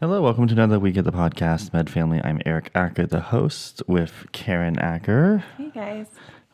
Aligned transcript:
Hello, 0.00 0.20
welcome 0.22 0.46
to 0.46 0.52
another 0.54 0.78
week 0.78 0.96
of 0.96 1.04
the 1.04 1.12
podcast, 1.12 1.72
Med 1.72 1.88
Family. 1.88 2.20
I'm 2.22 2.40
Eric 2.44 2.70
Acker, 2.74 3.06
the 3.06 3.20
host, 3.20 3.82
with 3.86 4.26
Karen 4.32 4.78
Acker. 4.78 5.42
Hey 5.56 5.70
guys. 5.74 6.06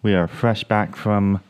We 0.03 0.15
are 0.15 0.29
fresh 0.29 0.65
back 0.65 0.95
from 0.97 1.41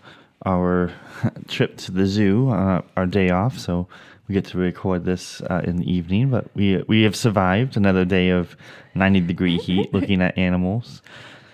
our 0.46 0.90
trip 1.48 1.76
to 1.78 1.92
the 1.92 2.06
zoo, 2.06 2.50
uh, 2.50 2.82
our 2.96 3.06
day 3.06 3.30
off, 3.30 3.58
so 3.58 3.88
we 4.26 4.32
get 4.34 4.44
to 4.46 4.58
record 4.58 5.04
this 5.04 5.40
uh, 5.42 5.60
in 5.64 5.76
the 5.76 5.90
evening. 5.92 6.30
But 6.30 6.46
we 6.54 6.82
we 6.88 7.02
have 7.02 7.14
survived 7.14 7.76
another 7.76 8.04
day 8.04 8.30
of 8.30 8.56
90 8.94 9.20
degree 9.20 9.58
heat, 9.58 9.92
looking 9.94 10.22
at 10.22 10.36
animals. 10.38 11.02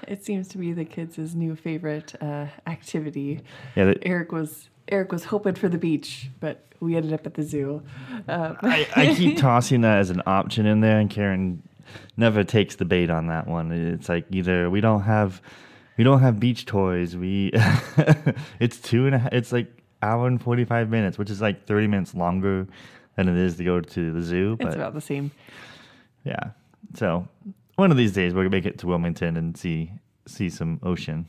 It 0.07 0.25
seems 0.25 0.49
to 0.49 0.59
be 0.59 0.73
the 0.73 0.85
kids' 0.87 1.35
new 1.35 1.55
favorite 1.57 2.15
uh, 2.23 2.47
activity. 2.67 3.41
Yeah, 3.77 3.87
that- 3.87 4.07
Eric 4.07 4.33
was 4.33 4.69
Eric 4.89 5.13
was 5.13 5.25
hoping 5.25 5.55
for 5.55 5.69
the 5.69 5.79
beach, 5.79 6.29
but 6.41 6.65
we 6.81 6.97
ended 6.97 7.13
up 7.13 7.27
at 7.27 7.35
the 7.35 7.43
zoo. 7.43 7.83
Uh, 8.29 8.55
I, 8.63 8.89
I 8.95 9.15
keep 9.15 9.39
tossing 9.39 9.83
that 9.83 9.99
as 9.99 10.11
an 10.11 10.23
option 10.27 10.67
in 10.67 10.81
there, 10.81 10.99
and 10.99 11.11
Karen 11.11 11.63
never 12.17 12.45
takes 12.45 12.77
the 12.77 12.85
bait 12.85 13.11
on 13.11 13.27
that 13.29 13.47
one. 13.47 13.73
It's 13.73 14.09
like 14.09 14.27
either 14.31 14.71
we 14.71 14.81
don't 14.81 15.03
have 15.03 15.43
we 15.97 16.05
don't 16.05 16.21
have 16.21 16.39
beach 16.41 16.67
toys. 16.67 17.17
We 17.17 17.51
it's 18.61 18.79
two 18.79 19.07
and 19.07 19.15
a 19.15 19.19
half. 19.19 19.33
It's 19.33 19.53
like 19.53 19.83
hour 20.03 20.27
and 20.27 20.41
forty 20.41 20.65
five 20.65 20.89
minutes, 20.91 21.19
which 21.19 21.31
is 21.31 21.41
like 21.41 21.67
thirty 21.67 21.87
minutes 21.87 22.15
longer 22.15 22.67
than 23.17 23.29
it 23.29 23.37
is 23.37 23.57
to 23.57 23.65
go 23.65 23.81
to 23.81 24.13
the 24.13 24.23
zoo. 24.23 24.57
But 24.57 24.69
it's 24.69 24.77
about 24.77 24.95
the 24.95 25.01
same. 25.01 25.31
yeah, 26.25 26.51
so 26.95 27.29
one 27.77 27.91
of 27.91 27.97
these 27.97 28.13
days 28.13 28.33
we're 28.33 28.43
gonna 28.43 28.51
make 28.51 28.67
it 28.67 28.79
to 28.79 28.87
Wilmington 28.87 29.37
and 29.37 29.57
see 29.57 29.93
see 30.27 30.49
some 30.49 30.81
ocean. 30.83 31.27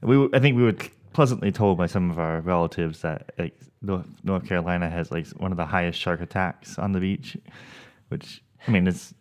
We 0.00 0.28
I 0.32 0.38
think 0.38 0.56
we 0.56 0.62
were 0.62 0.74
pleasantly 1.12 1.50
told 1.52 1.78
by 1.78 1.86
some 1.86 2.10
of 2.10 2.18
our 2.18 2.40
relatives 2.40 3.02
that 3.02 3.32
like 3.38 3.56
North, 3.82 4.06
North 4.22 4.46
Carolina 4.46 4.88
has 4.90 5.10
like 5.10 5.26
one 5.28 5.50
of 5.50 5.56
the 5.56 5.66
highest 5.66 5.98
shark 5.98 6.20
attacks 6.20 6.78
on 6.78 6.92
the 6.92 7.00
beach, 7.00 7.36
which 8.08 8.42
I 8.66 8.70
mean 8.70 8.86
it's. 8.86 9.14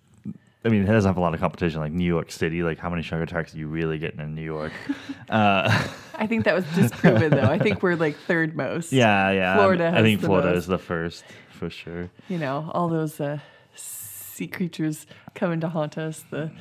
I 0.66 0.68
mean, 0.68 0.84
it 0.84 0.88
doesn't 0.88 1.08
have 1.08 1.16
a 1.16 1.22
lot 1.22 1.34
of 1.34 1.40
competition 1.40 1.80
like 1.80 1.94
New 1.94 2.04
York 2.06 2.34
City. 2.34 2.64
Like, 2.64 2.80
how 2.80 2.90
many 2.90 3.02
shark 3.02 3.24
attacks 3.24 3.56
are 3.56 3.58
you 3.58 3.68
really 3.68 3.98
getting 3.98 4.20
in 4.20 4.36
New 4.36 4.44
York? 4.44 4.74
uh, 5.30 5.88
I 6.16 6.28
think 6.28 6.44
that 6.44 6.54
was 6.54 6.66
disproven 6.76 7.30
though. 7.32 7.44
I 7.44 7.58
think 7.58 7.82
we're 7.82 7.96
like 7.96 8.18
third 8.28 8.58
most. 8.58 8.92
yeah, 8.92 9.32
yeah. 9.32 9.56
Florida 9.56 9.88
I 9.88 9.92
has 9.92 10.04
think 10.04 10.20
Florida 10.20 10.50
most. 10.50 10.58
is 10.58 10.68
the 10.68 10.78
first 10.78 11.24
for 11.50 11.70
sure. 11.70 12.10
You 12.28 12.40
know, 12.40 12.70
all 12.74 12.90
those 12.90 13.22
uh, 13.22 13.40
sea 13.74 14.48
creatures 14.48 15.08
coming 15.34 15.62
to 15.62 15.70
haunt 15.70 15.98
us. 15.98 16.26
The 16.30 16.52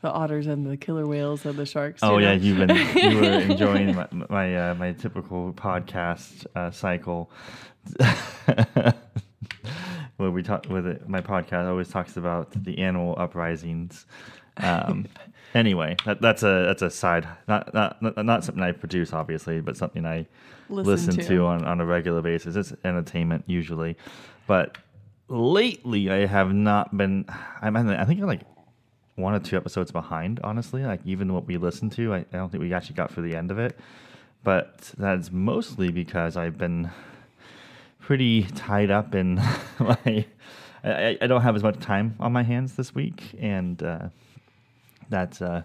the 0.00 0.10
otters 0.10 0.46
and 0.46 0.66
the 0.66 0.76
killer 0.76 1.06
whales 1.06 1.44
and 1.44 1.56
the 1.56 1.66
sharks. 1.66 2.02
Oh 2.02 2.18
you 2.18 2.26
yeah, 2.26 2.32
you've 2.32 2.58
been 2.58 2.70
you 2.96 3.16
were 3.18 3.40
enjoying 3.40 3.94
my 3.94 4.08
my, 4.28 4.70
uh, 4.70 4.74
my 4.74 4.92
typical 4.92 5.52
podcast 5.52 6.46
uh, 6.54 6.70
cycle, 6.70 7.30
where 10.16 10.30
we 10.30 10.42
talk 10.42 10.66
with 10.68 10.86
it. 10.86 11.08
My 11.08 11.20
podcast 11.20 11.68
always 11.68 11.88
talks 11.88 12.16
about 12.16 12.52
the 12.64 12.78
animal 12.78 13.14
uprisings. 13.18 14.06
Um, 14.56 15.06
anyway, 15.54 15.96
that, 16.06 16.20
that's 16.20 16.42
a 16.42 16.64
that's 16.66 16.82
a 16.82 16.90
side, 16.90 17.28
not, 17.46 17.72
not 17.74 18.00
not 18.00 18.24
not 18.24 18.44
something 18.44 18.62
I 18.62 18.72
produce, 18.72 19.12
obviously, 19.12 19.60
but 19.60 19.76
something 19.76 20.06
I 20.06 20.26
Listen 20.70 20.92
listen, 20.92 21.16
to. 21.16 21.28
to. 21.28 21.44
on 21.46 21.64
on 21.64 21.80
a 21.80 21.86
regular 21.86 22.22
basis. 22.22 22.56
It's 22.56 22.72
entertainment 22.84 23.44
usually, 23.46 23.96
but 24.46 24.78
lately 25.28 26.10
I 26.10 26.26
have 26.26 26.54
not 26.54 26.96
been. 26.96 27.26
I'm 27.60 27.76
I 27.76 28.04
think 28.04 28.20
I'm 28.20 28.26
like 28.26 28.42
one 29.20 29.34
or 29.34 29.40
two 29.40 29.56
episodes 29.56 29.90
behind, 29.92 30.40
honestly. 30.42 30.84
Like 30.84 31.00
even 31.04 31.32
what 31.32 31.46
we 31.46 31.56
listened 31.56 31.92
to, 31.92 32.14
I, 32.14 32.18
I 32.18 32.36
don't 32.36 32.50
think 32.50 32.62
we 32.62 32.72
actually 32.72 32.96
got 32.96 33.12
through 33.12 33.28
the 33.28 33.36
end 33.36 33.50
of 33.50 33.58
it. 33.58 33.78
But 34.42 34.92
that's 34.96 35.30
mostly 35.30 35.90
because 35.90 36.36
I've 36.36 36.56
been 36.56 36.90
pretty 38.00 38.44
tied 38.44 38.90
up 38.90 39.14
in 39.14 39.34
my. 39.78 40.26
I, 40.82 41.18
I 41.20 41.26
don't 41.26 41.42
have 41.42 41.56
as 41.56 41.62
much 41.62 41.78
time 41.78 42.16
on 42.18 42.32
my 42.32 42.42
hands 42.42 42.74
this 42.74 42.94
week, 42.94 43.22
and 43.38 43.82
uh, 43.82 44.08
that's 45.10 45.42
uh, 45.42 45.62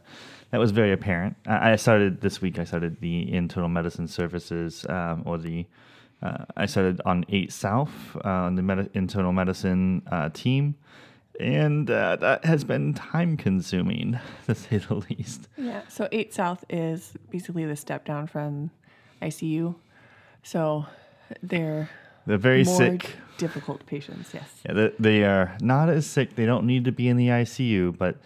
that 0.52 0.60
was 0.60 0.72
very 0.72 0.92
apparent. 0.92 1.38
I, 1.48 1.72
I 1.72 1.76
started 1.78 2.22
this 2.22 2.42
week. 2.42 2.60
I 2.60 2.66
started 2.66 3.00
the 3.00 3.34
internal 3.34 3.70
medicine 3.70 4.08
services, 4.08 4.86
um, 4.90 5.24
or 5.26 5.38
the 5.38 5.66
uh, 6.22 6.46
I 6.58 6.66
started 6.66 7.02
on 7.06 7.26
Eight 7.30 7.52
South 7.52 8.18
uh, 8.24 8.30
on 8.30 8.56
the 8.56 8.62
med- 8.62 8.90
internal 8.94 9.32
medicine 9.32 10.02
uh, 10.12 10.30
team, 10.34 10.76
and 11.40 11.90
uh, 11.90 12.16
that 12.18 12.46
has 12.46 12.64
been 12.64 12.94
time 12.94 13.38
consuming 13.38 14.20
to 14.46 14.56
say 14.56 14.78
the 14.78 14.96
least. 15.10 15.48
Yeah. 15.58 15.82
So 15.88 16.08
eight 16.12 16.34
South 16.34 16.64
is 16.70 17.14
basically 17.30 17.66
the 17.66 17.76
step 17.76 18.06
down 18.06 18.28
from 18.28 18.72
ICU. 19.22 19.76
So 20.44 20.86
they're 21.42 21.90
They're 22.26 22.38
very 22.38 22.64
sick. 22.64 23.16
difficult 23.38 23.86
patients. 23.86 24.32
Yes. 24.34 24.50
Yeah, 24.66 24.74
they, 24.74 24.92
they 25.00 25.24
are 25.24 25.58
not 25.62 25.90
as 25.90 26.06
sick. 26.06 26.36
They 26.36 26.46
don't 26.46 26.66
need 26.66 26.86
to 26.86 26.92
be 26.92 27.08
in 27.08 27.18
the 27.18 27.28
ICU, 27.30 27.98
but 27.98 28.18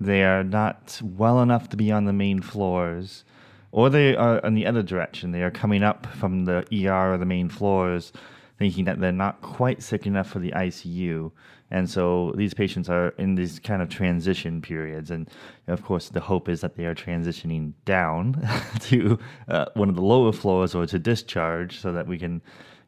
they 0.00 0.22
are 0.24 0.44
not 0.44 1.00
well 1.02 1.40
enough 1.42 1.68
to 1.70 1.76
be 1.76 1.90
on 1.92 2.04
the 2.04 2.12
main 2.12 2.40
floors. 2.42 3.24
Or 3.70 3.90
they 3.90 4.16
are 4.16 4.38
in 4.38 4.54
the 4.54 4.66
other 4.66 4.82
direction. 4.82 5.32
They 5.32 5.42
are 5.42 5.50
coming 5.50 5.82
up 5.82 6.06
from 6.06 6.44
the 6.46 6.64
ER 6.72 7.12
or 7.14 7.18
the 7.18 7.26
main 7.26 7.48
floors, 7.48 8.12
thinking 8.58 8.84
that 8.86 8.98
they're 9.00 9.12
not 9.12 9.40
quite 9.42 9.82
sick 9.82 10.06
enough 10.06 10.30
for 10.30 10.38
the 10.38 10.52
ICU. 10.52 11.30
And 11.70 11.88
so 11.88 12.32
these 12.36 12.54
patients 12.54 12.88
are 12.88 13.08
in 13.18 13.34
these 13.34 13.58
kind 13.58 13.82
of 13.82 13.88
transition 13.88 14.62
periods. 14.62 15.10
And 15.10 15.28
of 15.66 15.82
course, 15.82 16.08
the 16.08 16.20
hope 16.20 16.48
is 16.48 16.60
that 16.62 16.76
they 16.76 16.86
are 16.86 16.94
transitioning 16.94 17.74
down 17.84 18.48
to 18.80 19.18
uh, 19.48 19.66
one 19.74 19.88
of 19.88 19.94
the 19.94 20.02
lower 20.02 20.32
floors 20.32 20.74
or 20.74 20.86
to 20.86 20.98
discharge 20.98 21.78
so 21.80 21.92
that 21.92 22.06
we 22.06 22.18
can, 22.18 22.40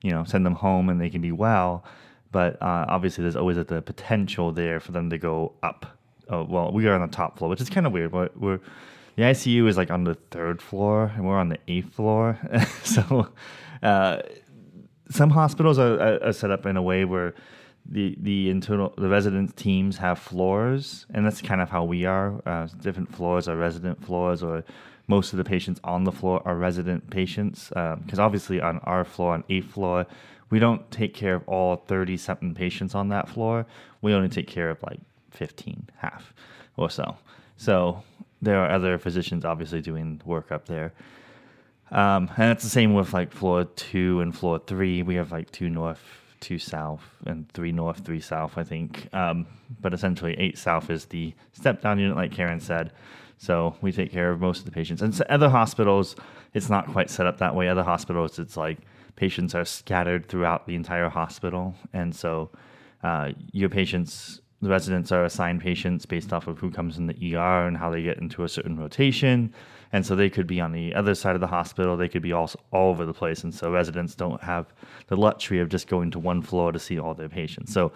you 0.02 0.10
know, 0.10 0.24
send 0.24 0.46
them 0.46 0.54
home 0.54 0.88
and 0.88 1.00
they 1.00 1.10
can 1.10 1.20
be 1.20 1.32
well. 1.32 1.84
But 2.32 2.60
uh, 2.62 2.86
obviously, 2.88 3.22
there's 3.22 3.36
always 3.36 3.56
the 3.56 3.82
potential 3.82 4.52
there 4.52 4.80
for 4.80 4.92
them 4.92 5.10
to 5.10 5.18
go 5.18 5.52
up. 5.62 5.98
Oh, 6.28 6.44
well, 6.44 6.72
we 6.72 6.86
are 6.86 6.94
on 6.94 7.00
the 7.00 7.14
top 7.14 7.38
floor, 7.38 7.50
which 7.50 7.60
is 7.60 7.68
kind 7.68 7.86
of 7.86 7.92
weird. 7.92 8.12
But 8.12 8.38
we're 8.38 8.60
the 9.16 9.22
ICU 9.22 9.68
is 9.68 9.76
like 9.76 9.90
on 9.90 10.04
the 10.04 10.14
third 10.30 10.62
floor, 10.62 11.12
and 11.14 11.26
we're 11.26 11.38
on 11.38 11.48
the 11.48 11.58
eighth 11.68 11.92
floor. 11.92 12.38
so, 12.84 13.28
uh, 13.82 14.22
some 15.10 15.30
hospitals 15.30 15.78
are, 15.78 16.00
are, 16.00 16.24
are 16.24 16.32
set 16.32 16.50
up 16.50 16.66
in 16.66 16.76
a 16.76 16.82
way 16.82 17.04
where 17.04 17.34
the 17.90 18.16
the 18.20 18.50
internal 18.50 18.94
the 18.96 19.08
resident 19.08 19.56
teams 19.56 19.98
have 19.98 20.18
floors, 20.18 21.06
and 21.12 21.26
that's 21.26 21.42
kind 21.42 21.60
of 21.60 21.70
how 21.70 21.84
we 21.84 22.04
are. 22.04 22.40
Uh, 22.46 22.68
different 22.80 23.12
floors 23.14 23.48
are 23.48 23.56
resident 23.56 24.04
floors, 24.04 24.42
or 24.42 24.64
most 25.06 25.32
of 25.32 25.38
the 25.38 25.44
patients 25.44 25.80
on 25.82 26.04
the 26.04 26.12
floor 26.12 26.40
are 26.44 26.54
resident 26.54 27.10
patients. 27.10 27.68
Because 27.68 28.18
obviously, 28.18 28.60
on 28.60 28.78
our 28.84 29.04
floor, 29.04 29.34
on 29.34 29.44
eighth 29.48 29.72
floor, 29.72 30.06
we 30.50 30.58
don't 30.58 30.88
take 30.90 31.14
care 31.14 31.34
of 31.34 31.48
all 31.48 31.76
thirty 31.76 32.16
something 32.16 32.54
patients 32.54 32.94
on 32.94 33.08
that 33.08 33.28
floor. 33.28 33.66
We 34.02 34.14
only 34.14 34.28
take 34.28 34.46
care 34.46 34.70
of 34.70 34.82
like 34.82 35.00
fifteen, 35.30 35.88
half 35.96 36.32
or 36.76 36.90
so. 36.90 37.16
So 37.56 38.02
there 38.40 38.58
are 38.58 38.70
other 38.70 38.98
physicians 38.98 39.44
obviously 39.44 39.82
doing 39.82 40.20
work 40.24 40.50
up 40.50 40.66
there. 40.66 40.92
Um, 41.90 42.30
and 42.36 42.52
it's 42.52 42.62
the 42.62 42.70
same 42.70 42.94
with 42.94 43.12
like 43.12 43.32
floor 43.32 43.64
two 43.64 44.20
and 44.20 44.34
floor 44.34 44.60
three. 44.64 45.02
We 45.02 45.16
have 45.16 45.32
like 45.32 45.50
two 45.50 45.68
north, 45.68 46.00
two 46.40 46.58
south, 46.58 47.02
and 47.26 47.48
three 47.52 47.72
north, 47.72 48.04
three 48.04 48.20
south, 48.20 48.56
I 48.56 48.64
think. 48.64 49.08
Um, 49.12 49.46
but 49.80 49.94
essentially, 49.94 50.34
eight 50.38 50.58
south 50.58 50.90
is 50.90 51.06
the 51.06 51.34
step 51.52 51.82
down 51.82 51.98
unit, 51.98 52.16
like 52.16 52.32
Karen 52.32 52.60
said. 52.60 52.92
So 53.38 53.74
we 53.80 53.90
take 53.92 54.12
care 54.12 54.30
of 54.30 54.40
most 54.40 54.60
of 54.60 54.64
the 54.66 54.70
patients. 54.70 55.00
And 55.00 55.14
so 55.14 55.24
other 55.30 55.48
hospitals, 55.48 56.14
it's 56.52 56.68
not 56.68 56.86
quite 56.88 57.08
set 57.08 57.26
up 57.26 57.38
that 57.38 57.54
way. 57.54 57.68
Other 57.68 57.82
hospitals, 57.82 58.38
it's 58.38 58.56
like 58.56 58.78
patients 59.16 59.54
are 59.54 59.64
scattered 59.64 60.28
throughout 60.28 60.66
the 60.66 60.74
entire 60.74 61.08
hospital. 61.08 61.74
And 61.92 62.14
so 62.14 62.50
uh, 63.02 63.30
your 63.52 63.70
patients, 63.70 64.40
the 64.62 64.68
residents 64.68 65.10
are 65.10 65.24
assigned 65.24 65.60
patients 65.60 66.04
based 66.04 66.32
off 66.32 66.46
of 66.46 66.58
who 66.58 66.70
comes 66.70 66.98
in 66.98 67.06
the 67.06 67.36
ER 67.36 67.66
and 67.66 67.76
how 67.76 67.90
they 67.90 68.02
get 68.02 68.18
into 68.18 68.44
a 68.44 68.48
certain 68.48 68.78
rotation. 68.78 69.54
And 69.92 70.04
so 70.04 70.14
they 70.14 70.30
could 70.30 70.46
be 70.46 70.60
on 70.60 70.72
the 70.72 70.94
other 70.94 71.14
side 71.14 71.34
of 71.34 71.40
the 71.40 71.46
hospital. 71.46 71.96
They 71.96 72.08
could 72.08 72.22
be 72.22 72.32
all, 72.32 72.50
all 72.70 72.90
over 72.90 73.06
the 73.06 73.14
place. 73.14 73.42
And 73.42 73.54
so 73.54 73.70
residents 73.70 74.14
don't 74.14 74.42
have 74.42 74.72
the 75.08 75.16
luxury 75.16 75.60
of 75.60 75.68
just 75.68 75.88
going 75.88 76.10
to 76.12 76.18
one 76.18 76.42
floor 76.42 76.72
to 76.72 76.78
see 76.78 76.98
all 76.98 77.14
their 77.14 77.28
patients. 77.28 77.72
So 77.72 77.90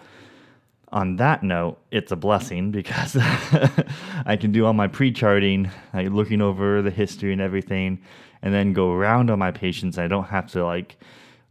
on 0.91 1.17
that 1.17 1.43
note, 1.43 1.77
it's 1.91 2.11
a 2.11 2.15
blessing 2.15 2.71
because 2.71 3.15
I 4.25 4.37
can 4.39 4.51
do 4.51 4.65
all 4.65 4.73
my 4.73 4.87
pre-charting, 4.87 5.69
like 5.93 6.09
looking 6.09 6.41
over 6.41 6.81
the 6.81 6.91
history 6.91 7.31
and 7.31 7.41
everything, 7.41 8.01
and 8.41 8.53
then 8.53 8.73
go 8.73 8.91
around 8.91 9.29
on 9.29 9.39
my 9.39 9.51
patients. 9.51 9.97
I 9.97 10.07
don't 10.07 10.25
have 10.25 10.51
to 10.51 10.65
like 10.65 10.97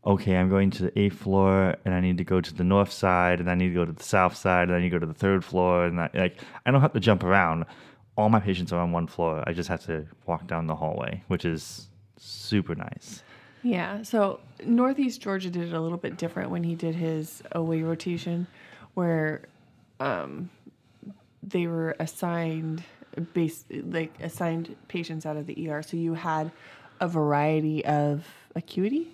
okay, 0.06 0.36
I'm 0.36 0.50
going 0.50 0.70
to 0.72 0.84
the 0.84 0.98
eighth 0.98 1.16
floor 1.16 1.76
and 1.84 1.94
I 1.94 2.00
need 2.00 2.18
to 2.18 2.24
go 2.24 2.40
to 2.40 2.54
the 2.54 2.64
north 2.64 2.92
side 2.92 3.40
and 3.40 3.50
I 3.50 3.54
need 3.54 3.68
to 3.68 3.74
go 3.74 3.84
to 3.84 3.92
the 3.92 4.02
south 4.02 4.36
side 4.36 4.68
and 4.68 4.76
I 4.76 4.80
need 4.80 4.90
to 4.90 4.96
go 4.96 4.98
to 4.98 5.06
the 5.06 5.14
third 5.14 5.44
floor 5.44 5.86
and 5.86 6.00
I, 6.00 6.10
like 6.12 6.38
I 6.66 6.70
don't 6.70 6.80
have 6.80 6.92
to 6.92 7.00
jump 7.00 7.24
around. 7.24 7.64
All 8.16 8.28
my 8.28 8.40
patients 8.40 8.72
are 8.72 8.80
on 8.80 8.92
one 8.92 9.06
floor. 9.06 9.42
I 9.46 9.52
just 9.52 9.68
have 9.68 9.84
to 9.86 10.06
walk 10.26 10.46
down 10.46 10.66
the 10.66 10.76
hallway, 10.76 11.22
which 11.28 11.44
is 11.44 11.88
super 12.18 12.74
nice. 12.74 13.22
Yeah. 13.62 14.02
So 14.02 14.40
Northeast 14.64 15.22
Georgia 15.22 15.50
did 15.50 15.68
it 15.68 15.72
a 15.72 15.80
little 15.80 15.98
bit 15.98 16.18
different 16.18 16.50
when 16.50 16.62
he 16.62 16.74
did 16.74 16.94
his 16.94 17.42
away 17.52 17.82
rotation, 17.82 18.46
where 18.92 19.42
um, 20.00 20.50
they 21.42 21.66
were 21.66 21.96
assigned 21.98 22.84
base 23.32 23.64
like 23.70 24.12
assigned 24.20 24.76
patients 24.88 25.24
out 25.24 25.36
of 25.36 25.46
the 25.46 25.70
ER. 25.70 25.82
So 25.82 25.96
you 25.96 26.14
had 26.14 26.52
a 27.00 27.08
variety 27.08 27.84
of 27.86 28.26
acuity. 28.54 29.08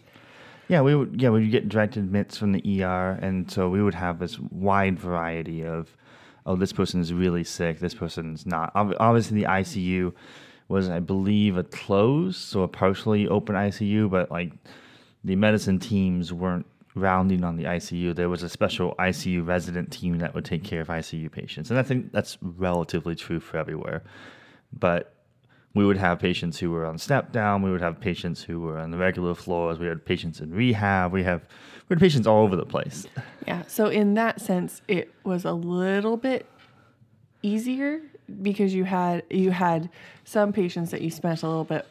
Yeah, 0.71 0.83
we 0.83 0.95
would. 0.95 1.21
Yeah, 1.21 1.31
we 1.31 1.41
would 1.41 1.51
get 1.51 1.69
direct 1.69 1.97
admits 1.97 2.37
from 2.37 2.53
the 2.53 2.85
ER, 2.85 3.19
and 3.21 3.51
so 3.51 3.69
we 3.69 3.83
would 3.83 3.97
have 3.97 4.21
this 4.21 4.39
wide 4.39 5.01
variety 5.01 5.65
of, 5.65 5.97
oh, 6.47 6.55
this 6.55 6.73
person 6.73 7.01
is 7.01 7.13
really 7.13 7.43
sick. 7.43 7.81
This 7.81 7.93
person's 7.93 8.47
not. 8.47 8.71
Obviously, 8.77 9.41
the 9.41 9.49
ICU 9.49 10.13
was, 10.69 10.89
I 10.89 11.01
believe, 11.01 11.57
a 11.57 11.65
closed 11.65 12.55
or 12.55 12.67
a 12.67 12.69
partially 12.69 13.27
open 13.27 13.57
ICU, 13.57 14.09
but 14.09 14.31
like 14.31 14.53
the 15.25 15.35
medicine 15.35 15.81
teams 15.81 16.33
weren't 16.33 16.67
rounding 16.95 17.43
on 17.43 17.57
the 17.57 17.65
ICU. 17.65 18.15
There 18.15 18.29
was 18.29 18.45
a 18.45 18.49
special 18.49 18.95
ICU 19.01 19.45
resident 19.45 19.91
team 19.91 20.19
that 20.19 20.37
would 20.37 20.45
take 20.45 20.63
care 20.63 20.83
of 20.83 20.87
ICU 20.87 21.33
patients, 21.33 21.71
and 21.71 21.81
I 21.81 21.83
think 21.83 22.13
that's 22.13 22.39
relatively 22.41 23.17
true 23.17 23.41
for 23.41 23.57
everywhere. 23.57 24.05
But 24.73 25.15
we 25.75 25.85
would 25.85 25.97
have 25.97 26.19
patients 26.19 26.59
who 26.59 26.71
were 26.71 26.85
on 26.85 26.99
step 26.99 27.33
down. 27.33 27.63
We 27.63 27.71
would 27.71 27.81
have 27.81 28.01
patients 28.01 28.43
who 28.43 28.61
were 28.61 28.79
on 28.79 28.91
the 28.91 28.97
regular 28.97 29.35
floors. 29.35 29.79
We 29.79 29.87
had 29.87 30.05
patients 30.05 30.41
in 30.41 30.53
rehab. 30.53 31.13
We 31.13 31.23
have 31.23 31.43
we 31.89 31.95
had 31.95 32.01
patients 32.01 32.27
all 32.27 32.43
over 32.43 32.57
the 32.57 32.67
place. 32.67 33.07
Yeah. 33.47 33.63
So 33.67 33.87
in 33.87 34.15
that 34.15 34.41
sense, 34.41 34.83
it 34.89 35.13
was 35.25 35.45
a 35.45 35.53
little 35.53 36.17
bit 36.17 36.47
easier 37.43 38.03
because 38.43 38.75
you 38.75 38.85
had 38.85 39.23
you 39.31 39.51
had 39.51 39.91
some 40.25 40.53
patients 40.53 40.91
that 40.91 41.03
you 41.03 41.11
spent 41.11 41.43
a 41.43 41.49
little 41.49 41.65
bit 41.65 41.87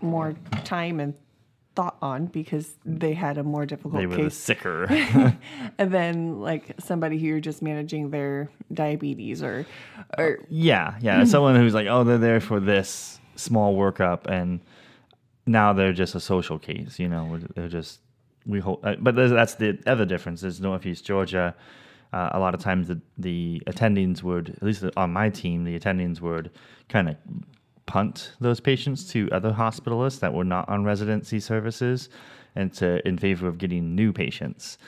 more 0.00 0.34
time 0.64 1.00
and 1.00 1.14
thought 1.76 1.96
on 2.00 2.26
because 2.26 2.74
they 2.84 3.12
had 3.12 3.38
a 3.38 3.44
more 3.44 3.66
difficult 3.66 4.00
They 4.00 4.06
were 4.06 4.16
the 4.16 4.22
case. 4.24 4.34
sicker. 4.34 4.84
and 5.78 5.92
then 5.92 6.40
like 6.40 6.74
somebody 6.80 7.18
who 7.18 7.26
you're 7.26 7.40
just 7.40 7.62
managing 7.62 8.10
their 8.10 8.50
diabetes 8.72 9.42
or 9.42 9.66
or 10.18 10.38
yeah, 10.48 10.96
yeah. 11.00 11.22
Someone 11.34 11.54
who's 11.54 11.74
like, 11.74 11.86
oh, 11.86 12.02
they're 12.02 12.18
there 12.18 12.40
for 12.40 12.58
this 12.58 13.20
small 13.36 13.76
workup, 13.76 14.26
and 14.26 14.60
now 15.46 15.72
they're 15.72 15.92
just 15.92 16.14
a 16.14 16.20
social 16.20 16.58
case. 16.58 16.98
You 16.98 17.08
know, 17.08 17.38
they're 17.54 17.68
just 17.68 18.00
we 18.46 18.58
hope. 18.58 18.84
Uh, 18.84 18.96
but 18.98 19.14
that's 19.14 19.54
the 19.54 19.78
other 19.86 20.06
difference. 20.06 20.42
Is 20.42 20.60
Northeast 20.60 21.04
Georgia. 21.04 21.54
Uh, 22.12 22.30
a 22.32 22.38
lot 22.38 22.54
of 22.54 22.60
times 22.60 22.86
the, 22.86 22.98
the 23.18 23.60
attendings 23.66 24.22
would, 24.22 24.50
at 24.50 24.62
least 24.62 24.84
on 24.96 25.12
my 25.12 25.28
team, 25.28 25.64
the 25.64 25.78
attendings 25.78 26.20
would 26.20 26.50
kind 26.88 27.08
of 27.10 27.16
punt 27.86 28.32
those 28.40 28.60
patients 28.60 29.04
to 29.12 29.28
other 29.30 29.52
hospitalists 29.52 30.20
that 30.20 30.34
were 30.34 30.44
not 30.44 30.68
on 30.68 30.84
residency 30.84 31.40
services 31.40 32.08
and 32.54 32.72
to 32.74 33.06
in 33.06 33.16
favor 33.16 33.46
of 33.46 33.58
getting 33.58 33.94
new 33.94 34.12
patients. 34.12 34.78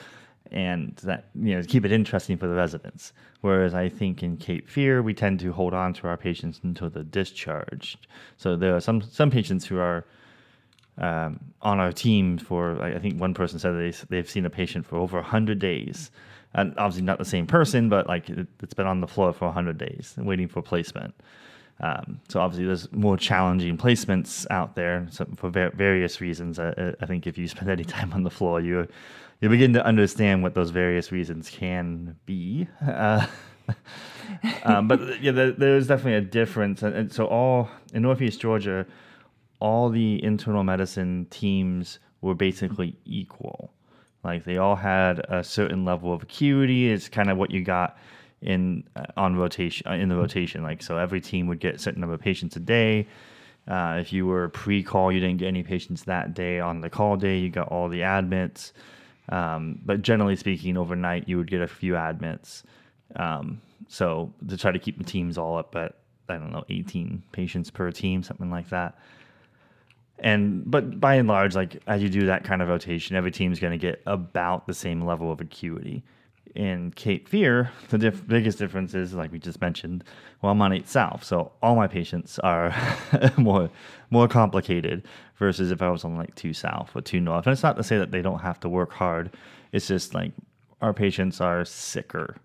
And 0.51 0.95
that 1.03 1.25
you 1.35 1.55
know 1.55 1.63
keep 1.63 1.85
it 1.85 1.91
interesting 1.91 2.37
for 2.37 2.47
the 2.47 2.55
residents. 2.55 3.13
Whereas 3.41 3.73
i 3.73 3.87
think 3.87 4.23
in 4.23 4.35
cape 4.35 4.67
fear 4.67 5.01
we 5.01 5.13
tend 5.13 5.39
to 5.41 5.53
hold 5.53 5.73
on 5.73 5.93
to 5.93 6.07
our 6.07 6.17
patients 6.17 6.59
until 6.63 6.89
they're 6.89 7.03
discharged. 7.03 8.07
So 8.37 8.55
there 8.55 8.75
are 8.75 8.79
some 8.79 9.01
some 9.01 9.29
patients 9.29 9.65
who 9.65 9.77
are 9.77 10.05
um, 10.97 11.39
on 11.61 11.79
our 11.79 11.93
team 11.93 12.37
for 12.37 12.81
I 12.81 12.99
think 12.99 13.21
one 13.21 13.33
person 13.33 13.59
said 13.59 13.73
they, 13.73 13.93
they've 14.09 14.29
seen 14.29 14.45
a 14.45 14.49
patient 14.49 14.85
for 14.85 14.97
over 14.97 15.17
100 15.17 15.59
days. 15.59 16.11
And 16.55 16.73
obviously 16.79 17.03
not 17.03 17.19
the 17.19 17.25
same 17.25 17.45
person 17.45 17.89
but 17.89 18.07
like 18.07 18.27
it, 18.27 18.47
it's 18.63 18.73
been 18.73 18.87
on 18.87 19.01
the 19.01 19.07
floor 19.07 19.31
for 19.33 19.45
100 19.45 19.77
days 19.77 20.15
waiting 20.17 20.47
for 20.47 20.63
placement 20.63 21.13
um, 21.81 22.19
so 22.27 22.41
obviously, 22.41 22.65
there's 22.65 22.91
more 22.91 23.15
challenging 23.15 23.77
placements 23.77 24.45
out 24.49 24.75
there 24.75 25.07
so 25.11 25.25
for 25.35 25.49
va- 25.49 25.71
various 25.73 26.19
reasons. 26.19 26.59
I, 26.59 26.93
I 26.99 27.05
think 27.05 27.25
if 27.25 27.37
you 27.37 27.47
spend 27.47 27.69
any 27.69 27.85
time 27.85 28.13
on 28.13 28.23
the 28.23 28.29
floor, 28.29 28.59
you 28.59 28.87
you 29.41 29.47
begin 29.47 29.71
to 29.73 29.85
understand 29.85 30.43
what 30.43 30.53
those 30.53 30.69
various 30.69 31.11
reasons 31.11 31.49
can 31.49 32.15
be. 32.25 32.67
Uh, 32.81 33.25
um, 34.63 34.87
but 34.87 34.99
yeah, 35.21 35.31
there, 35.31 35.51
there's 35.51 35.87
definitely 35.87 36.15
a 36.15 36.21
difference, 36.21 36.81
and, 36.83 36.95
and 36.95 37.13
so 37.13 37.25
all 37.25 37.69
in 37.93 38.01
Northeast 38.01 38.39
Georgia, 38.39 38.85
all 39.59 39.89
the 39.89 40.23
internal 40.23 40.63
medicine 40.63 41.27
teams 41.29 41.99
were 42.21 42.35
basically 42.35 42.95
equal. 43.05 43.71
Like 44.23 44.43
they 44.43 44.57
all 44.57 44.75
had 44.75 45.19
a 45.29 45.43
certain 45.43 45.85
level 45.85 46.13
of 46.13 46.23
acuity. 46.23 46.91
It's 46.91 47.09
kind 47.09 47.29
of 47.29 47.37
what 47.37 47.51
you 47.51 47.63
got 47.63 47.97
in 48.41 48.83
uh, 48.95 49.05
on 49.17 49.35
rotation 49.35 49.87
uh, 49.87 49.93
in 49.93 50.09
the 50.09 50.15
rotation. 50.15 50.63
Like 50.63 50.81
so, 50.81 50.97
every 50.97 51.21
team 51.21 51.47
would 51.47 51.59
get 51.59 51.75
a 51.75 51.79
certain 51.79 52.01
number 52.01 52.15
of 52.15 52.21
patients 52.21 52.55
a 52.55 52.59
day. 52.59 53.07
Uh, 53.67 53.97
if 53.99 54.11
you 54.11 54.25
were 54.25 54.49
pre-call, 54.49 55.11
you 55.11 55.19
didn't 55.19 55.37
get 55.37 55.47
any 55.47 55.61
patients 55.61 56.03
that 56.03 56.33
day. 56.33 56.59
On 56.59 56.81
the 56.81 56.89
call 56.89 57.17
day, 57.17 57.37
you 57.37 57.49
got 57.49 57.67
all 57.67 57.87
the 57.87 58.01
admits. 58.01 58.73
Um, 59.29 59.79
but 59.85 60.01
generally 60.01 60.35
speaking, 60.35 60.75
overnight 60.75 61.29
you 61.29 61.37
would 61.37 61.49
get 61.49 61.61
a 61.61 61.67
few 61.67 61.95
admits. 61.95 62.63
Um, 63.15 63.61
so 63.87 64.33
to 64.47 64.57
try 64.57 64.71
to 64.71 64.79
keep 64.79 64.97
the 64.97 65.03
teams 65.03 65.37
all 65.37 65.57
up 65.57 65.75
at 65.75 65.95
I 66.27 66.37
don't 66.37 66.51
know 66.51 66.63
18 66.69 67.23
patients 67.31 67.71
per 67.71 67.91
team, 67.91 68.23
something 68.23 68.49
like 68.49 68.69
that. 68.69 68.97
And 70.19 70.69
but 70.69 70.99
by 70.99 71.15
and 71.15 71.27
large, 71.27 71.55
like 71.55 71.81
as 71.87 72.03
you 72.03 72.09
do 72.09 72.25
that 72.25 72.43
kind 72.43 72.61
of 72.61 72.67
rotation, 72.67 73.15
every 73.15 73.31
team's 73.31 73.59
going 73.59 73.71
to 73.71 73.77
get 73.77 74.01
about 74.05 74.67
the 74.67 74.73
same 74.73 75.05
level 75.05 75.31
of 75.31 75.41
acuity 75.41 76.03
in 76.55 76.91
Cape 76.91 77.27
Fear, 77.27 77.71
the 77.89 77.97
diff- 77.97 78.27
biggest 78.27 78.57
difference 78.57 78.93
is, 78.93 79.13
like 79.13 79.31
we 79.31 79.39
just 79.39 79.61
mentioned, 79.61 80.03
well, 80.41 80.51
I'm 80.51 80.61
on 80.61 80.73
8 80.73 80.87
South, 80.87 81.23
so 81.23 81.51
all 81.61 81.75
my 81.75 81.87
patients 81.87 82.39
are 82.39 82.73
more 83.37 83.69
more 84.09 84.27
complicated 84.27 85.03
versus 85.37 85.71
if 85.71 85.81
I 85.81 85.89
was 85.89 86.03
on 86.03 86.15
like 86.15 86.33
2 86.35 86.53
South 86.53 86.95
or 86.95 87.01
2 87.01 87.19
North. 87.19 87.45
And 87.45 87.53
it's 87.53 87.63
not 87.63 87.77
to 87.77 87.83
say 87.83 87.97
that 87.97 88.11
they 88.11 88.21
don't 88.21 88.39
have 88.39 88.59
to 88.61 88.69
work 88.69 88.91
hard. 88.91 89.35
It's 89.71 89.87
just 89.87 90.13
like 90.13 90.31
our 90.81 90.93
patients 90.93 91.41
are 91.41 91.63
sicker. 91.65 92.37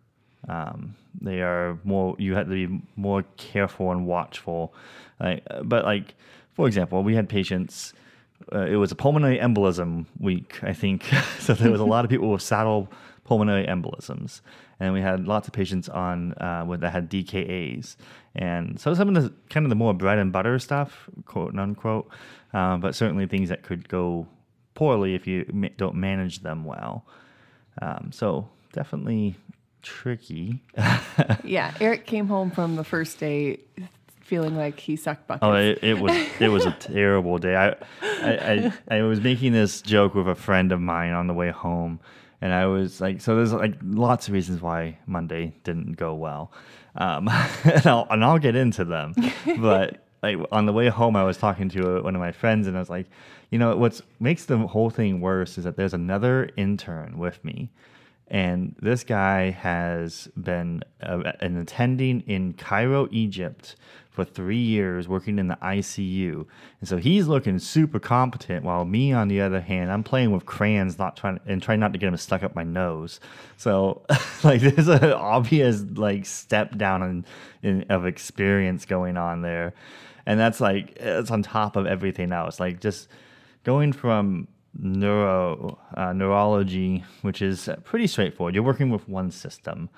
Um, 0.48 0.94
they 1.20 1.40
are 1.40 1.78
more. 1.84 2.16
You 2.18 2.34
have 2.34 2.48
to 2.48 2.68
be 2.68 2.82
more 2.96 3.24
careful 3.36 3.90
and 3.92 4.06
watchful. 4.06 4.74
Like, 5.20 5.42
but 5.62 5.84
like 5.84 6.14
for 6.54 6.66
example, 6.66 7.02
we 7.02 7.14
had 7.14 7.28
patients. 7.28 7.92
Uh, 8.52 8.66
it 8.66 8.76
was 8.76 8.92
a 8.92 8.94
pulmonary 8.94 9.38
embolism 9.38 10.06
week, 10.18 10.62
I 10.62 10.72
think. 10.72 11.04
so 11.38 11.54
there 11.54 11.70
was 11.70 11.80
a 11.80 11.84
lot 11.84 12.04
of 12.04 12.10
people 12.10 12.30
with 12.30 12.42
saddle 12.42 12.90
pulmonary 13.24 13.66
embolisms, 13.66 14.40
and 14.78 14.92
we 14.92 15.00
had 15.00 15.26
lots 15.26 15.48
of 15.48 15.54
patients 15.54 15.88
on 15.88 16.32
uh, 16.34 16.64
with 16.66 16.80
that 16.80 16.90
had 16.90 17.10
DKAs, 17.10 17.96
and 18.34 18.78
so 18.78 18.94
some 18.94 19.14
of 19.14 19.22
the 19.22 19.32
kind 19.50 19.66
of 19.66 19.70
the 19.70 19.76
more 19.76 19.94
bread 19.94 20.18
and 20.18 20.32
butter 20.32 20.58
stuff, 20.58 21.08
quote 21.24 21.56
unquote, 21.58 22.08
uh, 22.52 22.76
but 22.76 22.94
certainly 22.94 23.26
things 23.26 23.48
that 23.48 23.62
could 23.62 23.88
go 23.88 24.26
poorly 24.74 25.14
if 25.14 25.26
you 25.26 25.44
ma- 25.52 25.68
don't 25.76 25.94
manage 25.94 26.40
them 26.40 26.64
well. 26.64 27.06
Um, 27.80 28.10
so 28.12 28.48
definitely 28.72 29.36
tricky. 29.82 30.62
yeah. 31.44 31.74
Eric 31.80 32.06
came 32.06 32.26
home 32.26 32.50
from 32.50 32.76
the 32.76 32.84
first 32.84 33.18
day 33.18 33.60
feeling 34.20 34.56
like 34.56 34.80
he 34.80 34.96
sucked 34.96 35.26
buckets. 35.26 35.44
Oh, 35.44 35.54
it, 35.54 35.78
it 35.82 35.98
was 36.00 36.12
it 36.40 36.48
was 36.48 36.64
a 36.64 36.72
terrible 36.72 37.38
day. 37.38 37.54
I, 37.54 37.68
I 38.02 38.72
I 38.90 38.98
I 38.98 39.02
was 39.02 39.20
making 39.20 39.52
this 39.52 39.82
joke 39.82 40.14
with 40.14 40.28
a 40.28 40.34
friend 40.34 40.72
of 40.72 40.80
mine 40.80 41.12
on 41.12 41.26
the 41.26 41.34
way 41.34 41.50
home, 41.50 42.00
and 42.44 42.52
I 42.52 42.66
was 42.66 43.00
like, 43.00 43.22
so 43.22 43.36
there's 43.36 43.54
like 43.54 43.74
lots 43.82 44.28
of 44.28 44.34
reasons 44.34 44.60
why 44.60 44.98
Monday 45.06 45.54
didn't 45.64 45.94
go 45.94 46.14
well, 46.14 46.52
um, 46.94 47.26
and 47.64 47.86
I'll 47.86 48.06
and 48.10 48.22
I'll 48.22 48.38
get 48.38 48.54
into 48.54 48.84
them, 48.84 49.14
but. 49.58 50.00
Like 50.22 50.38
on 50.50 50.64
the 50.64 50.72
way 50.72 50.88
home, 50.88 51.16
I 51.16 51.22
was 51.22 51.36
talking 51.36 51.68
to 51.68 52.00
one 52.00 52.14
of 52.14 52.18
my 52.18 52.32
friends, 52.32 52.66
and 52.66 52.78
I 52.78 52.80
was 52.80 52.88
like, 52.88 53.10
"You 53.50 53.58
know, 53.58 53.76
what 53.76 54.00
makes 54.20 54.46
the 54.46 54.56
whole 54.56 54.88
thing 54.88 55.20
worse 55.20 55.58
is 55.58 55.64
that 55.64 55.76
there's 55.76 55.92
another 55.92 56.48
intern 56.56 57.18
with 57.18 57.44
me, 57.44 57.68
and 58.28 58.74
this 58.80 59.04
guy 59.04 59.50
has 59.50 60.28
been 60.42 60.82
uh, 61.02 61.32
an 61.40 61.58
attending 61.58 62.22
in 62.22 62.54
Cairo, 62.54 63.06
Egypt 63.10 63.76
for 64.14 64.24
three 64.24 64.56
years, 64.56 65.08
working 65.08 65.40
in 65.40 65.48
the 65.48 65.56
ICU. 65.56 66.46
And 66.78 66.88
so 66.88 66.98
he's 66.98 67.26
looking 67.26 67.58
super 67.58 67.98
competent, 67.98 68.64
while 68.64 68.84
me, 68.84 69.12
on 69.12 69.26
the 69.26 69.40
other 69.40 69.60
hand, 69.60 69.90
I'm 69.90 70.04
playing 70.04 70.30
with 70.30 70.46
crayons, 70.46 71.00
not 71.00 71.16
trying 71.16 71.40
and 71.46 71.60
trying 71.60 71.80
not 71.80 71.92
to 71.94 71.98
get 71.98 72.06
him 72.06 72.16
stuck 72.16 72.44
up 72.44 72.54
my 72.54 72.62
nose. 72.62 73.18
So, 73.56 74.06
like, 74.44 74.60
there's 74.60 74.86
an 74.86 75.12
obvious 75.12 75.82
like 75.96 76.26
step 76.26 76.76
down 76.76 77.02
in, 77.02 77.24
in 77.68 77.82
of 77.90 78.06
experience 78.06 78.84
going 78.84 79.16
on 79.16 79.42
there, 79.42 79.74
and 80.26 80.38
that's 80.38 80.60
like 80.60 80.96
it's 81.00 81.32
on 81.32 81.42
top 81.42 81.74
of 81.74 81.84
everything 81.84 82.30
else. 82.30 82.60
Like 82.60 82.80
just 82.80 83.08
going 83.64 83.92
from 83.92 84.46
neuro 84.78 85.76
uh, 85.94 86.12
neurology, 86.12 87.02
which 87.22 87.42
is 87.42 87.68
pretty 87.82 88.06
straightforward. 88.06 88.54
You're 88.54 88.62
working 88.62 88.90
with 88.90 89.08
one 89.08 89.32
system. 89.32 89.88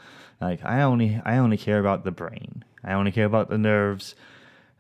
Like 0.41 0.65
I 0.65 0.81
only 0.81 1.21
I 1.27 1.37
only 1.37 1.59
care 1.59 1.81
about 1.81 2.05
the 2.05 2.13
brain. 2.13 2.65
I 2.87 2.93
only 2.93 3.13
care 3.13 3.27
about 3.27 3.51
the 3.51 3.59
nerves, 3.59 4.15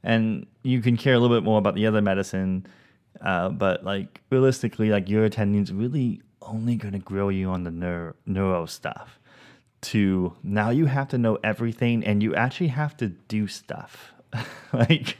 and 0.02 0.46
you 0.62 0.80
can 0.80 0.96
care 0.96 1.14
a 1.14 1.18
little 1.18 1.36
bit 1.36 1.44
more 1.44 1.58
about 1.58 1.74
the 1.74 1.86
other 1.86 2.00
medicine. 2.00 2.66
Uh, 3.20 3.48
but 3.48 3.84
like 3.84 4.20
realistically, 4.30 4.90
like 4.90 5.08
your 5.08 5.24
attending's 5.24 5.72
really 5.72 6.22
only 6.42 6.76
going 6.76 6.92
to 6.92 6.98
grill 6.98 7.32
you 7.32 7.48
on 7.50 7.64
the 7.64 7.70
neuro, 7.70 8.14
neuro 8.24 8.66
stuff. 8.66 9.18
To 9.82 10.34
now, 10.42 10.70
you 10.70 10.86
have 10.86 11.08
to 11.08 11.18
know 11.18 11.38
everything, 11.44 12.04
and 12.04 12.22
you 12.22 12.34
actually 12.34 12.68
have 12.68 12.96
to 12.98 13.08
do 13.08 13.46
stuff. 13.46 14.12
like 14.72 15.16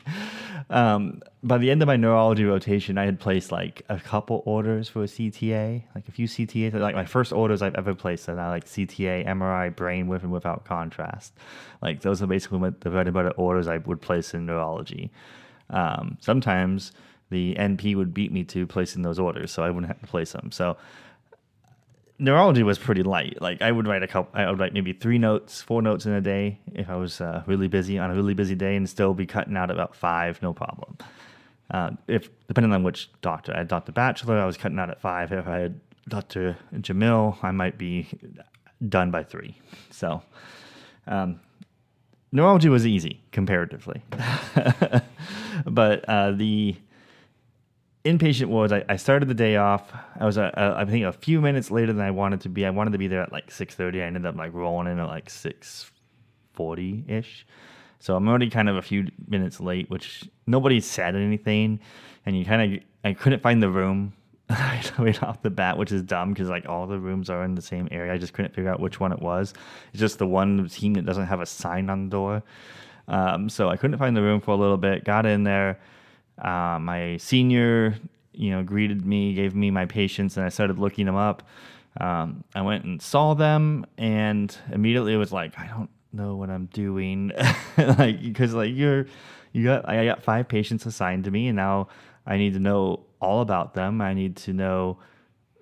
um, 0.71 1.23
by 1.43 1.59
the 1.59 1.71
end 1.71 1.83
of 1.83 1.87
my 1.87 1.97
neurology 1.97 2.45
rotation, 2.45 2.99
I 2.99 3.05
had 3.05 3.21
placed 3.21 3.53
like 3.53 3.83
a 3.89 3.99
couple 3.99 4.43
orders 4.45 4.89
for 4.89 5.03
a 5.03 5.07
CTA, 5.07 5.85
like 5.95 6.09
a 6.09 6.13
few 6.13 6.27
CTAs. 6.27 6.75
Like 6.75 6.95
my 6.95 7.05
first 7.05 7.33
orders 7.33 7.63
I've 7.63 7.75
ever 7.75 7.95
placed, 7.95 8.29
and 8.29 8.41
I 8.41 8.49
like 8.49 8.67
CTA, 8.67 9.27
MRI, 9.27 9.75
brain 9.75 10.09
with 10.09 10.23
and 10.23 10.33
without 10.33 10.65
contrast. 10.65 11.35
Like 11.83 12.01
those 12.01 12.23
are 12.23 12.27
basically 12.27 12.59
what 12.59 12.81
the 12.81 12.91
bread 12.91 13.07
and 13.07 13.15
butter 13.15 13.31
orders 13.31 13.69
I 13.69 13.79
would 13.79 14.01
place 14.01 14.35
in 14.35 14.47
neurology. 14.47 15.11
Um, 15.71 16.19
sometimes 16.21 16.93
the 17.31 17.55
NP 17.57 17.97
would 17.97 18.15
beat 18.15 18.33
me 18.33 18.45
to 18.45 18.67
placing 18.67 19.03
those 19.03 19.19
orders, 19.19 19.51
so 19.51 19.63
I 19.63 19.71
wouldn't 19.71 19.89
have 19.89 20.01
to 20.01 20.07
place 20.07 20.33
them. 20.33 20.53
So 20.53 20.77
neurology 22.19 22.63
was 22.63 22.79
pretty 22.79 23.03
light. 23.03 23.41
Like 23.41 23.63
I 23.63 23.71
would 23.71 23.87
write 23.87 24.03
a 24.03 24.09
couple, 24.09 24.39
I 24.39 24.49
would 24.49 24.59
write 24.59 24.73
maybe 24.73 24.93
three 24.93 25.19
notes, 25.19 25.63
four 25.63 25.83
notes 25.83 26.07
in 26.07 26.13
a 26.13 26.21
day 26.21 26.59
if 26.75 26.89
I 26.89 26.97
was 26.97 27.21
uh, 27.21 27.43
really 27.47 27.69
busy 27.69 27.99
on 27.99 28.11
a 28.11 28.15
really 28.15 28.35
busy 28.35 28.55
day, 28.55 28.77
and 28.77 28.89
still 28.89 29.15
be 29.15 29.27
cutting 29.27 29.57
out 29.57 29.71
about 29.71 29.95
five, 29.95 30.41
no 30.43 30.53
problem. 30.53 30.97
Uh, 31.71 31.91
if 32.07 32.29
depending 32.47 32.73
on 32.73 32.83
which 32.83 33.11
doctor, 33.23 33.53
I 33.55 33.59
had 33.59 33.69
Dr. 33.69 33.93
Bachelor, 33.93 34.39
I 34.39 34.47
was 34.47 34.57
cutting 34.57 34.79
out 34.79 34.91
at 34.91 35.01
five. 35.01 35.33
If 35.33 35.47
I 35.47 35.59
had 35.59 35.81
Dr. 36.09 36.57
Jamil, 36.75 37.43
I 37.43 37.51
might 37.51 37.77
be 37.77 38.09
done 38.89 39.11
by 39.11 39.25
three. 39.25 39.59
So 39.91 40.23
um, 41.07 41.41
neurology 42.31 42.69
was 42.69 42.87
easy 42.87 43.23
comparatively, 43.33 44.03
but 45.67 46.05
uh, 46.09 46.33
the 46.33 46.77
inpatient 48.07 48.47
wards, 48.47 48.73
I, 48.73 48.85
I 48.89 48.97
started 48.97 49.29
the 49.29 49.35
day 49.35 49.57
off. 49.57 49.93
I 50.19 50.25
was, 50.25 50.39
uh, 50.39 50.51
uh, 50.55 50.75
I 50.77 50.85
think, 50.85 51.05
a 51.05 51.13
few 51.13 51.41
minutes 51.41 51.71
later 51.71 51.93
than 51.93 52.05
I 52.05 52.11
wanted 52.11 52.41
to 52.43 52.49
be. 52.49 52.65
I 52.65 52.71
wanted 52.71 52.93
to 52.93 52.99
be 52.99 53.09
there 53.09 53.23
at 53.23 53.33
like 53.33 53.51
six 53.51 53.75
thirty. 53.75 54.01
I 54.01 54.07
ended 54.07 54.25
up 54.25 54.37
like 54.37 54.53
rolling 54.55 54.91
in 54.91 54.99
at 54.99 55.07
like 55.07 55.29
six 55.29 55.91
forty 56.55 57.05
ish. 57.09 57.47
So 57.99 58.15
I'm 58.15 58.29
already 58.29 58.51
kind 58.51 58.69
of 58.69 58.77
a 58.77 58.83
few 58.83 59.07
minutes 59.27 59.61
late, 59.61 59.91
which 59.91 60.25
nobody 60.47 60.81
said 60.81 61.17
anything, 61.17 61.81
and 62.25 62.39
you 62.39 62.45
kind 62.45 62.75
of 62.75 62.81
I 63.05 63.13
couldn't 63.13 63.43
find 63.43 63.63
the 63.63 63.71
room 63.71 64.13
right 64.51 65.23
off 65.23 65.43
the 65.43 65.51
bat, 65.51 65.77
which 65.77 65.91
is 65.91 66.03
dumb 66.03 66.33
because 66.33 66.49
like 66.49 66.69
all 66.69 66.87
the 66.87 66.99
rooms 66.99 67.29
are 67.29 67.45
in 67.45 67.55
the 67.55 67.63
same 67.63 67.89
area. 67.91 68.13
I 68.13 68.19
just 68.19 68.33
couldn't 68.33 68.55
figure 68.55 68.71
out 68.71 68.81
which 68.81 69.01
one 69.01 69.13
it 69.13 69.21
was. 69.21 69.55
It's 69.93 70.01
just 70.01 70.19
the 70.19 70.27
one 70.27 70.69
team 70.69 70.95
that 70.95 71.05
doesn't 71.05 71.27
have 71.27 71.41
a 71.41 71.47
sign 71.47 71.91
on 71.91 72.05
the 72.05 72.11
door. 72.11 72.43
Um, 73.09 73.49
so 73.49 73.69
I 73.69 73.77
couldn't 73.77 73.99
find 73.99 74.17
the 74.17 74.23
room 74.23 74.41
for 74.41 74.53
a 74.53 74.57
little 74.57 74.77
bit. 74.77 75.05
Got 75.05 75.27
in 75.27 75.45
there 75.45 75.79
uh, 76.39 76.79
my 76.81 77.17
senior, 77.19 77.97
you 78.33 78.51
know, 78.51 78.63
greeted 78.63 79.05
me, 79.05 79.35
gave 79.35 79.55
me 79.55 79.71
my 79.71 79.87
patients, 79.87 80.37
and 80.37 80.45
I 80.45 80.49
started 80.49 80.79
looking 80.79 81.07
them 81.07 81.17
up. 81.17 81.43
Um, 82.01 82.45
I 82.55 82.63
went 82.63 82.85
and 82.85 83.01
saw 83.01 83.35
them, 83.35 83.87
and 83.97 84.57
immediately 84.71 85.15
it 85.15 85.19
was 85.19 85.33
like, 85.33 85.59
I 85.59 85.67
don't 85.67 85.91
know 86.13 86.37
what 86.37 86.51
I'm 86.51 86.67
doing, 86.67 87.33
like 87.79 88.21
because 88.23 88.55
like 88.55 88.75
you're, 88.75 89.07
you 89.53 89.65
got 89.65 89.89
I 89.89 90.05
got 90.05 90.23
five 90.23 90.49
patients 90.49 90.85
assigned 90.87 91.25
to 91.25 91.31
me, 91.31 91.49
and 91.49 91.57
now 91.57 91.89
I 92.27 92.37
need 92.37 92.53
to 92.55 92.61
know 92.61 93.07
all 93.21 93.41
about 93.41 93.75
them. 93.75 94.01
I 94.01 94.15
need 94.15 94.37
to 94.37 94.53
know. 94.53 94.99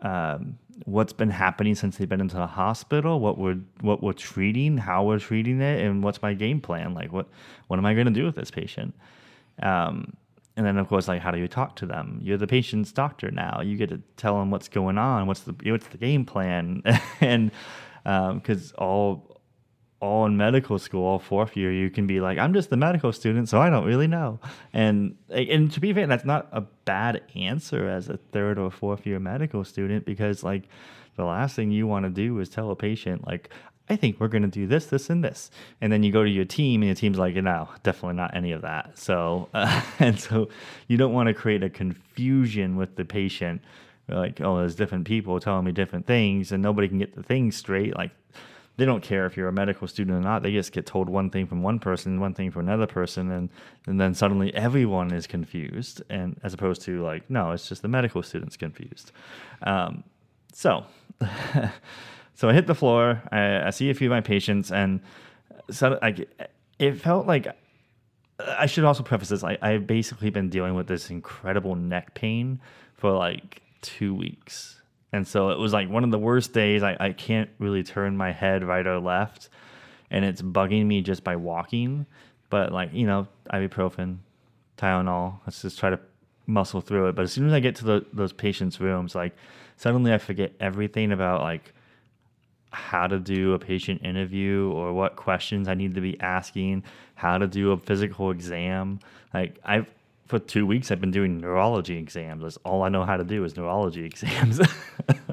Um, 0.02 0.58
what's 0.84 1.12
been 1.12 1.30
happening 1.30 1.74
since 1.74 1.96
they've 1.96 2.08
been 2.08 2.20
into 2.20 2.36
the 2.36 2.46
hospital, 2.46 3.20
what 3.20 3.38
we're 3.38 3.58
what 3.80 4.02
we're 4.02 4.12
treating, 4.12 4.76
how 4.76 5.04
we're 5.04 5.18
treating 5.18 5.60
it, 5.60 5.80
and 5.80 6.02
what's 6.02 6.20
my 6.20 6.34
game 6.34 6.60
plan? 6.60 6.94
Like 6.94 7.12
what 7.12 7.28
what 7.68 7.78
am 7.78 7.86
I 7.86 7.94
going 7.94 8.06
to 8.06 8.12
do 8.12 8.24
with 8.24 8.34
this 8.34 8.50
patient? 8.50 8.94
Um, 9.62 10.14
and 10.56 10.64
then 10.64 10.78
of 10.78 10.88
course 10.88 11.08
like 11.08 11.20
how 11.20 11.30
do 11.30 11.38
you 11.38 11.48
talk 11.48 11.76
to 11.76 11.86
them? 11.86 12.18
You're 12.22 12.38
the 12.38 12.46
patient's 12.46 12.92
doctor 12.92 13.30
now. 13.30 13.60
You 13.60 13.76
get 13.76 13.90
to 13.90 14.00
tell 14.16 14.38
them 14.38 14.50
what's 14.50 14.68
going 14.68 14.98
on 14.98 15.26
what's 15.26 15.40
the 15.40 15.54
what's 15.64 15.88
the 15.88 15.98
game 15.98 16.24
plan. 16.24 16.82
And 17.20 17.50
because 18.04 18.72
um, 18.72 18.78
all 18.78 19.40
all 20.00 20.26
in 20.26 20.36
medical 20.36 20.78
school 20.78 21.06
all 21.06 21.18
fourth 21.18 21.56
year 21.56 21.72
you 21.72 21.88
can 21.88 22.06
be 22.06 22.20
like 22.20 22.36
i'm 22.36 22.52
just 22.52 22.68
the 22.68 22.76
medical 22.76 23.10
student 23.10 23.48
so 23.48 23.58
i 23.58 23.70
don't 23.70 23.86
really 23.86 24.06
know. 24.06 24.38
And 24.72 25.16
and 25.30 25.72
to 25.72 25.80
be 25.80 25.92
fair 25.92 26.06
that's 26.06 26.24
not 26.24 26.48
a 26.52 26.60
bad 26.60 27.22
answer 27.34 27.88
as 27.88 28.08
a 28.08 28.18
third 28.32 28.58
or 28.58 28.70
fourth 28.70 29.06
year 29.06 29.18
medical 29.18 29.64
student 29.64 30.04
because 30.04 30.42
like 30.42 30.68
the 31.16 31.24
last 31.24 31.56
thing 31.56 31.70
you 31.70 31.86
want 31.86 32.04
to 32.04 32.10
do 32.10 32.38
is 32.40 32.48
tell 32.48 32.70
a 32.70 32.76
patient 32.76 33.26
like 33.26 33.50
I 33.88 33.96
think 33.96 34.18
we're 34.18 34.28
going 34.28 34.42
to 34.42 34.48
do 34.48 34.66
this, 34.66 34.86
this, 34.86 35.10
and 35.10 35.22
this. 35.22 35.50
And 35.80 35.92
then 35.92 36.02
you 36.02 36.10
go 36.10 36.24
to 36.24 36.30
your 36.30 36.46
team, 36.46 36.82
and 36.82 36.88
your 36.88 36.94
team's 36.94 37.18
like, 37.18 37.34
no, 37.34 37.68
definitely 37.82 38.16
not 38.16 38.34
any 38.34 38.52
of 38.52 38.62
that. 38.62 38.98
So, 38.98 39.48
uh, 39.52 39.82
and 39.98 40.18
so 40.18 40.48
you 40.88 40.96
don't 40.96 41.12
want 41.12 41.26
to 41.28 41.34
create 41.34 41.62
a 41.62 41.68
confusion 41.68 42.76
with 42.76 42.96
the 42.96 43.04
patient. 43.04 43.60
Like, 44.08 44.40
oh, 44.40 44.58
there's 44.58 44.74
different 44.74 45.06
people 45.06 45.38
telling 45.38 45.64
me 45.64 45.72
different 45.72 46.06
things, 46.06 46.50
and 46.50 46.62
nobody 46.62 46.88
can 46.88 46.98
get 46.98 47.14
the 47.14 47.22
things 47.22 47.56
straight. 47.56 47.94
Like, 47.96 48.10
they 48.76 48.86
don't 48.86 49.02
care 49.02 49.26
if 49.26 49.36
you're 49.36 49.48
a 49.48 49.52
medical 49.52 49.86
student 49.86 50.16
or 50.16 50.20
not. 50.20 50.42
They 50.42 50.50
just 50.50 50.72
get 50.72 50.86
told 50.86 51.08
one 51.08 51.30
thing 51.30 51.46
from 51.46 51.62
one 51.62 51.78
person, 51.78 52.20
one 52.20 52.34
thing 52.34 52.50
from 52.50 52.66
another 52.66 52.86
person, 52.86 53.30
and, 53.30 53.50
and 53.86 54.00
then 54.00 54.14
suddenly 54.14 54.52
everyone 54.54 55.12
is 55.12 55.26
confused. 55.26 56.02
And 56.10 56.40
as 56.42 56.54
opposed 56.54 56.82
to 56.82 57.02
like, 57.02 57.28
no, 57.30 57.52
it's 57.52 57.68
just 57.68 57.82
the 57.82 57.88
medical 57.88 58.22
students 58.22 58.56
confused. 58.56 59.12
Um, 59.62 60.04
so. 60.52 60.86
So 62.34 62.48
I 62.48 62.52
hit 62.52 62.66
the 62.66 62.74
floor. 62.74 63.22
I, 63.30 63.68
I 63.68 63.70
see 63.70 63.90
a 63.90 63.94
few 63.94 64.08
of 64.08 64.10
my 64.10 64.20
patients, 64.20 64.72
and 64.72 65.00
so 65.70 65.98
I, 66.02 66.16
it 66.78 67.00
felt 67.00 67.26
like 67.26 67.48
I 68.40 68.66
should 68.66 68.84
also 68.84 69.02
preface 69.02 69.28
this. 69.28 69.44
I, 69.44 69.56
I've 69.62 69.86
basically 69.86 70.30
been 70.30 70.50
dealing 70.50 70.74
with 70.74 70.86
this 70.86 71.10
incredible 71.10 71.76
neck 71.76 72.14
pain 72.14 72.60
for 72.96 73.12
like 73.12 73.62
two 73.80 74.14
weeks. 74.14 74.80
And 75.12 75.26
so 75.26 75.50
it 75.50 75.58
was 75.58 75.72
like 75.72 75.88
one 75.88 76.02
of 76.02 76.10
the 76.10 76.18
worst 76.18 76.52
days. 76.52 76.82
I, 76.82 76.96
I 76.98 77.12
can't 77.12 77.48
really 77.60 77.84
turn 77.84 78.16
my 78.16 78.32
head 78.32 78.64
right 78.64 78.84
or 78.84 78.98
left. 78.98 79.48
And 80.10 80.24
it's 80.24 80.42
bugging 80.42 80.86
me 80.86 81.02
just 81.02 81.22
by 81.22 81.36
walking. 81.36 82.06
But 82.50 82.72
like, 82.72 82.92
you 82.92 83.06
know, 83.06 83.28
ibuprofen, 83.52 84.18
Tylenol, 84.76 85.38
let's 85.46 85.62
just 85.62 85.78
try 85.78 85.90
to 85.90 86.00
muscle 86.46 86.80
through 86.80 87.08
it. 87.08 87.14
But 87.14 87.22
as 87.22 87.32
soon 87.32 87.46
as 87.46 87.52
I 87.52 87.60
get 87.60 87.76
to 87.76 87.84
the, 87.84 88.06
those 88.12 88.32
patients' 88.32 88.80
rooms, 88.80 89.14
like 89.14 89.36
suddenly 89.76 90.12
I 90.12 90.18
forget 90.18 90.52
everything 90.58 91.12
about 91.12 91.42
like 91.42 91.72
how 92.74 93.06
to 93.06 93.18
do 93.18 93.52
a 93.54 93.58
patient 93.58 94.02
interview 94.04 94.70
or 94.72 94.92
what 94.92 95.16
questions 95.16 95.68
I 95.68 95.74
need 95.74 95.94
to 95.94 96.00
be 96.00 96.20
asking, 96.20 96.84
how 97.14 97.38
to 97.38 97.46
do 97.46 97.72
a 97.72 97.76
physical 97.76 98.30
exam. 98.30 99.00
Like 99.32 99.58
I've 99.64 99.86
for 100.26 100.38
two 100.38 100.66
weeks 100.66 100.90
I've 100.90 101.00
been 101.00 101.10
doing 101.10 101.38
neurology 101.38 101.98
exams. 101.98 102.42
That's 102.42 102.56
all 102.64 102.82
I 102.82 102.88
know 102.88 103.04
how 103.04 103.16
to 103.16 103.24
do 103.24 103.44
is 103.44 103.56
neurology 103.56 104.04
exams. 104.06 104.60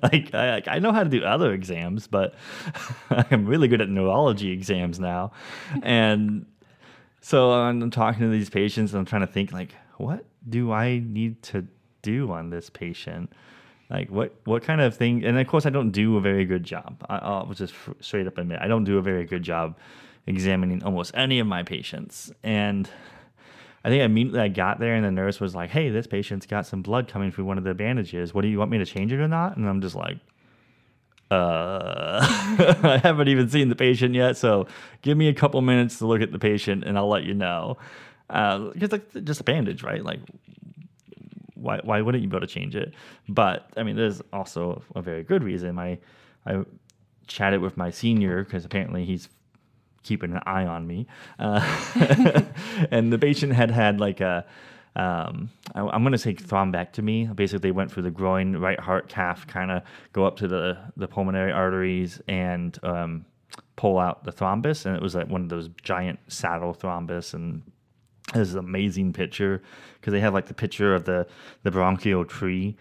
like 0.04 0.34
I, 0.34 0.62
I 0.68 0.80
know 0.80 0.92
how 0.92 1.04
to 1.04 1.10
do 1.10 1.24
other 1.24 1.54
exams, 1.54 2.08
but 2.08 2.36
I'm 3.10 3.46
really 3.46 3.68
good 3.68 3.82
at 3.82 3.90
neurology 3.90 4.52
exams 4.52 5.00
now. 5.00 5.32
and 5.82 6.46
so 7.22 7.52
I'm 7.52 7.92
talking 7.92 8.22
to 8.22 8.30
these 8.30 8.50
patients 8.50 8.94
and 8.94 9.00
I'm 9.00 9.06
trying 9.06 9.22
to 9.22 9.32
think 9.32 9.52
like, 9.52 9.76
what 9.98 10.26
do 10.50 10.72
I 10.72 11.00
need 11.00 11.44
to 11.44 11.68
do 12.02 12.32
on 12.32 12.50
this 12.50 12.70
patient? 12.70 13.32
Like 13.92 14.10
what 14.10 14.34
what 14.46 14.64
kind 14.64 14.82
of 14.82 14.96
thing 14.96 15.24
and 15.24 15.38
of 15.38 15.46
course 15.48 15.66
i 15.66 15.70
don't 15.70 15.92
do 15.92 16.18
a 16.18 16.22
very 16.22 16.46
good 16.46 16.64
job 16.64 17.04
I, 17.10 17.44
will 17.44 17.54
just 17.54 17.74
straight 18.00 18.26
up 18.26 18.38
admit 18.38 18.60
i 18.62 18.68
don't 18.68 18.86
do 18.86 18.98
a 18.98 19.02
very 19.02 19.26
good 19.26 19.44
job 19.44 19.78
examining 20.26 20.84
almost 20.84 21.12
any 21.14 21.40
of 21.40 21.48
my 21.48 21.64
patients 21.64 22.32
and 22.42 22.90
i 23.84 23.90
think 23.90 24.02
immediately 24.02 24.40
i 24.40 24.48
got 24.48 24.80
there 24.80 24.96
and 24.96 25.06
the 25.06 25.12
nurse 25.12 25.40
was 25.40 25.54
like 25.54 25.70
hey 25.70 25.90
this 25.90 26.08
patient's 26.08 26.46
got 26.46 26.66
some 26.66 26.82
blood 26.82 27.08
coming 27.08 27.32
through 27.32 27.46
one 27.46 27.58
of 27.58 27.64
the 27.64 27.74
bandages 27.74 28.34
what 28.34 28.42
do 28.42 28.48
you 28.48 28.58
want 28.58 28.72
me 28.72 28.78
to 28.78 28.86
change 28.86 29.12
it 29.12 29.20
or 29.20 29.28
not 29.28 29.58
and 29.58 29.68
i'm 29.68 29.82
just 29.82 29.96
like 29.96 30.18
uh, 31.32 32.20
I 32.84 33.00
haven't 33.02 33.30
even 33.30 33.48
seen 33.48 33.70
the 33.70 33.76
patient 33.76 34.14
yet, 34.14 34.36
so 34.36 34.68
give 35.02 35.18
me 35.18 35.30
a 35.30 35.34
couple 35.34 35.62
minutes 35.62 35.98
to 36.00 36.06
look 36.06 36.22
at 36.22 36.34
the 36.34 36.40
patient, 36.40 36.84
and 36.84 36.98
I'll 36.98 37.08
let 37.08 37.24
you 37.24 37.34
know. 37.34 37.78
Because 38.28 38.84
uh, 38.84 38.98
like 38.98 39.24
just 39.24 39.40
a 39.40 39.44
bandage, 39.46 39.82
right? 39.82 40.04
Like, 40.04 40.20
why 41.62 41.80
why 41.84 42.02
wouldn't 42.02 42.24
you 42.24 42.30
be 42.30 42.36
able 42.36 42.46
to 42.46 42.54
change 42.54 42.76
it? 42.76 42.94
But 43.30 43.70
I 43.78 43.84
mean, 43.84 43.96
there's 43.96 44.22
also 44.34 44.84
a 44.96 45.02
very 45.02 45.24
good 45.24 45.44
reason. 45.44 45.80
I 45.80 46.00
I 46.46 46.64
chatted 47.28 47.62
with 47.62 47.78
my 47.78 47.90
senior 47.90 48.44
because 48.44 48.66
apparently 48.66 49.06
he's 49.06 49.30
keeping 50.04 50.32
an 50.32 50.42
eye 50.46 50.66
on 50.66 50.88
me, 50.88 51.08
uh, 51.40 51.62
and 52.92 53.14
the 53.14 53.20
patient 53.20 53.54
had 53.54 53.72
had 53.72 54.00
like 54.00 54.22
a. 54.22 54.46
Um, 54.94 55.50
I, 55.74 55.80
am 55.96 56.02
going 56.02 56.12
to 56.12 56.18
say 56.18 56.34
thrombectomy. 56.34 57.34
Basically, 57.34 57.60
they 57.60 57.72
went 57.72 57.94
through 57.94 58.04
the 58.04 58.12
groin, 58.12 58.58
right 58.58 58.78
heart 58.78 59.08
cath, 59.08 59.48
kind 59.48 59.72
of 59.72 59.84
go 60.12 60.26
up 60.26 60.36
to 60.40 60.50
the, 60.50 60.78
the 60.98 61.08
pulmonary 61.08 61.54
arteries 61.54 62.20
and 62.28 62.78
um, 62.84 63.26
pull 63.78 63.98
out 63.98 64.26
the 64.26 64.34
thrombus. 64.34 64.86
And 64.86 64.94
it 64.94 65.02
was 65.02 65.16
like 65.16 65.30
one 65.30 65.44
of 65.44 65.50
those 65.50 65.70
giant 65.82 66.20
saddle 66.28 66.74
thrombus 66.74 67.34
and 67.34 67.64
this 68.34 68.50
is 68.50 68.54
an 68.54 68.60
amazing 68.60 69.14
picture 69.14 69.62
because 70.00 70.14
they 70.14 70.20
have 70.20 70.34
like 70.34 70.48
the 70.48 70.54
picture 70.54 70.96
of 70.96 71.06
the 71.06 71.28
the 71.64 71.72
bronchial 71.72 72.26
tree. 72.26 72.76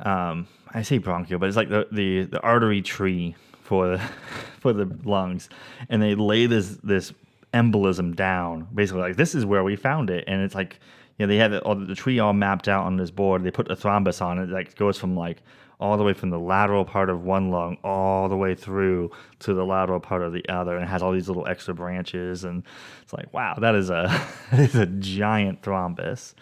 Um, 0.00 0.48
I 0.72 0.82
say 0.82 0.98
bronchial, 0.98 1.38
but 1.38 1.48
it's 1.48 1.56
like 1.56 1.68
the, 1.68 1.86
the, 1.92 2.24
the 2.24 2.40
artery 2.40 2.82
tree 2.82 3.36
for 3.62 3.96
the 3.96 3.98
for 4.60 4.72
the 4.72 4.86
lungs, 5.04 5.48
and 5.88 6.02
they 6.02 6.14
lay 6.14 6.46
this 6.46 6.78
this 6.82 7.12
embolism 7.52 8.14
down. 8.16 8.68
Basically, 8.74 9.02
like 9.02 9.16
this 9.16 9.34
is 9.34 9.46
where 9.46 9.62
we 9.62 9.76
found 9.76 10.10
it, 10.10 10.24
and 10.26 10.42
it's 10.42 10.54
like 10.54 10.80
you 11.18 11.26
know 11.26 11.30
they 11.30 11.38
have 11.38 11.52
the, 11.52 11.60
all 11.62 11.76
the 11.76 11.94
tree 11.94 12.18
all 12.18 12.32
mapped 12.32 12.68
out 12.68 12.84
on 12.84 12.96
this 12.96 13.10
board. 13.10 13.44
They 13.44 13.50
put 13.50 13.68
the 13.68 13.76
thrombus 13.76 14.20
on 14.20 14.38
it. 14.38 14.48
Like 14.48 14.74
goes 14.76 14.98
from 14.98 15.16
like 15.16 15.42
all 15.80 15.96
the 15.96 16.04
way 16.04 16.12
from 16.12 16.30
the 16.30 16.38
lateral 16.38 16.84
part 16.84 17.10
of 17.10 17.24
one 17.24 17.50
lung 17.50 17.76
all 17.84 18.28
the 18.28 18.36
way 18.36 18.54
through 18.54 19.10
to 19.40 19.54
the 19.54 19.64
lateral 19.64 20.00
part 20.00 20.22
of 20.22 20.32
the 20.32 20.48
other, 20.48 20.76
and 20.76 20.88
has 20.88 21.02
all 21.02 21.12
these 21.12 21.28
little 21.28 21.46
extra 21.46 21.74
branches. 21.74 22.44
And 22.44 22.62
it's 23.02 23.12
like, 23.12 23.32
wow, 23.32 23.56
that 23.60 23.74
is 23.74 23.90
a 23.90 24.26
that 24.50 24.60
is 24.60 24.74
a 24.74 24.86
giant 24.86 25.62
thrombus. 25.62 26.34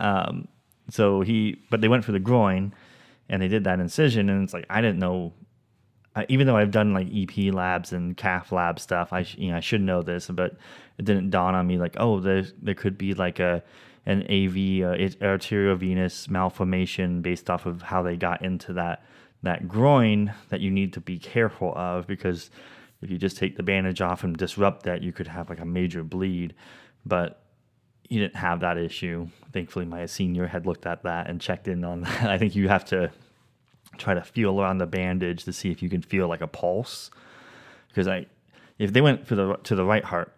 Um, 0.00 0.48
so 0.90 1.20
he, 1.20 1.62
but 1.70 1.80
they 1.80 1.88
went 1.88 2.04
for 2.04 2.12
the 2.12 2.20
groin, 2.20 2.74
and 3.28 3.40
they 3.40 3.48
did 3.48 3.64
that 3.64 3.80
incision, 3.80 4.28
and 4.28 4.42
it's 4.42 4.54
like 4.54 4.66
I 4.70 4.80
didn't 4.80 4.98
know. 4.98 5.32
I, 6.16 6.26
even 6.28 6.46
though 6.46 6.56
I've 6.56 6.70
done 6.70 6.94
like 6.94 7.08
EP 7.12 7.52
labs 7.52 7.92
and 7.92 8.16
cath 8.16 8.52
lab 8.52 8.78
stuff, 8.78 9.12
I 9.12 9.24
sh- 9.24 9.36
you 9.38 9.50
know 9.50 9.56
I 9.56 9.60
should 9.60 9.80
know 9.80 10.02
this, 10.02 10.28
but 10.28 10.56
it 10.98 11.04
didn't 11.04 11.30
dawn 11.30 11.54
on 11.54 11.66
me 11.66 11.78
like 11.78 11.96
oh 11.98 12.20
there 12.20 12.44
there 12.62 12.74
could 12.74 12.96
be 12.96 13.14
like 13.14 13.40
a 13.40 13.62
an 14.06 14.22
AV 14.22 14.82
uh, 14.84 14.96
arteriovenous 15.24 16.28
malformation 16.28 17.22
based 17.22 17.48
off 17.48 17.66
of 17.66 17.82
how 17.82 18.02
they 18.02 18.16
got 18.16 18.42
into 18.42 18.72
that 18.74 19.04
that 19.42 19.68
groin 19.68 20.32
that 20.48 20.60
you 20.60 20.70
need 20.70 20.94
to 20.94 21.00
be 21.00 21.18
careful 21.18 21.72
of 21.76 22.06
because 22.06 22.50
if 23.02 23.10
you 23.10 23.18
just 23.18 23.36
take 23.36 23.56
the 23.56 23.62
bandage 23.62 24.00
off 24.00 24.24
and 24.24 24.36
disrupt 24.36 24.84
that, 24.84 25.02
you 25.02 25.12
could 25.12 25.26
have 25.26 25.50
like 25.50 25.60
a 25.60 25.64
major 25.66 26.02
bleed. 26.02 26.54
But 27.04 27.42
he 28.08 28.18
didn't 28.18 28.36
have 28.36 28.60
that 28.60 28.78
issue. 28.78 29.28
Thankfully, 29.52 29.84
my 29.84 30.06
senior 30.06 30.46
had 30.46 30.66
looked 30.66 30.86
at 30.86 31.02
that 31.02 31.28
and 31.28 31.40
checked 31.40 31.68
in 31.68 31.84
on 31.84 32.00
that. 32.02 32.30
I 32.30 32.38
think 32.38 32.56
you 32.56 32.68
have 32.68 32.84
to 32.86 33.12
try 33.98 34.14
to 34.14 34.22
feel 34.22 34.60
around 34.60 34.78
the 34.78 34.86
bandage 34.86 35.44
to 35.44 35.52
see 35.52 35.70
if 35.70 35.82
you 35.82 35.90
can 35.90 36.02
feel 36.02 36.28
like 36.28 36.40
a 36.40 36.46
pulse. 36.46 37.10
Because 37.88 38.08
I, 38.08 38.26
if 38.78 38.92
they 38.92 39.02
went 39.02 39.26
for 39.26 39.34
the 39.34 39.56
to 39.64 39.74
the 39.74 39.84
right 39.84 40.04
heart, 40.04 40.34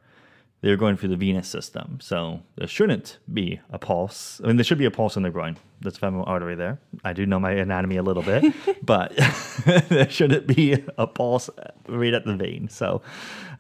they 0.66 0.73
were 0.73 0.76
going 0.76 0.96
through 0.96 1.11
the 1.11 1.16
venous 1.16 1.46
system, 1.46 2.00
so 2.02 2.42
there 2.56 2.66
shouldn't 2.66 3.18
be 3.32 3.61
a 3.70 3.78
pulse. 3.78 4.40
I 4.42 4.49
mean, 4.49 4.56
there 4.56 4.64
should 4.64 4.78
be 4.78 4.85
a 4.85 4.90
pulse 4.90 5.16
in 5.16 5.23
the 5.23 5.30
groin. 5.30 5.56
That's 5.80 5.96
femoral 5.96 6.25
artery 6.26 6.56
there. 6.56 6.80
I 7.04 7.12
do 7.12 7.25
know 7.25 7.38
my 7.38 7.52
anatomy 7.52 7.99
a 7.99 8.02
little 8.02 8.25
bit, 8.25 8.52
but 8.82 9.14
there 9.88 10.11
shouldn't 10.11 10.49
be 10.49 10.85
a 10.99 11.06
pulse 11.06 11.49
right 11.87 12.12
at 12.12 12.25
the 12.25 12.35
vein. 12.35 12.68
So, 12.68 13.02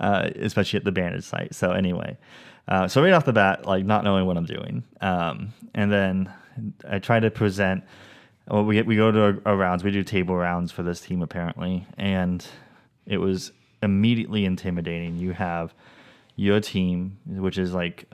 uh, 0.00 0.30
especially 0.34 0.78
at 0.78 0.84
the 0.84 0.90
bandage 0.90 1.22
site. 1.22 1.54
So 1.54 1.70
anyway. 1.70 2.18
Uh, 2.66 2.88
so 2.88 3.00
right 3.00 3.12
off 3.12 3.24
the 3.24 3.32
bat, 3.32 3.66
like 3.66 3.84
not 3.84 4.02
knowing 4.02 4.26
what 4.26 4.36
I'm 4.36 4.44
doing, 4.44 4.82
um, 5.00 5.52
and 5.76 5.92
then 5.92 6.32
I 6.90 6.98
try 6.98 7.20
to 7.20 7.30
present. 7.30 7.84
Well, 8.48 8.64
we 8.64 8.82
we 8.82 8.96
go 8.96 9.12
to 9.12 9.40
our, 9.46 9.56
rounds. 9.56 9.84
We 9.84 9.92
do 9.92 10.02
table 10.02 10.34
rounds 10.34 10.72
for 10.72 10.82
this 10.82 11.00
team 11.00 11.22
apparently, 11.22 11.86
and 11.96 12.44
it 13.06 13.18
was 13.18 13.52
immediately 13.80 14.44
intimidating. 14.44 15.18
You 15.18 15.30
have 15.30 15.72
your 16.36 16.60
team, 16.60 17.18
which 17.26 17.58
is 17.58 17.72
like 17.72 18.08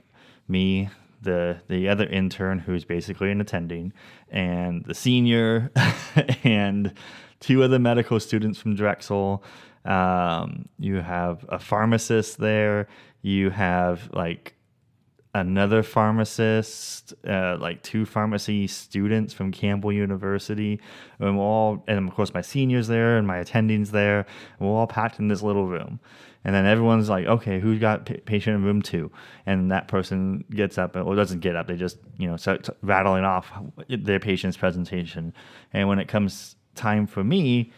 me, 0.49 0.89
the 1.21 1.61
the 1.69 1.89
other 1.89 2.07
intern 2.07 2.59
who's 2.59 2.85
basically 2.85 3.31
an 3.31 3.41
attending, 3.41 3.93
and 4.31 4.85
the 4.85 4.95
senior, 4.95 5.71
and 6.45 6.95
two 7.41 7.63
other 7.63 7.79
medical 7.79 8.19
students 8.19 8.59
from 8.59 8.75
Drexel. 8.75 9.45
Um, 9.85 10.69
you 10.79 10.97
have 10.97 11.45
a 11.49 11.59
pharmacist 11.59 12.39
there 12.39 12.87
you 13.23 13.51
have 13.51 14.11
like 14.13 14.55
another 15.35 15.83
pharmacist, 15.83 17.15
uh, 17.27 17.57
like 17.59 17.83
two 17.83 18.05
pharmacy 18.05 18.67
students 18.67 19.33
from 19.33 19.51
Campbell 19.51 19.93
University, 19.93 20.81
and 21.19 21.39
we're 21.39 21.45
all, 21.45 21.83
and 21.89 22.09
of 22.09 22.15
course 22.15 22.35
my 22.35 22.43
seniors 22.43 22.87
there 22.87 23.17
and 23.17 23.27
my 23.27 23.43
attendings 23.43 23.91
there. 23.91 24.27
We're 24.59 24.69
all 24.69 24.87
packed 24.87 25.19
in 25.19 25.29
this 25.29 25.43
little 25.43 25.67
room, 25.67 26.01
and 26.45 26.55
then 26.55 26.67
everyone's 26.67 27.09
like, 27.09 27.27
"Okay, 27.27 27.61
who's 27.61 27.79
got 27.79 28.05
p- 28.05 28.19
patient 28.19 28.57
in 28.57 28.65
room 28.65 28.83
two? 28.83 29.11
And 29.47 29.71
that 29.73 29.89
person 29.89 30.45
gets 30.51 30.77
up, 30.77 30.97
or 30.97 31.17
doesn't 31.17 31.41
get 31.41 31.57
up. 31.57 31.67
They 31.67 31.77
just, 31.77 31.99
you 32.19 32.29
know, 32.29 32.37
start 32.37 32.69
rattling 32.83 33.25
off 33.25 33.51
their 33.89 34.21
patient's 34.21 34.57
presentation. 34.59 35.33
And 35.73 35.89
when 35.89 35.99
it 35.99 36.09
comes 36.09 36.57
time 36.75 37.07
for 37.07 37.25
me, 37.25 37.73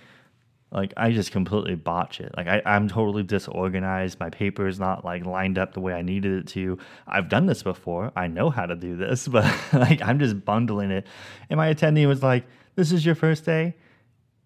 like 0.75 0.93
I 0.97 1.13
just 1.13 1.31
completely 1.31 1.77
botch 1.77 2.21
it. 2.21 2.35
Like 2.37 2.49
I, 2.49 2.61
I'm 2.67 2.89
totally 2.89 3.23
disorganized. 3.23 4.19
My 4.19 4.29
paper 4.29 4.67
is 4.67 4.81
not 4.81 5.05
like 5.05 5.25
lined 5.25 5.57
up 5.57 5.73
the 5.73 5.81
way 5.81 5.95
I 5.95 6.03
needed 6.03 6.33
it 6.33 6.47
to. 6.49 6.79
I've 7.07 7.29
done 7.29 7.47
this 7.47 7.63
before. 7.63 8.11
I 8.17 8.27
know 8.27 8.51
how 8.51 8.67
to 8.67 8.75
do 8.75 8.97
this, 8.97 9.29
but 9.29 9.45
like 9.73 10.03
I'm 10.03 10.19
just 10.19 10.45
bundling 10.45 10.91
it. 10.91 11.07
And 11.49 11.57
my 11.57 11.73
attendee 11.73 12.09
was 12.09 12.23
like, 12.23 12.45
"This 12.75 12.91
is 12.91 13.07
your 13.07 13.15
first 13.15 13.45
day," 13.45 13.75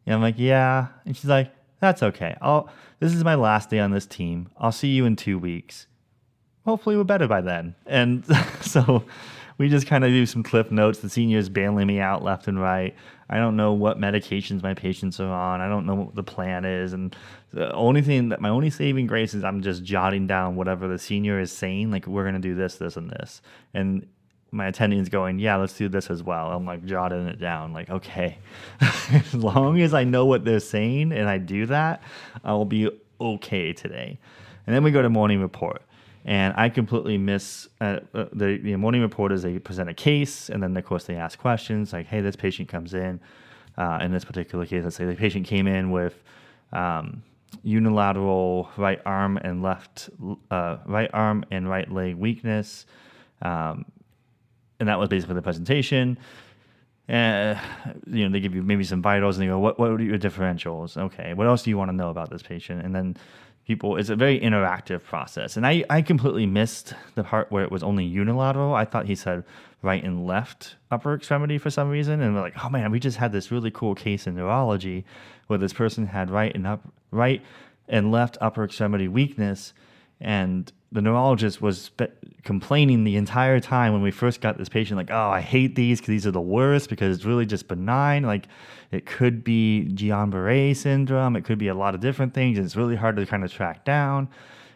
and 0.04 0.14
I'm 0.14 0.20
like, 0.20 0.38
"Yeah," 0.38 0.88
and 1.06 1.16
she's 1.16 1.30
like, 1.30 1.50
"That's 1.80 2.02
okay. 2.02 2.36
I'll. 2.42 2.68
This 3.00 3.14
is 3.14 3.24
my 3.24 3.36
last 3.36 3.70
day 3.70 3.78
on 3.78 3.90
this 3.90 4.06
team. 4.06 4.50
I'll 4.58 4.72
see 4.72 4.88
you 4.88 5.06
in 5.06 5.16
two 5.16 5.38
weeks. 5.38 5.86
Hopefully, 6.66 6.96
we're 6.96 7.04
better 7.04 7.26
by 7.26 7.40
then." 7.40 7.74
And 7.86 8.24
so 8.60 9.04
we 9.56 9.68
just 9.68 9.86
kind 9.86 10.04
of 10.04 10.10
do 10.10 10.26
some 10.26 10.42
cliff 10.42 10.70
notes. 10.70 10.98
The 10.98 11.08
seniors 11.08 11.48
bailing 11.48 11.86
me 11.86 12.00
out 12.00 12.22
left 12.22 12.48
and 12.48 12.60
right. 12.60 12.94
I 13.30 13.36
don't 13.36 13.56
know 13.56 13.72
what 13.72 13.98
medications 13.98 14.62
my 14.62 14.74
patients 14.74 15.20
are 15.20 15.30
on. 15.30 15.60
I 15.60 15.68
don't 15.68 15.86
know 15.86 15.94
what 15.94 16.14
the 16.14 16.22
plan 16.22 16.64
is. 16.64 16.92
And 16.92 17.14
the 17.52 17.72
only 17.74 18.00
thing 18.00 18.30
that 18.30 18.40
my 18.40 18.48
only 18.48 18.70
saving 18.70 19.06
grace 19.06 19.34
is 19.34 19.44
I'm 19.44 19.62
just 19.62 19.84
jotting 19.84 20.26
down 20.26 20.56
whatever 20.56 20.88
the 20.88 20.98
senior 20.98 21.38
is 21.38 21.52
saying. 21.52 21.90
Like, 21.90 22.06
we're 22.06 22.22
going 22.22 22.34
to 22.34 22.40
do 22.40 22.54
this, 22.54 22.76
this, 22.76 22.96
and 22.96 23.10
this. 23.10 23.42
And 23.74 24.06
my 24.50 24.66
attending's 24.66 25.10
going, 25.10 25.38
yeah, 25.38 25.56
let's 25.56 25.74
do 25.74 25.88
this 25.88 26.08
as 26.08 26.22
well. 26.22 26.50
I'm 26.52 26.64
like 26.64 26.84
jotting 26.86 27.26
it 27.26 27.38
down. 27.38 27.72
Like, 27.72 27.90
okay, 27.90 28.38
as 28.80 29.34
long 29.34 29.80
as 29.80 29.92
I 29.92 30.04
know 30.04 30.24
what 30.24 30.44
they're 30.44 30.60
saying 30.60 31.12
and 31.12 31.28
I 31.28 31.38
do 31.38 31.66
that, 31.66 32.02
I 32.42 32.52
will 32.52 32.64
be 32.64 32.90
okay 33.20 33.72
today. 33.74 34.18
And 34.66 34.74
then 34.74 34.82
we 34.82 34.90
go 34.90 35.02
to 35.02 35.10
morning 35.10 35.40
report 35.40 35.82
and 36.24 36.54
I 36.56 36.68
completely 36.68 37.18
miss 37.18 37.68
uh, 37.80 38.00
uh, 38.14 38.26
the, 38.32 38.58
the 38.58 38.76
morning 38.76 39.02
report 39.02 39.32
is 39.32 39.42
they 39.42 39.58
present 39.58 39.88
a 39.88 39.94
case, 39.94 40.50
and 40.50 40.62
then 40.62 40.76
of 40.76 40.84
course 40.84 41.04
they 41.04 41.16
ask 41.16 41.38
questions 41.38 41.92
like, 41.92 42.06
"Hey, 42.06 42.20
this 42.20 42.36
patient 42.36 42.68
comes 42.68 42.94
in." 42.94 43.20
Uh, 43.76 44.00
in 44.02 44.10
this 44.10 44.24
particular 44.24 44.66
case, 44.66 44.82
let's 44.82 44.96
say 44.96 45.04
the 45.04 45.14
patient 45.14 45.46
came 45.46 45.68
in 45.68 45.92
with 45.92 46.20
um, 46.72 47.22
unilateral 47.62 48.68
right 48.76 49.00
arm 49.06 49.36
and 49.38 49.62
left 49.62 50.10
uh, 50.50 50.78
right 50.86 51.10
arm 51.12 51.44
and 51.50 51.68
right 51.68 51.90
leg 51.90 52.16
weakness, 52.16 52.86
um, 53.42 53.84
and 54.80 54.88
that 54.88 54.98
was 54.98 55.08
basically 55.08 55.36
the 55.36 55.42
presentation. 55.42 56.18
And 57.06 57.58
you 58.06 58.24
know 58.24 58.32
they 58.32 58.40
give 58.40 58.54
you 58.54 58.62
maybe 58.62 58.84
some 58.84 59.00
vitals, 59.00 59.38
and 59.38 59.44
they 59.44 59.48
go, 59.48 59.58
"What 59.58 59.78
what 59.78 59.92
are 59.92 60.02
your 60.02 60.18
differentials? 60.18 60.96
Okay, 60.96 61.32
what 61.32 61.46
else 61.46 61.62
do 61.62 61.70
you 61.70 61.78
want 61.78 61.90
to 61.90 61.96
know 61.96 62.10
about 62.10 62.28
this 62.28 62.42
patient?" 62.42 62.84
And 62.84 62.94
then 62.94 63.16
people 63.68 63.96
it's 63.96 64.08
a 64.08 64.16
very 64.16 64.40
interactive 64.40 65.04
process. 65.04 65.56
And 65.56 65.66
I, 65.66 65.84
I 65.88 66.02
completely 66.02 66.46
missed 66.46 66.94
the 67.14 67.22
part 67.22 67.52
where 67.52 67.62
it 67.62 67.70
was 67.70 67.82
only 67.82 68.04
unilateral. 68.04 68.74
I 68.74 68.86
thought 68.86 69.06
he 69.06 69.14
said 69.14 69.44
right 69.82 70.02
and 70.02 70.26
left 70.26 70.74
upper 70.90 71.14
extremity 71.14 71.58
for 71.58 71.70
some 71.70 71.88
reason. 71.90 72.20
And 72.20 72.34
we're 72.34 72.40
like 72.40 72.64
oh 72.64 72.70
man 72.70 72.90
we 72.90 72.98
just 72.98 73.18
had 73.18 73.30
this 73.30 73.52
really 73.52 73.70
cool 73.70 73.94
case 73.94 74.26
in 74.26 74.34
neurology 74.34 75.04
where 75.46 75.58
this 75.58 75.72
person 75.72 76.06
had 76.06 76.30
right 76.30 76.52
and 76.54 76.66
up 76.66 76.82
right 77.12 77.42
and 77.88 78.10
left 78.10 78.36
upper 78.40 78.64
extremity 78.64 79.06
weakness 79.06 79.74
and 80.20 80.70
the 80.90 81.02
neurologist 81.02 81.60
was 81.60 81.90
complaining 82.44 83.04
the 83.04 83.16
entire 83.16 83.60
time 83.60 83.92
when 83.92 84.02
we 84.02 84.10
first 84.10 84.40
got 84.40 84.56
this 84.56 84.68
patient, 84.68 84.96
like, 84.96 85.10
oh, 85.10 85.30
I 85.30 85.40
hate 85.40 85.74
these 85.74 86.00
because 86.00 86.08
these 86.08 86.26
are 86.26 86.30
the 86.30 86.40
worst 86.40 86.88
because 86.88 87.16
it's 87.16 87.26
really 87.26 87.44
just 87.44 87.68
benign. 87.68 88.22
Like, 88.22 88.46
it 88.90 89.04
could 89.04 89.44
be 89.44 89.88
Guillain 89.92 90.30
Barre 90.30 90.74
syndrome, 90.74 91.36
it 91.36 91.44
could 91.44 91.58
be 91.58 91.68
a 91.68 91.74
lot 91.74 91.94
of 91.94 92.00
different 92.00 92.32
things. 92.32 92.56
And 92.56 92.64
it's 92.64 92.76
really 92.76 92.96
hard 92.96 93.16
to 93.16 93.26
kind 93.26 93.44
of 93.44 93.52
track 93.52 93.84
down. 93.84 94.28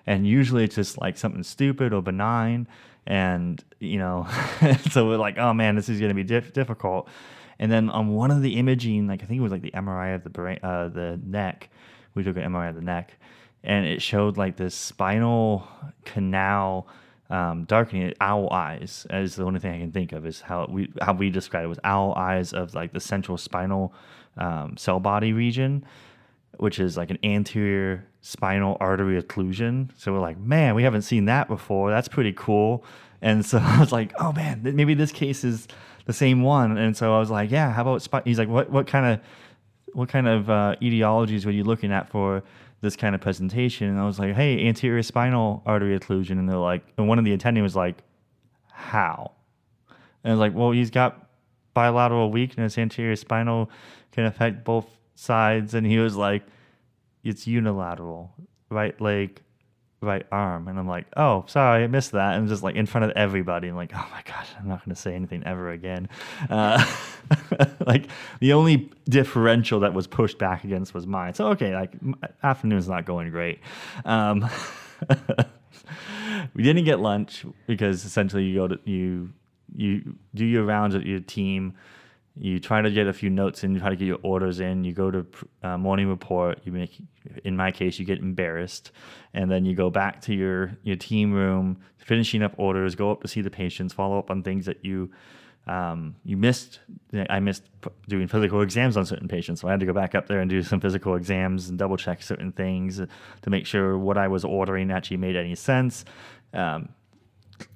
And 0.06 0.26
usually 0.26 0.64
it's 0.64 0.74
just 0.74 1.00
like 1.00 1.16
something 1.16 1.42
stupid 1.42 1.94
or 1.94 2.02
benign. 2.02 2.68
And, 3.06 3.62
you 3.80 3.98
know, 3.98 4.26
so 4.90 5.08
we're 5.08 5.16
like, 5.16 5.38
oh 5.38 5.54
man, 5.54 5.76
this 5.76 5.88
is 5.88 5.98
going 5.98 6.10
to 6.10 6.14
be 6.14 6.24
diff- 6.24 6.52
difficult. 6.52 7.08
And 7.58 7.72
then 7.72 7.88
on 7.88 8.08
one 8.08 8.30
of 8.30 8.42
the 8.42 8.56
imaging, 8.56 9.06
like 9.06 9.22
I 9.22 9.26
think 9.26 9.38
it 9.38 9.42
was 9.42 9.52
like 9.52 9.62
the 9.62 9.70
MRI 9.70 10.14
of 10.14 10.24
the 10.24 10.30
brain, 10.30 10.58
uh, 10.62 10.88
the 10.88 11.18
neck, 11.24 11.70
we 12.14 12.22
took 12.22 12.36
an 12.36 12.42
MRI 12.42 12.68
of 12.68 12.74
the 12.74 12.82
neck 12.82 13.16
and 13.64 13.86
it 13.86 14.02
showed 14.02 14.36
like 14.36 14.56
this 14.56 14.74
spinal 14.74 15.66
canal 16.04 16.86
um, 17.30 17.64
darkening 17.64 18.12
owl 18.20 18.52
eyes 18.52 19.06
is 19.10 19.36
the 19.36 19.44
only 19.44 19.58
thing 19.58 19.72
I 19.72 19.78
can 19.78 19.90
think 19.90 20.12
of 20.12 20.26
is 20.26 20.40
how 20.40 20.66
we 20.68 20.92
how 21.00 21.14
we 21.14 21.30
describe 21.30 21.64
it 21.64 21.68
was 21.68 21.78
owl 21.82 22.14
eyes 22.14 22.52
of 22.52 22.74
like 22.74 22.92
the 22.92 23.00
central 23.00 23.38
spinal 23.38 23.94
um, 24.36 24.76
cell 24.76 25.00
body 25.00 25.32
region, 25.32 25.84
which 26.58 26.78
is 26.78 26.96
like 26.96 27.10
an 27.10 27.18
anterior 27.24 28.06
spinal 28.20 28.76
artery 28.80 29.20
occlusion. 29.20 29.90
So 29.96 30.12
we're 30.12 30.20
like, 30.20 30.38
man, 30.38 30.74
we 30.74 30.82
haven't 30.82 31.02
seen 31.02 31.24
that 31.24 31.48
before. 31.48 31.90
That's 31.90 32.08
pretty 32.08 32.34
cool. 32.34 32.84
And 33.22 33.44
so 33.46 33.58
I 33.62 33.80
was 33.80 33.92
like, 33.92 34.12
oh 34.18 34.32
man, 34.32 34.60
maybe 34.62 34.92
this 34.92 35.12
case 35.12 35.42
is 35.42 35.68
the 36.04 36.12
same 36.12 36.42
one. 36.42 36.76
And 36.76 36.94
so 36.94 37.14
I 37.14 37.18
was 37.18 37.30
like, 37.30 37.50
yeah, 37.50 37.72
how 37.72 37.82
about? 37.82 38.26
He's 38.26 38.38
like, 38.38 38.48
what 38.48 38.70
what 38.70 38.86
kind 38.86 39.06
of 39.06 39.20
what 39.94 40.08
kind 40.08 40.28
of 40.28 40.50
uh, 40.50 40.76
etiologies 40.82 41.44
were 41.46 41.50
you 41.50 41.64
looking 41.64 41.92
at 41.92 42.10
for 42.10 42.42
this 42.82 42.96
kind 42.96 43.14
of 43.14 43.20
presentation. 43.20 43.88
And 43.88 43.98
I 43.98 44.04
was 44.04 44.18
like, 44.18 44.34
hey, 44.34 44.66
anterior 44.66 45.02
spinal 45.02 45.62
artery 45.64 45.98
occlusion. 45.98 46.32
And 46.32 46.48
they're 46.48 46.56
like, 46.56 46.84
and 46.98 47.08
one 47.08 47.18
of 47.18 47.24
the 47.24 47.32
attending 47.32 47.62
was 47.62 47.74
like, 47.74 48.02
how? 48.70 49.30
And 50.22 50.32
I 50.32 50.34
was 50.34 50.40
like, 50.40 50.54
well, 50.54 50.72
he's 50.72 50.90
got 50.90 51.30
bilateral 51.74 52.30
weakness. 52.30 52.76
Anterior 52.76 53.16
spinal 53.16 53.70
can 54.10 54.24
affect 54.26 54.64
both 54.64 54.86
sides. 55.14 55.74
And 55.74 55.86
he 55.86 55.98
was 55.98 56.16
like, 56.16 56.42
it's 57.22 57.46
unilateral, 57.46 58.34
right 58.68 59.00
leg, 59.00 59.40
right 60.02 60.26
arm. 60.32 60.68
And 60.68 60.78
I'm 60.78 60.88
like, 60.88 61.06
oh, 61.16 61.44
sorry, 61.46 61.84
I 61.84 61.86
missed 61.86 62.12
that. 62.12 62.36
And 62.36 62.48
just 62.48 62.62
like 62.62 62.74
in 62.74 62.86
front 62.86 63.04
of 63.04 63.12
everybody. 63.12 63.68
I'm 63.68 63.76
like, 63.76 63.92
oh 63.94 64.06
my 64.10 64.22
gosh, 64.24 64.48
I'm 64.58 64.68
not 64.68 64.84
going 64.84 64.94
to 64.94 65.00
say 65.00 65.14
anything 65.14 65.42
ever 65.46 65.70
again. 65.70 66.08
Uh, 66.50 66.84
like 67.86 68.08
the 68.40 68.52
only 68.52 68.90
differential 69.08 69.80
that 69.80 69.94
was 69.94 70.06
pushed 70.06 70.38
back 70.38 70.64
against 70.64 70.92
was 70.92 71.06
mine. 71.06 71.34
So, 71.34 71.48
okay, 71.48 71.74
like 71.74 71.92
afternoon's 72.42 72.88
not 72.88 73.06
going 73.06 73.30
great. 73.30 73.60
Um, 74.04 74.48
we 76.54 76.62
didn't 76.62 76.84
get 76.84 77.00
lunch 77.00 77.46
because 77.66 78.04
essentially 78.04 78.44
you 78.44 78.54
go 78.56 78.68
to, 78.68 78.78
you, 78.84 79.32
you 79.74 80.16
do 80.34 80.44
your 80.44 80.64
rounds 80.64 80.94
with 80.94 81.04
your 81.04 81.20
team 81.20 81.74
you 82.36 82.58
try 82.58 82.80
to 82.80 82.90
get 82.90 83.06
a 83.06 83.12
few 83.12 83.28
notes 83.28 83.62
in, 83.62 83.74
you 83.74 83.80
try 83.80 83.90
to 83.90 83.96
get 83.96 84.06
your 84.06 84.18
orders 84.22 84.60
in, 84.60 84.84
you 84.84 84.92
go 84.92 85.10
to 85.10 85.26
uh, 85.62 85.76
morning 85.76 86.08
report, 86.08 86.60
you 86.64 86.72
make, 86.72 87.02
in 87.44 87.56
my 87.56 87.70
case, 87.70 87.98
you 87.98 88.06
get 88.06 88.18
embarrassed, 88.18 88.90
and 89.34 89.50
then 89.50 89.64
you 89.64 89.74
go 89.74 89.90
back 89.90 90.20
to 90.22 90.34
your, 90.34 90.76
your 90.82 90.96
team 90.96 91.32
room, 91.32 91.78
finishing 91.98 92.42
up 92.42 92.54
orders, 92.56 92.94
go 92.94 93.10
up 93.10 93.20
to 93.22 93.28
see 93.28 93.42
the 93.42 93.50
patients, 93.50 93.92
follow 93.92 94.18
up 94.18 94.30
on 94.30 94.42
things 94.42 94.64
that 94.64 94.82
you, 94.82 95.10
um, 95.66 96.16
you 96.24 96.36
missed. 96.38 96.80
I 97.28 97.38
missed 97.38 97.64
doing 98.08 98.26
physical 98.28 98.62
exams 98.62 98.96
on 98.96 99.04
certain 99.04 99.28
patients, 99.28 99.60
so 99.60 99.68
I 99.68 99.72
had 99.72 99.80
to 99.80 99.86
go 99.86 99.92
back 99.92 100.14
up 100.14 100.26
there 100.26 100.40
and 100.40 100.48
do 100.48 100.62
some 100.62 100.80
physical 100.80 101.16
exams 101.16 101.68
and 101.68 101.78
double 101.78 101.98
check 101.98 102.22
certain 102.22 102.50
things 102.52 102.96
to 102.96 103.50
make 103.50 103.66
sure 103.66 103.98
what 103.98 104.16
I 104.16 104.28
was 104.28 104.44
ordering 104.44 104.90
actually 104.90 105.18
made 105.18 105.36
any 105.36 105.54
sense. 105.54 106.06
Um, 106.54 106.88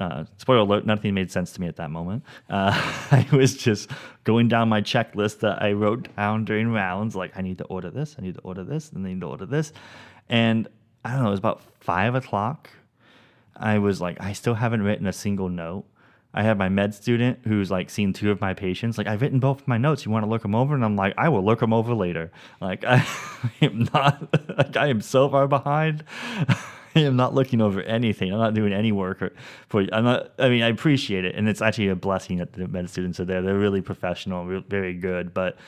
uh, 0.01 0.25
spoiler 0.37 0.61
alert, 0.61 0.87
nothing 0.87 1.14
made 1.14 1.31
sense 1.31 1.53
to 1.53 1.61
me 1.61 1.66
at 1.66 1.77
that 1.77 1.90
moment. 1.90 2.25
Uh, 2.49 2.72
I 3.11 3.27
was 3.33 3.57
just 3.57 3.90
going 4.25 4.49
down 4.49 4.68
my 4.68 4.81
checklist 4.81 5.40
that 5.40 5.62
I 5.62 5.72
wrote 5.72 6.14
down 6.16 6.44
during 6.44 6.72
rounds, 6.72 7.16
like 7.16 7.33
I 7.37 7.42
need 7.42 7.59
to 7.59 7.64
order 7.64 7.90
this, 7.90 8.16
I 8.18 8.22
need 8.22 8.35
to 8.35 8.40
order 8.40 8.64
this, 8.64 8.92
and 8.92 9.07
I 9.07 9.11
need 9.11 9.20
to 9.20 9.27
order 9.27 9.46
this. 9.46 9.72
And 10.29 10.68
I 11.05 11.12
don't 11.12 11.22
know, 11.22 11.29
it 11.29 11.31
was 11.31 11.38
about 11.38 11.62
five 11.81 12.14
o'clock. 12.14 12.70
I 13.57 13.79
was 13.79 14.01
like, 14.01 14.20
I 14.20 14.33
still 14.33 14.55
haven't 14.55 14.83
written 14.83 15.07
a 15.07 15.12
single 15.12 15.49
note. 15.49 15.87
I 16.35 16.42
have 16.42 16.59
my 16.59 16.68
med 16.68 16.94
student 16.94 17.38
who's 17.44 17.70
like 17.70 17.88
seen 17.88 18.12
two 18.12 18.31
of 18.31 18.42
my 18.42 18.53
patients. 18.53 18.99
Like 18.99 19.07
I've 19.07 19.22
written 19.22 19.40
both 19.40 19.66
my 19.66 19.79
notes. 19.79 20.05
You 20.05 20.11
want 20.11 20.25
to 20.25 20.29
look 20.29 20.42
them 20.42 20.55
over? 20.55 20.75
And 20.75 20.85
I'm 20.85 20.94
like, 20.94 21.14
I 21.16 21.31
will 21.31 21.42
look 21.42 21.61
them 21.61 21.72
over 21.72 21.94
later. 21.94 22.31
Like 22.61 22.85
I 22.87 23.07
am 23.62 23.88
not. 23.94 24.29
Like 24.57 24.77
I 24.77 24.87
am 24.87 25.01
so 25.01 25.29
far 25.29 25.46
behind. 25.49 26.05
I 27.00 27.00
am 27.00 27.16
not 27.16 27.35
looking 27.35 27.61
over 27.61 27.82
anything. 27.82 28.32
I'm 28.32 28.38
not 28.38 28.54
doing 28.54 28.72
any 28.72 28.90
work 28.90 29.22
for 29.68 29.82
you. 29.82 29.88
I'm 29.92 30.04
not. 30.04 30.32
I 30.38 30.48
mean, 30.48 30.62
I 30.62 30.68
appreciate 30.68 31.26
it, 31.26 31.35
and 31.35 31.46
it's 31.48 31.61
actually 31.61 31.88
a 31.88 31.96
blessing 31.96 32.38
that 32.38 32.54
the 32.54 32.66
med 32.66 32.88
students 32.88 33.20
are 33.20 33.26
there. 33.26 33.42
They're 33.42 33.59
really 33.59 33.82
professional, 33.82 34.62
very 34.68 34.94
good. 34.94 35.35
But 35.35 35.59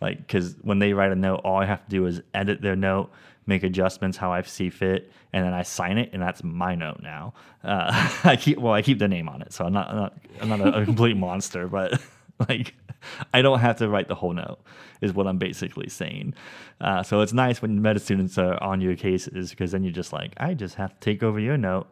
like, 0.00 0.18
because 0.18 0.56
when 0.62 0.80
they 0.80 0.92
write 0.92 1.12
a 1.12 1.16
note, 1.16 1.42
all 1.44 1.56
I 1.56 1.66
have 1.66 1.84
to 1.84 1.90
do 1.90 2.06
is 2.06 2.20
edit 2.34 2.60
their 2.62 2.74
note, 2.74 3.12
make 3.46 3.62
adjustments 3.62 4.16
how 4.16 4.32
I 4.32 4.42
see 4.42 4.70
fit, 4.70 5.12
and 5.32 5.46
then 5.46 5.54
I 5.54 5.62
sign 5.62 5.98
it, 5.98 6.10
and 6.12 6.20
that's 6.20 6.42
my 6.42 6.74
note 6.74 7.00
now. 7.00 7.34
Uh, 7.62 8.10
I 8.24 8.34
keep 8.34 8.58
well, 8.58 8.72
I 8.72 8.82
keep 8.82 8.98
the 8.98 9.08
name 9.08 9.28
on 9.28 9.40
it, 9.40 9.52
so 9.52 9.64
I'm 9.64 9.72
not. 9.72 9.88
I'm 9.88 9.96
not, 9.96 10.18
I'm 10.40 10.48
not 10.48 10.60
a, 10.60 10.80
a 10.80 10.84
complete 10.84 11.16
monster, 11.16 11.68
but 11.68 12.00
like 12.48 12.74
I 13.34 13.42
don't 13.42 13.60
have 13.60 13.76
to 13.78 13.88
write 13.88 14.08
the 14.08 14.14
whole 14.14 14.32
note, 14.32 14.58
is 15.00 15.12
what 15.12 15.26
I'm 15.26 15.38
basically 15.38 15.88
saying. 15.88 16.34
Uh, 16.80 17.02
so 17.02 17.20
it's 17.20 17.32
nice 17.32 17.62
when 17.62 17.80
med 17.80 18.00
students 18.00 18.38
are 18.38 18.62
on 18.62 18.80
your 18.80 18.96
cases 18.96 19.50
because 19.50 19.72
then 19.72 19.82
you're 19.82 19.92
just 19.92 20.12
like, 20.12 20.34
I 20.36 20.54
just 20.54 20.76
have 20.76 20.92
to 20.94 21.00
take 21.00 21.22
over 21.22 21.38
your 21.38 21.56
note. 21.56 21.86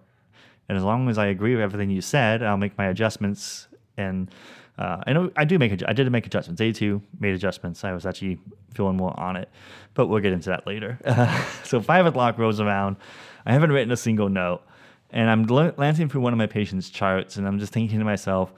And 0.68 0.78
as 0.78 0.84
long 0.84 1.08
as 1.08 1.18
I 1.18 1.26
agree 1.26 1.54
with 1.54 1.62
everything 1.62 1.90
you 1.90 2.00
said, 2.00 2.42
I'll 2.42 2.56
make 2.56 2.78
my 2.78 2.86
adjustments. 2.86 3.66
And 3.96 4.30
uh, 4.78 5.02
I 5.06 5.12
know 5.12 5.30
I 5.36 5.44
do 5.44 5.58
make 5.58 5.82
I 5.86 5.92
did 5.92 6.10
make 6.10 6.26
adjustments. 6.26 6.60
A2 6.62 7.02
made 7.18 7.34
adjustments. 7.34 7.84
I 7.84 7.92
was 7.92 8.06
actually 8.06 8.38
feeling 8.74 8.96
more 8.96 9.18
on 9.18 9.36
it, 9.36 9.50
but 9.94 10.06
we'll 10.06 10.20
get 10.20 10.32
into 10.32 10.48
that 10.48 10.66
later. 10.66 10.98
Uh, 11.04 11.44
so 11.64 11.80
five 11.80 12.06
o'clock 12.06 12.38
rolls 12.38 12.60
around. 12.60 12.96
I 13.44 13.52
haven't 13.52 13.72
written 13.72 13.90
a 13.90 13.96
single 13.96 14.28
note, 14.28 14.62
and 15.10 15.28
I'm 15.28 15.44
glancing 15.44 16.08
through 16.08 16.22
one 16.22 16.32
of 16.32 16.38
my 16.38 16.46
patient's 16.46 16.88
charts, 16.88 17.36
and 17.36 17.46
I'm 17.46 17.58
just 17.58 17.72
thinking 17.72 17.98
to 17.98 18.04
myself, 18.04 18.52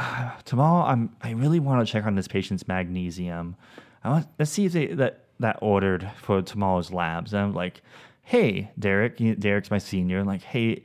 tomorrow 0.44 0.84
I'm 0.86 1.14
I 1.22 1.32
really 1.32 1.60
want 1.60 1.86
to 1.86 1.90
check 1.90 2.04
on 2.04 2.14
this 2.14 2.28
patient's 2.28 2.66
magnesium. 2.68 3.56
I 4.04 4.10
want 4.10 4.26
let's 4.38 4.50
see 4.50 4.66
if 4.66 4.72
they 4.72 4.86
that 4.88 5.24
that 5.40 5.58
ordered 5.62 6.10
for 6.20 6.42
tomorrow's 6.42 6.92
labs. 6.92 7.32
And 7.32 7.42
I'm 7.42 7.54
like, 7.54 7.82
hey, 8.22 8.70
Derek, 8.78 9.16
Derek's 9.16 9.70
my 9.70 9.78
senior. 9.78 10.20
I'm 10.20 10.26
like, 10.26 10.42
hey, 10.42 10.82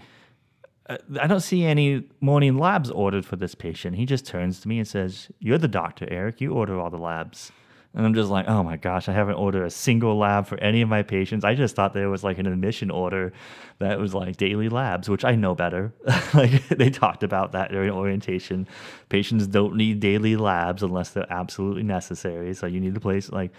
uh, 0.90 0.98
I 1.20 1.28
don't 1.28 1.42
see 1.42 1.66
any 1.66 2.08
morning 2.22 2.58
labs 2.58 2.90
ordered 2.90 3.26
for 3.26 3.36
this 3.36 3.56
patient. 3.56 3.96
He 3.96 4.06
just 4.06 4.26
turns 4.26 4.60
to 4.62 4.68
me 4.68 4.80
and 4.80 4.88
says, 4.88 5.30
"You're 5.40 5.58
the 5.58 5.68
doctor, 5.68 6.08
Eric. 6.10 6.42
You 6.42 6.54
order 6.54 6.80
all 6.80 6.90
the 6.90 6.98
labs." 6.98 7.52
And 7.96 8.06
I'm 8.06 8.14
just 8.14 8.30
like, 8.30 8.50
oh 8.50 8.62
my 8.62 8.76
gosh, 8.76 9.08
I 9.08 9.14
haven't 9.14 9.36
ordered 9.36 9.64
a 9.64 9.70
single 9.70 10.18
lab 10.18 10.48
for 10.48 10.60
any 10.60 10.82
of 10.82 10.90
my 10.90 11.02
patients. 11.02 11.46
I 11.46 11.56
just 11.56 11.78
thought 11.78 11.94
there 11.94 12.10
was 12.10 12.26
like 12.26 12.38
an 12.38 12.46
admission 12.46 12.92
order 12.92 13.32
that 13.80 13.98
was 13.98 14.14
like 14.14 14.36
daily 14.36 14.68
labs, 14.68 15.08
which 15.08 15.24
I 15.24 15.36
know 15.36 15.56
better. 15.56 15.94
like 16.34 16.68
they 16.68 16.90
talked 16.90 17.24
about 17.24 17.54
that 17.54 17.72
during 17.72 17.92
orientation. 17.92 18.68
Patients 19.08 19.48
don't 19.48 19.78
need 19.78 20.02
daily 20.02 20.36
labs 20.36 20.84
unless 20.84 21.12
they're 21.12 21.32
absolutely 21.32 21.84
necessary. 21.84 22.54
So 22.54 22.66
you 22.68 22.82
need 22.82 22.96
to 22.96 23.00
place 23.00 23.32
like, 23.32 23.52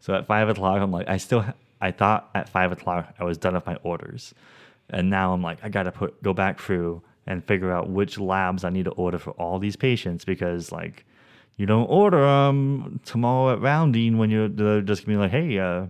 so 0.00 0.14
at 0.14 0.26
five 0.26 0.48
o'clock, 0.48 0.80
I'm 0.80 0.90
like, 0.90 1.08
I 1.08 1.18
still, 1.18 1.44
I 1.78 1.90
thought 1.90 2.30
at 2.34 2.48
five 2.48 2.72
o'clock 2.72 3.14
I 3.18 3.24
was 3.24 3.36
done 3.36 3.54
with 3.54 3.66
my 3.66 3.76
orders. 3.82 4.32
And 4.88 5.10
now 5.10 5.34
I'm 5.34 5.42
like, 5.42 5.58
I 5.62 5.68
got 5.68 5.82
to 5.82 5.92
put, 5.92 6.22
go 6.22 6.32
back 6.32 6.60
through 6.60 7.02
and 7.26 7.44
figure 7.44 7.72
out 7.72 7.90
which 7.90 8.18
labs 8.18 8.64
I 8.64 8.70
need 8.70 8.86
to 8.86 8.92
order 8.92 9.18
for 9.18 9.32
all 9.32 9.58
these 9.58 9.76
patients 9.76 10.24
because 10.24 10.72
like, 10.72 11.04
you 11.56 11.66
don't 11.66 11.86
order 11.86 12.20
them 12.20 13.00
tomorrow 13.04 13.52
at 13.54 13.60
rounding 13.60 14.18
when 14.18 14.30
you're 14.30 14.48
they're 14.48 14.82
just 14.82 15.06
gonna 15.06 15.16
be 15.16 15.22
like, 15.22 15.30
hey, 15.30 15.58
uh, 15.58 15.86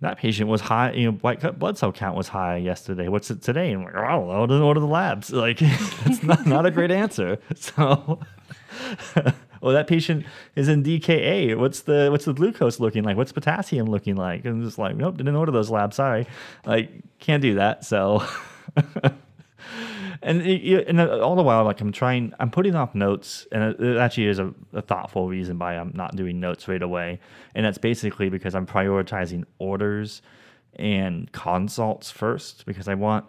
that 0.00 0.18
patient 0.18 0.48
was 0.48 0.60
high, 0.60 0.92
you 0.92 1.10
know, 1.10 1.18
white 1.18 1.58
blood 1.58 1.78
cell 1.78 1.92
count 1.92 2.16
was 2.16 2.28
high 2.28 2.56
yesterday. 2.56 3.08
What's 3.08 3.30
it 3.30 3.42
today? 3.42 3.72
And 3.72 3.84
like, 3.84 3.94
I 3.94 4.12
don't 4.12 4.28
know, 4.28 4.46
didn't 4.46 4.62
order 4.62 4.80
the 4.80 4.86
labs. 4.86 5.32
Like, 5.36 5.58
that's 5.58 6.22
not, 6.22 6.46
not 6.46 6.66
a 6.66 6.70
great 6.70 6.90
answer. 6.90 7.38
So, 7.56 8.20
well, 9.60 9.72
that 9.72 9.86
patient 9.86 10.26
is 10.54 10.68
in 10.68 10.82
DKA. 10.82 11.56
What's 11.56 11.80
the 11.82 12.08
what's 12.10 12.24
the 12.26 12.34
glucose 12.34 12.80
looking 12.80 13.04
like? 13.04 13.16
What's 13.16 13.32
potassium 13.32 13.86
looking 13.86 14.16
like? 14.16 14.44
And 14.44 14.62
just 14.62 14.78
like, 14.78 14.96
nope, 14.96 15.16
didn't 15.16 15.34
order 15.34 15.52
those 15.52 15.70
labs. 15.70 15.96
Sorry, 15.96 16.26
like, 16.66 16.90
can't 17.18 17.40
do 17.40 17.54
that. 17.54 17.84
So 17.84 18.26
and 20.22 20.42
and 20.42 21.00
uh, 21.00 21.20
all 21.20 21.36
the 21.36 21.42
while, 21.42 21.64
like 21.64 21.80
I'm 21.80 21.92
trying, 21.92 22.32
I'm 22.38 22.50
putting 22.50 22.74
off 22.74 22.94
notes, 22.94 23.46
and 23.52 23.78
it 23.80 23.96
actually 23.98 24.26
is 24.26 24.38
a, 24.38 24.52
a, 24.72 24.82
thoughtful 24.82 25.28
reason 25.28 25.58
why 25.58 25.76
I'm 25.76 25.92
not 25.94 26.16
doing 26.16 26.40
notes 26.40 26.68
right 26.68 26.82
away, 26.82 27.20
and 27.54 27.64
that's 27.64 27.78
basically 27.78 28.28
because 28.28 28.54
I'm 28.54 28.66
prioritizing 28.66 29.44
orders 29.58 30.22
and 30.74 31.30
consults 31.32 32.10
first 32.10 32.66
because 32.66 32.88
I 32.88 32.94
want 32.94 33.24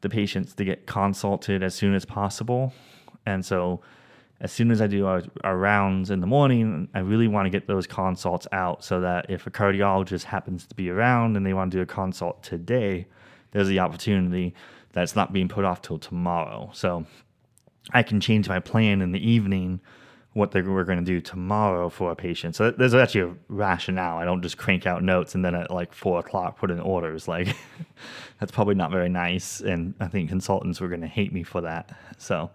the 0.00 0.08
patients 0.08 0.54
to 0.54 0.64
get 0.64 0.86
consulted 0.86 1.62
as 1.62 1.74
soon 1.74 1.94
as 1.94 2.04
possible, 2.04 2.72
and 3.26 3.44
so 3.44 3.80
as 4.40 4.52
soon 4.52 4.70
as 4.70 4.82
I 4.82 4.86
do 4.86 5.06
our, 5.06 5.22
our, 5.42 5.56
rounds 5.56 6.10
in 6.10 6.20
the 6.20 6.26
morning, 6.26 6.88
I 6.92 6.98
really 6.98 7.28
want 7.28 7.46
to 7.46 7.50
get 7.50 7.66
those 7.66 7.86
consults 7.86 8.46
out 8.52 8.84
so 8.84 9.00
that 9.00 9.30
if 9.30 9.46
a 9.46 9.50
cardiologist 9.50 10.24
happens 10.24 10.66
to 10.66 10.74
be 10.74 10.90
around 10.90 11.36
and 11.36 11.46
they 11.46 11.54
want 11.54 11.70
to 11.70 11.78
do 11.78 11.82
a 11.82 11.86
consult 11.86 12.42
today, 12.42 13.06
there's 13.52 13.68
the 13.68 13.78
opportunity 13.78 14.54
that's 14.94 15.14
not 15.14 15.32
being 15.32 15.48
put 15.48 15.64
off 15.64 15.82
till 15.82 15.98
tomorrow. 15.98 16.70
So 16.72 17.04
I 17.92 18.02
can 18.02 18.20
change 18.20 18.48
my 18.48 18.60
plan 18.60 19.02
in 19.02 19.12
the 19.12 19.28
evening 19.28 19.80
what 20.34 20.52
we're 20.52 20.84
going 20.84 20.98
to 20.98 21.04
do 21.04 21.20
tomorrow 21.20 21.88
for 21.88 22.10
a 22.10 22.16
patient. 22.16 22.56
So 22.56 22.72
there's 22.72 22.92
actually 22.92 23.20
a 23.20 23.34
rationale. 23.48 24.18
I 24.18 24.24
don't 24.24 24.42
just 24.42 24.58
crank 24.58 24.84
out 24.84 25.02
notes 25.02 25.36
and 25.36 25.44
then 25.44 25.54
at 25.54 25.70
like 25.70 25.92
four 25.92 26.18
o'clock 26.18 26.58
put 26.58 26.70
in 26.70 26.80
orders. 26.80 27.28
Like 27.34 27.56
that's 28.38 28.52
probably 28.52 28.74
not 28.74 28.90
very 28.90 29.08
nice. 29.08 29.60
And 29.60 29.94
I 29.98 30.06
think 30.06 30.28
consultants 30.28 30.80
were 30.80 30.88
going 30.88 31.00
to 31.00 31.06
hate 31.08 31.32
me 31.32 31.42
for 31.42 31.60
that. 31.62 31.96
So 32.18 32.50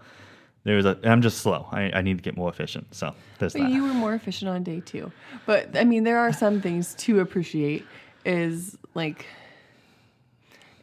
there's 0.63 0.86
a, 0.86 0.97
I'm 1.04 1.21
just 1.21 1.39
slow. 1.39 1.67
I, 1.71 1.91
I 1.93 2.02
need 2.02 2.17
to 2.17 2.23
get 2.23 2.38
more 2.38 2.49
efficient. 2.49 2.93
So 2.93 3.13
there's 3.39 3.54
but 3.54 3.63
that. 3.63 3.71
You 3.71 3.84
were 3.84 3.93
more 3.93 4.13
efficient 4.13 4.49
on 4.49 4.63
day 4.63 4.82
two. 4.82 5.12
But 5.45 5.75
I 5.78 5.84
mean, 5.84 6.04
there 6.04 6.19
are 6.19 6.32
some 6.32 6.62
things 6.62 6.95
to 6.95 7.19
appreciate 7.21 7.86
is 8.25 8.78
like 8.93 9.25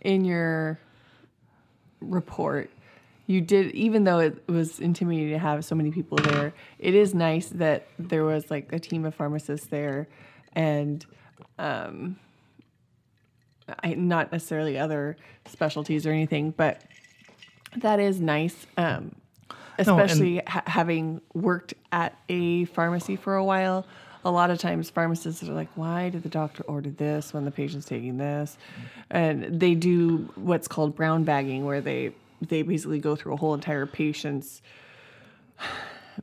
in 0.00 0.24
your 0.24 0.78
report. 2.00 2.70
You 3.26 3.40
did 3.40 3.72
even 3.72 4.04
though 4.04 4.20
it 4.20 4.48
was 4.48 4.78
intimidating 4.78 5.30
to 5.30 5.38
have 5.38 5.64
so 5.64 5.74
many 5.74 5.90
people 5.90 6.16
there 6.18 6.52
it 6.78 6.94
is 6.94 7.12
nice 7.12 7.48
that 7.48 7.88
there 7.98 8.24
was 8.24 8.52
like 8.52 8.72
a 8.72 8.78
team 8.78 9.04
of 9.04 9.16
pharmacists 9.16 9.66
there 9.66 10.06
and 10.52 11.04
um 11.58 12.16
I, 13.82 13.94
not 13.94 14.30
necessarily 14.30 14.78
other 14.78 15.16
specialties 15.44 16.06
or 16.06 16.12
anything 16.12 16.52
but 16.52 16.82
that 17.78 17.98
is 17.98 18.20
nice 18.20 18.64
um 18.76 19.16
especially 19.76 20.36
no, 20.36 20.42
ha- 20.46 20.62
having 20.66 21.20
worked 21.34 21.74
at 21.90 22.16
a 22.28 22.66
pharmacy 22.66 23.16
for 23.16 23.34
a 23.34 23.44
while 23.44 23.86
a 24.26 24.30
lot 24.30 24.50
of 24.50 24.58
times 24.58 24.90
pharmacists 24.90 25.42
are 25.44 25.52
like, 25.52 25.68
why 25.76 26.08
did 26.08 26.24
the 26.24 26.28
doctor 26.28 26.64
order 26.64 26.90
this 26.90 27.32
when 27.32 27.44
the 27.44 27.50
patient's 27.52 27.86
taking 27.86 28.18
this? 28.18 28.58
And 29.08 29.60
they 29.60 29.74
do 29.74 30.28
what's 30.34 30.66
called 30.66 30.96
brown 30.96 31.22
bagging, 31.22 31.64
where 31.64 31.80
they 31.80 32.12
they 32.42 32.62
basically 32.62 32.98
go 32.98 33.16
through 33.16 33.34
a 33.34 33.36
whole 33.36 33.54
entire 33.54 33.86
patient's 33.86 34.60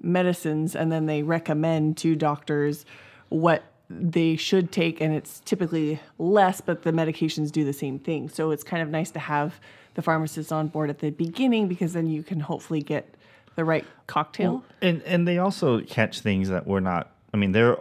medicines 0.01 0.75
and 0.75 0.91
then 0.91 1.07
they 1.07 1.23
recommend 1.23 1.97
to 1.97 2.15
doctors 2.15 2.85
what 3.29 3.63
they 3.89 4.35
should 4.35 4.71
take, 4.71 5.01
and 5.01 5.13
it's 5.13 5.39
typically 5.41 5.99
less, 6.17 6.61
but 6.61 6.83
the 6.83 6.91
medications 6.91 7.51
do 7.51 7.63
the 7.63 7.73
same 7.73 7.99
thing. 7.99 8.29
So 8.29 8.51
it's 8.51 8.63
kind 8.63 8.81
of 8.81 8.89
nice 8.89 9.11
to 9.11 9.19
have 9.19 9.59
the 9.93 10.01
pharmacist 10.01 10.51
on 10.51 10.67
board 10.67 10.89
at 10.89 10.99
the 10.99 11.11
beginning 11.11 11.67
because 11.67 11.93
then 11.93 12.07
you 12.07 12.23
can 12.23 12.39
hopefully 12.39 12.81
get 12.81 13.15
the 13.55 13.63
right 13.63 13.85
cocktail. 14.07 14.63
And 14.81 15.01
and 15.03 15.27
they 15.27 15.37
also 15.37 15.81
catch 15.81 16.19
things 16.19 16.49
that 16.49 16.67
we're 16.67 16.79
not. 16.79 17.11
I 17.33 17.37
mean, 17.37 17.51
their 17.51 17.77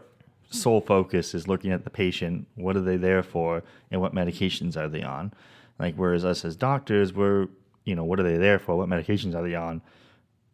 sole 0.53 0.81
focus 0.81 1.35
is 1.35 1.49
looking 1.49 1.73
at 1.73 1.85
the 1.85 1.91
patient. 1.91 2.47
What 2.55 2.77
are 2.77 2.81
they 2.81 2.97
there 2.97 3.23
for, 3.23 3.63
and 3.91 4.01
what 4.01 4.15
medications 4.15 4.77
are 4.77 4.89
they 4.89 5.03
on? 5.03 5.33
Like 5.79 5.95
whereas 5.97 6.25
us 6.25 6.45
as 6.45 6.57
doctors, 6.57 7.13
we're 7.13 7.49
you 7.85 7.95
know 7.95 8.05
what 8.05 8.21
are 8.21 8.23
they 8.23 8.37
there 8.37 8.59
for? 8.59 8.77
What 8.77 8.89
medications 8.89 9.35
are 9.35 9.43
they 9.43 9.55
on? 9.55 9.83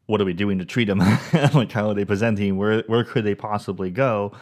What 0.06 0.20
are 0.20 0.24
we 0.24 0.32
doing 0.32 0.58
to 0.58 0.64
treat 0.64 0.86
them? 0.86 0.98
like 1.54 1.72
how 1.72 1.88
are 1.88 1.94
they 1.94 2.04
presenting? 2.04 2.56
Where 2.56 2.82
where 2.86 3.04
could 3.04 3.24
they 3.24 3.34
possibly 3.34 3.90
go? 3.90 4.32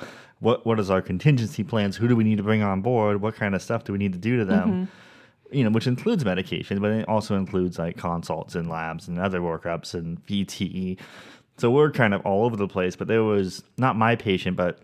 What 0.41 0.67
what 0.67 0.79
is 0.79 0.91
our 0.91 1.03
contingency 1.03 1.65
plans? 1.65 1.97
Who 1.97 2.09
do 2.09 2.17
we 2.17 2.25
need 2.25 2.37
to 2.37 2.43
bring 2.43 2.63
on 2.63 2.83
board? 2.83 3.21
What 3.21 3.35
kind 3.35 3.55
of 3.55 3.63
stuff 3.63 3.85
do 3.85 3.93
we 3.93 3.99
need 3.99 4.13
to 4.13 4.19
do 4.19 4.39
to 4.39 4.45
them? 4.45 4.69
Mm-hmm. 4.69 5.57
you 5.57 5.65
know, 5.65 5.71
which 5.71 5.87
includes 5.87 6.25
medication, 6.25 6.81
but 6.81 6.93
it 6.93 7.09
also 7.09 7.37
includes 7.37 7.79
like 7.79 7.97
consults 7.97 8.55
and 8.55 8.69
labs 8.69 9.09
and 9.09 9.19
other 9.19 9.41
workups 9.41 9.95
and 9.95 10.25
VTE. 10.27 10.99
So 11.59 11.71
we're 11.71 11.91
kind 11.91 12.13
of 12.13 12.25
all 12.27 12.45
over 12.45 12.57
the 12.57 12.69
place. 12.69 12.97
But 12.97 13.09
there 13.09 13.25
was 13.25 13.65
not 13.79 13.97
my 13.97 14.15
patient, 14.15 14.57
but 14.57 14.81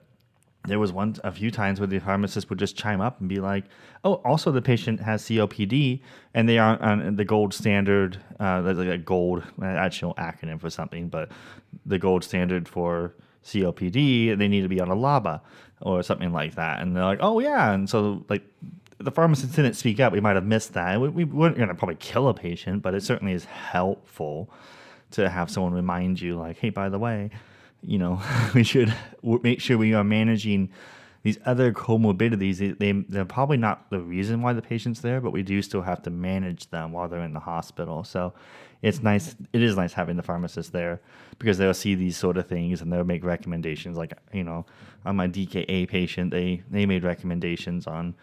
there 0.64 0.78
was 0.78 0.92
one 0.92 1.16
a 1.24 1.32
few 1.32 1.50
times 1.50 1.80
where 1.80 1.86
the 1.86 1.98
pharmacist 1.98 2.48
would 2.48 2.58
just 2.58 2.76
chime 2.76 3.00
up 3.00 3.18
and 3.20 3.28
be 3.28 3.40
like, 3.40 3.64
"Oh, 4.04 4.14
also 4.24 4.52
the 4.52 4.62
patient 4.62 5.00
has 5.00 5.22
COPD, 5.24 6.00
and 6.34 6.48
they 6.48 6.58
aren't 6.58 6.80
on 6.82 7.16
the 7.16 7.24
gold 7.24 7.52
standard. 7.52 8.18
Uh, 8.38 8.62
there's 8.62 8.78
like 8.78 8.88
a 8.88 8.98
gold 8.98 9.42
actual 9.62 10.14
acronym 10.14 10.60
for 10.60 10.70
something, 10.70 11.08
but 11.08 11.30
the 11.84 11.98
gold 11.98 12.22
standard 12.22 12.68
for 12.68 13.14
COPD, 13.44 14.38
they 14.38 14.48
need 14.48 14.62
to 14.62 14.68
be 14.68 14.80
on 14.80 14.88
a 14.88 14.96
LABA 14.96 15.40
or 15.80 16.02
something 16.02 16.32
like 16.32 16.54
that." 16.54 16.80
And 16.80 16.96
they're 16.96 17.04
like, 17.04 17.20
"Oh 17.20 17.40
yeah," 17.40 17.72
and 17.72 17.90
so 17.90 18.24
like 18.28 18.44
the 18.98 19.10
pharmacist 19.10 19.56
didn't 19.56 19.74
speak 19.74 20.00
up, 20.00 20.12
we 20.12 20.20
might 20.20 20.36
have 20.36 20.46
missed 20.46 20.74
that. 20.74 21.00
We, 21.00 21.08
we 21.08 21.24
weren't 21.24 21.56
going 21.56 21.68
to 21.68 21.74
probably 21.74 21.96
kill 21.96 22.28
a 22.28 22.34
patient, 22.34 22.82
but 22.82 22.94
it 22.94 23.02
certainly 23.02 23.32
is 23.32 23.44
helpful 23.44 24.50
to 25.12 25.28
have 25.28 25.50
someone 25.50 25.74
remind 25.74 26.20
you, 26.20 26.36
like, 26.36 26.58
hey, 26.58 26.70
by 26.70 26.88
the 26.88 26.98
way, 26.98 27.30
you 27.82 27.98
know, 27.98 28.20
we 28.54 28.62
should 28.62 28.94
make 29.22 29.60
sure 29.60 29.78
we 29.78 29.94
are 29.94 30.04
managing 30.04 30.70
these 31.22 31.38
other 31.46 31.72
comorbidities. 31.72 32.78
They, 32.78 32.92
they're 32.92 33.24
probably 33.24 33.56
not 33.56 33.90
the 33.90 34.00
reason 34.00 34.42
why 34.42 34.52
the 34.52 34.62
patient's 34.62 35.00
there, 35.00 35.20
but 35.20 35.30
we 35.30 35.42
do 35.42 35.62
still 35.62 35.82
have 35.82 36.02
to 36.02 36.10
manage 36.10 36.68
them 36.70 36.92
while 36.92 37.08
they're 37.08 37.22
in 37.22 37.32
the 37.32 37.40
hospital. 37.40 38.02
So 38.02 38.34
it's 38.82 38.98
mm-hmm. 38.98 39.06
nice. 39.06 39.36
It 39.52 39.62
is 39.62 39.76
nice 39.76 39.92
having 39.92 40.16
the 40.16 40.22
pharmacist 40.22 40.72
there 40.72 41.00
because 41.38 41.58
they'll 41.58 41.74
see 41.74 41.94
these 41.94 42.16
sort 42.16 42.36
of 42.36 42.48
things 42.48 42.80
and 42.80 42.92
they'll 42.92 43.04
make 43.04 43.24
recommendations. 43.24 43.96
Like, 43.96 44.14
you 44.32 44.42
know, 44.42 44.66
on 45.04 45.16
my 45.16 45.28
DKA 45.28 45.88
patient, 45.88 46.32
they, 46.32 46.62
they 46.70 46.86
made 46.86 47.04
recommendations 47.04 47.86
on 47.86 48.14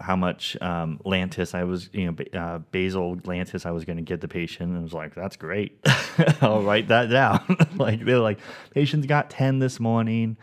how 0.00 0.16
much 0.16 0.56
um, 0.60 1.00
I 1.04 1.64
was, 1.64 1.90
you 1.92 2.10
know, 2.10 2.38
uh, 2.38 2.58
basal 2.70 3.16
Lantus 3.16 3.66
I 3.66 3.70
was 3.70 3.84
going 3.84 3.96
to 3.96 4.02
get 4.02 4.20
the 4.20 4.28
patient, 4.28 4.70
and 4.70 4.78
I 4.78 4.82
was 4.82 4.92
like, 4.92 5.14
"That's 5.14 5.36
great, 5.36 5.78
I'll 6.40 6.62
write 6.62 6.88
that 6.88 7.10
down." 7.10 7.56
like 7.76 8.04
they're 8.04 8.18
like, 8.18 8.38
"Patient's 8.70 9.06
got 9.06 9.30
ten 9.30 9.58
this 9.58 9.80
morning." 9.80 10.36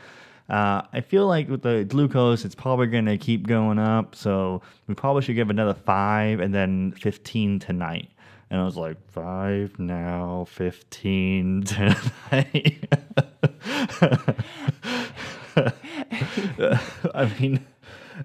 Uh, 0.49 0.81
I 0.91 1.01
feel 1.01 1.27
like 1.27 1.47
with 1.47 1.61
the 1.61 1.85
glucose, 1.85 2.43
it's 2.43 2.55
probably 2.55 2.87
going 2.87 3.05
to 3.05 3.17
keep 3.17 3.47
going 3.47 3.79
up, 3.79 4.15
so 4.15 4.61
we 4.87 4.95
probably 4.95 5.21
should 5.21 5.35
give 5.35 5.49
another 5.49 5.73
five 5.73 6.39
and 6.39 6.53
then 6.53 6.91
fifteen 6.91 7.59
tonight. 7.59 8.09
And 8.49 8.59
I 8.59 8.65
was 8.65 8.75
like, 8.75 8.97
five 9.11 9.79
now, 9.79 10.45
fifteen 10.49 11.63
tonight. 11.65 12.85
I 17.13 17.31
mean, 17.39 17.65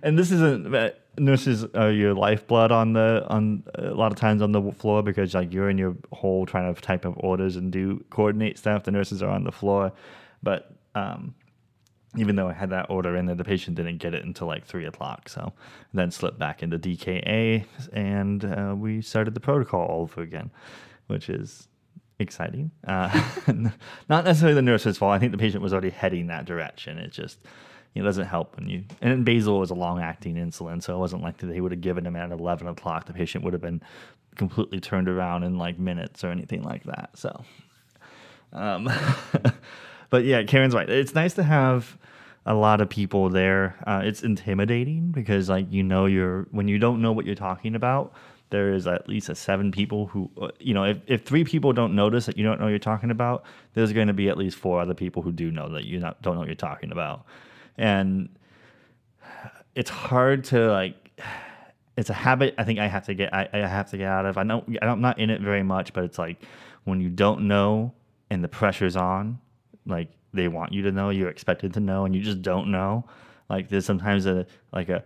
and 0.03 0.19
this 0.19 0.31
isn't 0.31 0.75
uh, 0.75 0.91
nurses 1.19 1.65
are 1.75 1.91
your 1.91 2.15
lifeblood 2.15 2.73
on 2.73 2.93
the 2.93 3.25
on 3.29 3.63
a 3.77 3.95
lot 3.95 4.13
of 4.13 4.19
times 4.19 4.43
on 4.43 4.53
the 4.53 4.73
floor 4.73 5.03
because 5.03 5.35
like 5.35 5.53
you're 5.53 5.71
in 5.71 5.79
your 5.79 5.97
hole 6.13 6.47
trying 6.47 6.75
to 6.75 6.81
type 6.81 7.07
up 7.07 7.15
orders 7.19 7.57
and 7.57 7.73
do 7.73 8.05
coordinate 8.11 8.59
stuff. 8.59 8.85
The 8.85 8.91
nurses 8.91 9.23
are 9.23 9.31
on 9.31 9.45
the 9.45 9.53
floor, 9.53 9.93
but 10.43 10.75
um, 10.95 11.35
even 12.17 12.37
though 12.37 12.49
I 12.49 12.53
had 12.53 12.71
that 12.71 12.91
order 12.91 13.17
in 13.17 13.27
there, 13.27 13.37
the 13.37 13.45
patient 13.45 13.77
didn't 13.77 13.99
get 13.99 14.15
it 14.15 14.25
until 14.25 14.47
like 14.47 14.65
three 14.65 14.87
o'clock. 14.87 15.29
So 15.29 15.53
then 15.93 16.11
slipped 16.11 16.39
back 16.39 16.63
into 16.63 16.79
DKA, 16.79 17.65
and 17.93 18.45
uh, 18.45 18.75
we 18.77 19.03
started 19.03 19.35
the 19.35 19.41
protocol 19.41 19.87
all 19.87 20.03
over 20.03 20.23
again, 20.23 20.51
which 21.07 21.29
is 21.29 21.69
exciting. 22.19 22.71
Uh, 22.87 23.09
not 24.09 24.25
necessarily 24.25 24.55
the 24.55 24.63
nurse's 24.63 24.99
fault. 24.99 25.13
I 25.13 25.19
think 25.19 25.33
the 25.33 25.39
patient 25.39 25.63
was 25.63 25.73
already 25.73 25.91
heading 25.91 26.29
that 26.29 26.47
direction. 26.47 26.99
It 26.99 27.13
just 27.13 27.39
it 27.97 28.03
doesn't 28.03 28.27
help 28.27 28.57
when 28.57 28.69
you 28.69 28.85
and 29.01 29.25
basal 29.25 29.59
was 29.59 29.71
a 29.71 29.75
long 29.75 30.01
acting 30.01 30.37
insulin, 30.37 30.83
so 30.83 30.95
it 30.95 30.99
wasn't 30.99 31.23
like 31.23 31.39
that 31.39 31.47
they 31.47 31.61
would 31.61 31.73
have 31.73 31.81
given 31.81 32.07
him 32.07 32.17
at 32.17 32.31
eleven 32.31 32.69
o'clock. 32.69 33.07
The 33.07 33.13
patient 33.13 33.45
would 33.45 33.53
have 33.53 33.63
been 33.63 33.81
completely 34.37 34.81
turned 34.81 35.09
around 35.09 35.43
in 35.43 35.59
like 35.59 35.79
minutes 35.79 36.23
or 36.23 36.31
anything 36.31 36.63
like 36.63 36.85
that. 36.85 37.11
So, 37.15 37.45
um, 38.53 38.91
but 40.11 40.25
yeah, 40.25 40.43
Karen's 40.45 40.75
right. 40.75 40.89
It's 40.89 41.15
nice 41.15 41.35
to 41.35 41.43
have 41.43 41.97
a 42.45 42.55
lot 42.55 42.81
of 42.81 42.89
people 42.89 43.31
there. 43.31 43.77
Uh, 43.87 44.03
it's 44.05 44.23
intimidating 44.23 45.11
because 45.11 45.49
like 45.49 45.67
you 45.71 45.83
know 45.83 46.07
you're 46.07 46.47
when 46.51 46.69
you 46.69 46.79
don't 46.79 47.01
know 47.01 47.13
what 47.13 47.27
you're 47.27 47.35
talking 47.35 47.75
about. 47.75 48.13
There 48.51 48.73
is 48.73 48.87
at 48.87 49.09
least 49.09 49.29
a 49.29 49.35
seven 49.35 49.73
people 49.73 50.07
who, 50.07 50.31
uh, 50.41 50.51
you 50.61 50.73
know, 50.73 50.85
if, 50.85 50.99
if 51.09 51.25
three 51.25 51.43
people 51.43 51.73
don't 51.73 51.97
notice 51.97 52.27
that 52.27 52.39
you 52.39 52.45
don't 52.45 52.61
know 52.61 52.67
what 52.67 52.71
you're 52.71 52.79
talking 52.79 53.11
about, 53.11 53.43
there's 53.75 53.93
going 53.93 54.07
to 54.07 54.13
be 54.13 54.29
at 54.29 54.39
least 54.39 54.57
four 54.57 54.81
other 54.81 54.95
people 54.95 55.21
who 55.21 55.33
do 55.33 55.51
know 55.51 55.69
that 55.71 55.85
you 55.85 55.99
not, 55.99 56.23
don't 56.23 56.35
know 56.35 56.39
what 56.39 56.47
you're 56.47 56.55
talking 56.55 56.93
about 56.93 57.27
and 57.79 58.29
it's 59.75 59.91
hard 59.91 60.45
to 60.45 60.71
like 60.71 61.21
it's 61.97 62.11
a 62.11 62.15
habit 62.15 62.55
I 62.59 62.65
think 62.65 62.79
I 62.79 62.87
have 62.87 63.07
to 63.07 63.15
get 63.15 63.33
I, 63.33 63.49
I 63.53 63.59
have 63.59 63.91
to 63.91 63.99
get 63.99 64.09
out 64.09 64.27
of. 64.27 64.39
I 64.39 64.43
know 64.43 64.65
I'm 64.83 65.01
not 65.01 65.19
in 65.19 65.31
it 65.31 65.41
very 65.41 65.63
much, 65.63 65.93
but 65.93 66.05
it's 66.05 66.19
like 66.19 66.43
when 66.85 67.01
you 67.01 67.09
don't 67.09 67.49
know 67.49 67.93
and 68.31 68.43
the 68.43 68.49
pressure's 68.49 68.97
on, 68.97 69.39
like 69.87 70.09
they 70.33 70.49
want 70.49 70.73
you 70.73 70.83
to 70.83 70.93
know, 70.93 71.11
you're 71.11 71.29
expected 71.29 71.73
to 71.75 71.81
know, 71.81 72.05
and 72.05 72.15
you 72.15 72.23
just 72.23 72.43
don't 72.43 72.71
know. 72.71 73.05
Like 73.49 73.69
there's 73.69 73.87
sometimes 73.87 74.27
a 74.27 74.47
like 74.73 74.89
a 74.89 75.05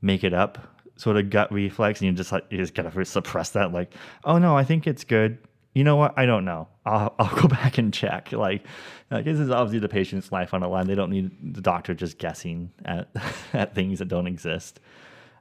make 0.00 0.24
it 0.24 0.34
up 0.34 0.68
sort 0.96 1.16
of 1.16 1.30
gut 1.30 1.52
reflex, 1.52 2.00
and 2.00 2.08
you 2.08 2.12
just 2.12 2.32
like 2.32 2.44
you 2.50 2.58
just 2.58 2.74
gotta 2.74 3.04
suppress 3.04 3.50
that. 3.50 3.72
Like, 3.72 3.92
oh 4.24 4.38
no, 4.38 4.56
I 4.56 4.64
think 4.64 4.86
it's 4.86 5.04
good 5.04 5.38
you 5.74 5.84
know 5.84 5.96
what? 5.96 6.14
I 6.18 6.26
don't 6.26 6.44
know. 6.44 6.68
I'll, 6.84 7.14
I'll 7.18 7.34
go 7.34 7.48
back 7.48 7.78
and 7.78 7.92
check. 7.92 8.32
Like, 8.32 8.64
like, 9.10 9.24
this 9.24 9.38
is 9.38 9.50
obviously 9.50 9.78
the 9.78 9.88
patient's 9.88 10.32
life 10.32 10.54
on 10.54 10.60
the 10.60 10.68
line. 10.68 10.86
They 10.86 10.94
don't 10.94 11.10
need 11.10 11.54
the 11.54 11.60
doctor 11.60 11.94
just 11.94 12.18
guessing 12.18 12.70
at, 12.84 13.08
at 13.52 13.74
things 13.74 13.98
that 13.98 14.08
don't 14.08 14.26
exist. 14.26 14.80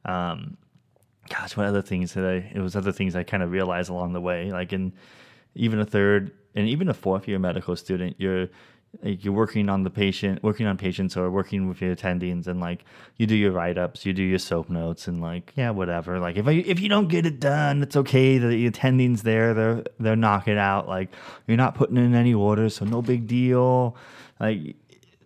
Um, 0.06 0.58
gosh, 1.30 1.56
what 1.56 1.66
other 1.66 1.82
things 1.82 2.14
that 2.14 2.26
I, 2.26 2.52
it 2.54 2.60
was 2.60 2.76
other 2.76 2.92
things 2.92 3.16
I 3.16 3.24
kind 3.24 3.44
of 3.44 3.52
realized 3.52 3.90
along 3.90 4.14
the 4.14 4.22
way. 4.22 4.52
Like 4.52 4.74
in 4.74 4.94
even 5.56 5.80
a 5.80 5.86
third 5.86 6.32
and 6.56 6.68
even 6.68 6.90
a 6.90 6.94
fourth 6.94 7.28
year 7.28 7.40
medical 7.40 7.76
student, 7.76 8.16
you're, 8.18 8.48
like 9.04 9.24
you're 9.24 9.34
working 9.34 9.70
on 9.70 9.84
the 9.84 9.90
patient, 9.90 10.44
working 10.44 10.68
on 10.68 10.78
patients 10.78 11.16
or 11.16 11.32
working 11.32 11.68
with 11.68 11.82
your 11.82 11.96
attendings, 11.96 12.48
and 12.48 12.60
like 12.60 12.84
you 13.18 13.26
do 13.26 13.36
your 13.36 13.52
write 13.52 13.78
ups, 13.78 14.06
you 14.06 14.14
do 14.14 14.24
your 14.24 14.40
soap 14.40 14.70
notes, 14.70 15.08
and 15.08 15.22
like 15.22 15.54
yeah, 15.56 15.70
whatever. 15.70 16.20
Like 16.20 16.36
if 16.36 16.48
I, 16.48 16.52
if 16.52 16.80
you 16.80 16.90
don't 16.90 17.08
get 17.08 17.26
it 17.26 17.40
done, 17.40 17.82
it's 17.82 17.96
okay. 17.96 18.38
The 18.38 18.70
attendings 18.70 19.22
there, 19.22 19.54
they're 19.54 19.84
they're 20.00 20.16
knock 20.16 20.48
it 20.48 20.58
out. 20.58 20.88
Like 20.88 21.10
you're 21.48 21.58
not 21.58 21.76
putting 21.76 21.98
in 21.98 22.14
any 22.14 22.34
orders, 22.34 22.76
so 22.76 22.86
no 22.86 23.02
big 23.02 23.28
deal. 23.28 23.96
Like 24.40 24.76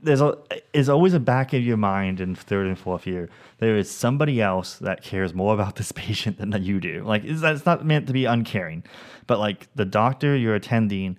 there's 0.01 0.21
a 0.21 0.37
is 0.71 0.87
always 0.87 1.15
a 1.15 1.19
back 1.19 1.53
of 1.53 1.63
your 1.63 1.77
mind 1.77 2.21
in 2.21 2.35
third 2.35 2.67
and 2.67 2.77
fourth 2.77 3.07
year. 3.07 3.29
There 3.57 3.75
is 3.77 3.89
somebody 3.89 4.41
else 4.41 4.77
that 4.77 5.01
cares 5.01 5.33
more 5.33 5.55
about 5.55 5.75
this 5.75 5.91
patient 5.95 6.37
than 6.37 6.53
you 6.63 6.79
do. 6.79 7.03
Like 7.03 7.23
it's, 7.23 7.41
that's 7.41 7.65
not 7.65 7.83
meant 7.83 8.05
to 8.07 8.13
be 8.13 8.25
uncaring, 8.25 8.83
but 9.25 9.39
like 9.39 9.67
the 9.73 9.85
doctor 9.85 10.35
you're 10.37 10.55
attending, 10.55 11.17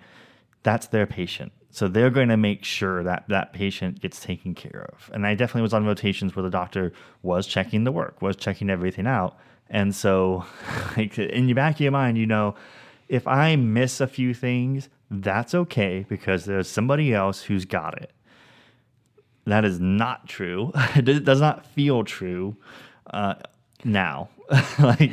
that's 0.62 0.86
their 0.86 1.06
patient 1.06 1.52
so 1.76 1.88
they're 1.88 2.08
going 2.08 2.30
to 2.30 2.38
make 2.38 2.64
sure 2.64 3.02
that 3.02 3.24
that 3.28 3.52
patient 3.52 4.00
gets 4.00 4.18
taken 4.18 4.54
care 4.54 4.88
of. 4.94 5.10
And 5.12 5.26
I 5.26 5.34
definitely 5.34 5.60
was 5.60 5.74
on 5.74 5.84
rotations 5.84 6.34
where 6.34 6.42
the 6.42 6.48
doctor 6.48 6.90
was 7.22 7.46
checking 7.46 7.84
the 7.84 7.92
work, 7.92 8.22
was 8.22 8.34
checking 8.34 8.70
everything 8.70 9.06
out. 9.06 9.36
And 9.68 9.94
so, 9.94 10.46
like 10.96 11.18
in 11.18 11.46
the 11.46 11.52
back 11.52 11.74
of 11.74 11.80
your 11.82 11.92
mind, 11.92 12.16
you 12.16 12.24
know, 12.24 12.54
if 13.10 13.26
I 13.26 13.56
miss 13.56 14.00
a 14.00 14.06
few 14.06 14.32
things, 14.32 14.88
that's 15.10 15.54
okay 15.54 16.06
because 16.08 16.46
there's 16.46 16.66
somebody 16.66 17.12
else 17.12 17.42
who's 17.42 17.66
got 17.66 18.00
it. 18.00 18.10
That 19.44 19.66
is 19.66 19.78
not 19.78 20.26
true. 20.26 20.72
it 20.94 21.24
does 21.26 21.42
not 21.42 21.66
feel 21.66 22.04
true 22.04 22.56
uh, 23.10 23.34
now. 23.84 24.30
like 24.78 25.12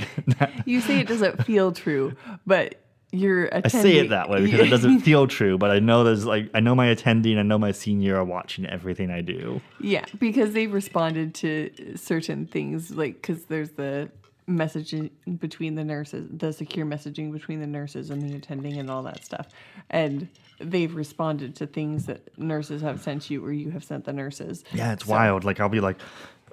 you 0.66 0.80
say 0.80 1.02
it 1.02 1.10
doesn't 1.10 1.44
feel 1.44 1.74
true, 1.74 2.16
but 2.48 2.83
you're 3.14 3.46
attending. 3.46 3.80
I 3.80 3.84
say 3.84 3.96
it 3.98 4.10
that 4.10 4.30
way 4.30 4.44
because 4.44 4.60
it 4.62 4.70
doesn't 4.70 5.00
feel 5.10 5.28
true, 5.28 5.58
but 5.58 5.72
I 5.72 5.80
know 5.80 6.04
there's 6.04 6.26
like 6.26 6.50
I 6.54 6.60
know 6.60 6.74
my 6.76 6.88
attending, 6.88 7.38
I 7.38 7.44
know 7.44 7.58
my 7.60 7.72
senior 7.72 8.18
are 8.18 8.24
watching 8.26 8.66
everything 8.66 9.12
I 9.12 9.22
do. 9.22 9.62
Yeah, 9.80 10.06
because 10.20 10.54
they've 10.54 10.74
responded 10.74 11.34
to 11.36 11.70
certain 11.96 12.48
things, 12.48 12.92
like 12.92 13.16
because 13.16 13.46
there's 13.46 13.72
the 13.72 14.10
messaging 14.50 15.10
between 15.40 15.76
the 15.76 15.84
nurses, 15.84 16.28
the 16.32 16.52
secure 16.52 16.86
messaging 16.86 17.32
between 17.32 17.60
the 17.62 17.68
nurses 17.68 18.10
and 18.10 18.22
the 18.22 18.36
attending 18.36 18.78
and 18.78 18.90
all 18.90 19.04
that 19.04 19.24
stuff. 19.24 19.48
And 19.90 20.28
they've 20.60 20.94
responded 20.94 21.56
to 21.58 21.68
things 21.68 22.08
that 22.08 22.38
nurses 22.38 22.82
have 22.82 23.02
sent 23.02 23.30
you 23.30 23.44
or 23.46 23.54
you 23.54 23.72
have 23.72 23.84
sent 23.84 24.04
the 24.06 24.12
nurses. 24.14 24.64
Yeah, 24.74 24.94
it's 24.94 25.06
So- 25.06 25.12
wild. 25.12 25.46
Like 25.46 25.60
I'll 25.60 25.70
be 25.70 25.80
like, 25.80 25.98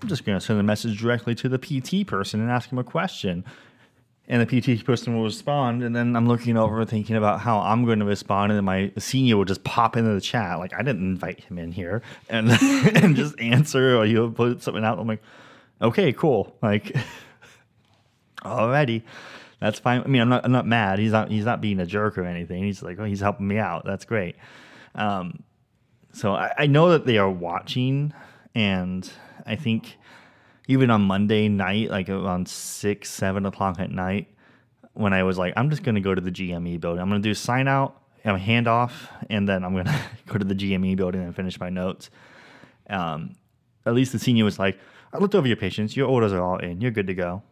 I'm 0.02 0.08
just 0.08 0.24
gonna 0.24 0.40
send 0.40 0.60
a 0.60 0.62
message 0.62 1.00
directly 1.00 1.34
to 1.36 1.48
the 1.48 1.58
PT 1.58 2.06
person 2.06 2.40
and 2.40 2.50
ask 2.50 2.70
him 2.70 2.78
a 2.78 2.84
question. 2.84 3.44
And 4.30 4.40
the 4.40 4.46
PT 4.76 4.84
person 4.84 5.16
will 5.16 5.24
respond, 5.24 5.82
and 5.82 5.94
then 5.94 6.14
I'm 6.14 6.28
looking 6.28 6.56
over 6.56 6.84
thinking 6.84 7.16
about 7.16 7.40
how 7.40 7.58
I'm 7.58 7.84
going 7.84 7.98
to 7.98 8.04
respond, 8.04 8.52
and 8.52 8.58
then 8.58 8.64
my 8.64 8.92
senior 8.96 9.36
will 9.36 9.44
just 9.44 9.64
pop 9.64 9.96
into 9.96 10.14
the 10.14 10.20
chat 10.20 10.60
like 10.60 10.72
I 10.72 10.82
didn't 10.82 11.02
invite 11.02 11.40
him 11.40 11.58
in 11.58 11.72
here, 11.72 12.00
and 12.28 12.48
and 12.94 13.16
just 13.16 13.38
answer 13.40 13.98
or 13.98 14.06
he'll 14.06 14.30
put 14.30 14.62
something 14.62 14.84
out. 14.84 15.00
I'm 15.00 15.08
like, 15.08 15.22
okay, 15.82 16.12
cool, 16.12 16.56
like, 16.62 16.96
alrighty, 18.42 19.02
that's 19.58 19.80
fine. 19.80 20.02
I 20.02 20.06
mean, 20.06 20.22
I'm 20.22 20.28
not 20.28 20.44
I'm 20.44 20.52
not 20.52 20.64
mad. 20.64 21.00
He's 21.00 21.10
not 21.10 21.28
he's 21.28 21.44
not 21.44 21.60
being 21.60 21.80
a 21.80 21.86
jerk 21.86 22.16
or 22.16 22.24
anything. 22.24 22.62
He's 22.62 22.84
like, 22.84 23.00
oh, 23.00 23.04
he's 23.04 23.20
helping 23.20 23.48
me 23.48 23.58
out. 23.58 23.84
That's 23.84 24.04
great. 24.04 24.36
Um, 24.94 25.42
so 26.12 26.34
I, 26.34 26.52
I 26.56 26.66
know 26.66 26.90
that 26.90 27.04
they 27.04 27.18
are 27.18 27.30
watching, 27.30 28.12
and 28.54 29.10
I 29.44 29.56
think 29.56 29.96
even 30.70 30.88
on 30.88 31.02
Monday 31.02 31.48
night, 31.48 31.90
like 31.90 32.08
around 32.08 32.46
six, 32.48 33.10
seven 33.10 33.44
o'clock 33.44 33.80
at 33.80 33.90
night, 33.90 34.28
when 34.92 35.12
I 35.12 35.24
was 35.24 35.36
like, 35.36 35.52
I'm 35.56 35.68
just 35.68 35.82
gonna 35.82 36.00
go 36.00 36.14
to 36.14 36.20
the 36.20 36.30
GME 36.30 36.80
building. 36.80 37.02
I'm 37.02 37.08
gonna 37.08 37.20
do 37.20 37.34
sign 37.34 37.66
out, 37.66 38.00
a 38.24 38.34
handoff, 38.34 38.92
and 39.28 39.48
then 39.48 39.64
I'm 39.64 39.74
gonna 39.74 40.00
go 40.28 40.38
to 40.38 40.44
the 40.44 40.54
GME 40.54 40.94
building 40.96 41.22
and 41.22 41.34
finish 41.34 41.58
my 41.58 41.70
notes. 41.70 42.08
Um, 42.88 43.34
at 43.84 43.94
least 43.94 44.12
the 44.12 44.20
senior 44.20 44.44
was 44.44 44.60
like, 44.60 44.78
I 45.12 45.18
looked 45.18 45.34
over 45.34 45.48
your 45.48 45.56
patients. 45.56 45.96
Your 45.96 46.06
orders 46.08 46.32
are 46.32 46.40
all 46.40 46.58
in. 46.58 46.80
You're 46.80 46.92
good 46.92 47.08
to 47.08 47.14
go. 47.14 47.42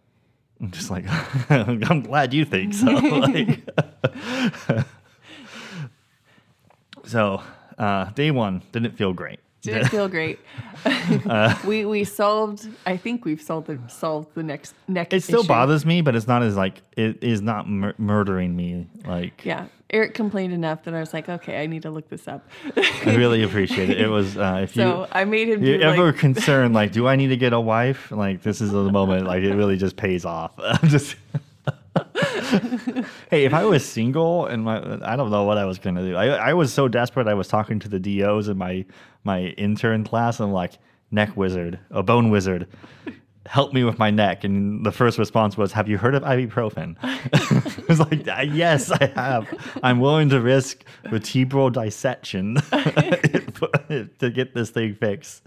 I'm 0.61 0.71
just 0.71 0.89
like, 0.89 1.05
I'm 1.51 2.03
glad 2.03 2.33
you 2.33 2.45
think 2.45 2.73
so. 2.73 2.87
like, 2.93 3.65
so 7.05 7.43
uh, 7.79 8.05
day 8.13 8.31
one 8.31 8.63
didn't 8.71 8.93
feel 8.93 9.13
great. 9.13 9.41
Didn't 9.63 9.89
feel 9.89 10.09
great. 10.09 10.39
Uh, 11.29 11.55
we 11.67 11.85
we 11.85 12.05
solved. 12.05 12.69
I 12.87 12.97
think 12.97 13.25
we've 13.25 13.43
solved 13.43 13.67
the 13.67 13.79
solved 13.89 14.35
the 14.35 14.43
next 14.43 14.75
neck. 14.87 15.13
It 15.13 15.23
still 15.23 15.41
issue. 15.41 15.49
bothers 15.49 15.85
me, 15.85 16.01
but 16.03 16.15
it's 16.15 16.29
not 16.29 16.43
as 16.43 16.57
like 16.57 16.81
it 16.97 17.23
is 17.23 17.43
not 17.43 17.69
mur- 17.69 17.95
murdering 17.99 18.55
me. 18.55 18.87
Like 19.05 19.45
Yeah, 19.45 19.67
Eric 19.91 20.15
complained 20.15 20.53
enough 20.53 20.85
that 20.85 20.95
I 20.95 21.01
was 21.01 21.13
like, 21.13 21.29
okay, 21.29 21.61
I 21.61 21.67
need 21.67 21.83
to 21.83 21.91
look 21.91 22.09
this 22.09 22.29
up. 22.29 22.49
I 22.77 23.17
really 23.17 23.43
appreciate 23.43 23.91
it. 23.91 24.01
It 24.01 24.09
was 24.09 24.37
uh, 24.39 24.61
if 24.63 24.75
so 24.75 25.01
you 25.01 25.07
I 25.13 25.25
made 25.25 25.49
him. 25.49 25.65
you're 25.65 25.79
do 25.79 25.85
ever 25.85 26.07
like, 26.07 26.17
concerned 26.19 26.75
like, 26.75 26.93
do 26.93 27.09
I 27.09 27.17
need 27.17 27.29
to 27.29 27.37
get 27.37 27.53
a 27.53 27.61
wife? 27.61 28.11
Like 28.13 28.43
this 28.43 28.61
is 28.61 28.71
the 28.71 28.91
moment. 28.93 29.27
Like 29.27 29.43
it 29.43 29.55
really 29.55 29.77
just 29.77 29.97
pays 29.97 30.25
off. 30.25 30.53
I'm 30.59 30.89
just. 30.89 31.17
hey, 33.31 33.45
if 33.45 33.55
I 33.55 33.65
was 33.65 33.85
single 33.85 34.47
and 34.47 34.65
my, 34.65 34.79
I 35.03 35.17
don't 35.17 35.31
know 35.31 35.45
what 35.45 35.59
I 35.59 35.65
was 35.65 35.79
gonna 35.79 36.03
do. 36.03 36.17
I 36.17 36.27
I 36.51 36.55
was 36.55 36.73
so 36.73 36.89
desperate. 36.89 37.29
I 37.29 37.35
was 37.35 37.49
talking 37.49 37.79
to 37.81 37.89
the 37.89 37.99
DOs 38.01 38.49
in 38.49 38.59
my 38.59 38.85
my 39.25 39.47
intern 39.59 40.05
class. 40.05 40.41
I'm 40.41 40.53
like, 40.53 40.79
neck 41.11 41.37
wizard, 41.37 41.79
a 41.91 42.03
bone 42.03 42.31
wizard. 42.31 42.67
Help 43.47 43.73
me 43.73 43.83
with 43.83 43.99
my 43.99 44.11
neck. 44.11 44.45
And 44.45 44.85
the 44.85 44.93
first 44.93 45.17
response 45.19 45.57
was, 45.57 45.73
Have 45.73 45.89
you 45.89 45.97
heard 45.97 46.15
of 46.15 46.23
ibuprofen? 46.23 46.97
I 47.03 47.85
was 47.89 47.99
like, 47.99 48.29
"Uh, 48.29 48.43
Yes, 48.43 48.91
I 48.91 49.07
have. 49.15 49.49
I'm 49.83 50.01
willing 50.01 50.29
to 50.31 50.41
risk 50.41 50.85
vertebral 51.09 51.71
dissection 51.71 52.57
to 54.19 54.31
get 54.35 54.55
this 54.55 54.69
thing 54.69 54.95
fixed. 54.97 55.43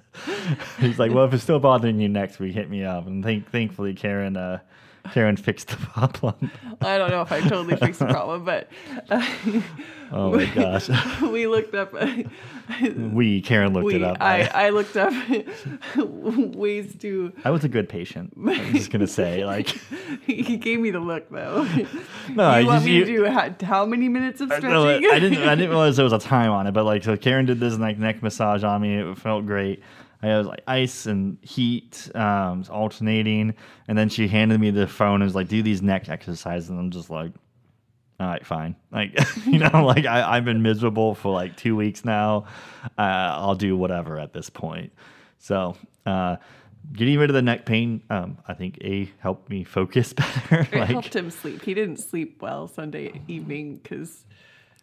He's 0.80 0.98
like, 0.98 1.12
Well, 1.12 1.26
if 1.26 1.34
it's 1.36 1.44
still 1.44 1.60
bothering 1.60 2.00
you 2.00 2.10
next 2.10 2.40
week, 2.40 2.56
hit 2.56 2.72
me 2.72 2.84
up. 2.84 3.06
And 3.06 3.24
thank, 3.24 3.52
thankfully, 3.52 3.94
Karen. 3.94 4.36
Uh, 4.36 4.60
Karen 5.14 5.36
fixed 5.36 5.70
the 5.70 5.78
problem. 5.78 6.52
I 6.82 6.98
don't 6.98 7.10
know 7.10 7.22
if 7.22 7.32
I 7.32 7.42
totally 7.42 7.76
fixed 7.76 8.00
the 8.00 8.08
problem, 8.08 8.46
but 8.46 8.70
uh, 9.10 9.26
Oh 10.12 10.32
my 10.36 10.46
gosh. 10.46 10.90
we 11.22 11.48
looked 11.48 11.74
up. 11.74 11.94
We, 12.82 13.42
Karen 13.42 13.74
looked 13.74 13.86
we, 13.86 13.96
it 13.96 14.04
up. 14.04 14.18
I, 14.20 14.44
I, 14.44 14.66
I 14.66 14.70
looked 14.70 14.98
up 14.98 15.14
ways 15.96 16.96
to. 16.98 17.32
I 17.46 17.50
was 17.52 17.64
a 17.64 17.70
good 17.70 17.88
patient. 17.88 18.34
I'm 18.38 18.74
just 18.74 18.92
going 18.92 19.00
to 19.02 19.08
say, 19.08 19.46
like, 19.46 19.70
He 20.26 20.58
gave 20.58 20.80
me 20.80 20.92
the 20.92 21.00
look 21.00 21.30
though. 21.30 21.64
No, 22.30 22.44
I 22.44 22.60
you 22.60 22.68
want 22.68 22.78
just- 22.78 22.86
me 22.86 22.96
you- 22.96 23.06
to 23.06 23.16
do 23.18 23.26
how, 23.28 23.56
how 23.64 23.86
many 23.86 24.10
minutes 24.10 24.42
of 24.42 24.52
I, 24.52 24.58
stretching? 24.58 25.02
no, 25.02 25.12
I 25.14 25.20
didn't. 25.20 25.40
I 25.48 25.56
didn't 25.56 25.70
realize 25.70 25.96
there 25.96 26.04
was 26.04 26.14
a 26.14 26.20
time 26.20 26.52
on 26.52 26.68
it, 26.68 26.74
but 26.74 26.84
like, 26.84 27.04
so 27.04 27.16
Karen 27.16 27.46
did 27.46 27.60
this 27.60 27.78
like 27.78 27.98
neck 27.98 28.22
massage 28.22 28.64
on 28.64 28.82
me. 28.82 28.96
It 28.98 29.18
felt 29.18 29.46
great. 29.46 29.82
I 30.24 30.38
was 30.38 30.48
like 30.48 30.62
ice 30.68 31.06
and 31.08 31.38
heat, 31.42 32.10
um, 32.14 32.64
alternating, 32.70 33.56
and 33.88 33.98
then 33.98 34.10
she 34.10 34.28
handed 34.28 34.60
me 34.60 34.70
the 34.70 34.88
phone 34.88 35.16
and 35.16 35.24
was 35.24 35.36
like, 35.36 35.48
"Do 35.48 35.64
these 35.64 35.82
neck 35.82 36.10
exercises," 36.10 36.70
and 36.70 36.80
I'm 36.80 36.92
just 36.92 37.10
like, 37.10 37.32
"All 38.20 38.28
right, 38.28 38.46
fine." 38.46 38.76
Like, 38.92 39.18
you 39.46 39.60
know, 39.60 39.86
like 39.86 40.06
I, 40.06 40.38
I've 40.38 40.46
been 40.46 40.62
miserable 40.62 41.16
for 41.16 41.34
like 41.34 41.58
two 41.58 41.76
weeks 41.76 42.06
now. 42.06 42.46
Uh, 42.98 43.02
I'll 43.02 43.56
do 43.56 43.76
whatever 43.76 44.20
at 44.20 44.34
this 44.34 44.50
point. 44.50 44.94
So, 45.40 45.76
uh, 46.06 46.36
getting 46.94 47.18
rid 47.18 47.32
of 47.32 47.34
the 47.34 47.42
neck 47.42 47.66
pain, 47.66 48.04
um, 48.12 48.38
I 48.48 48.54
think 48.54 48.78
a 48.84 49.12
helped 49.20 49.50
me 49.50 49.64
focus 49.64 50.14
better. 50.14 50.68
It 50.72 50.74
like, 50.74 50.90
helped 50.90 51.16
him 51.16 51.32
sleep. 51.32 51.64
He 51.64 51.74
didn't 51.74 51.98
sleep 51.98 52.42
well 52.42 52.68
Sunday 52.68 53.22
evening 53.28 53.80
because 53.82 54.24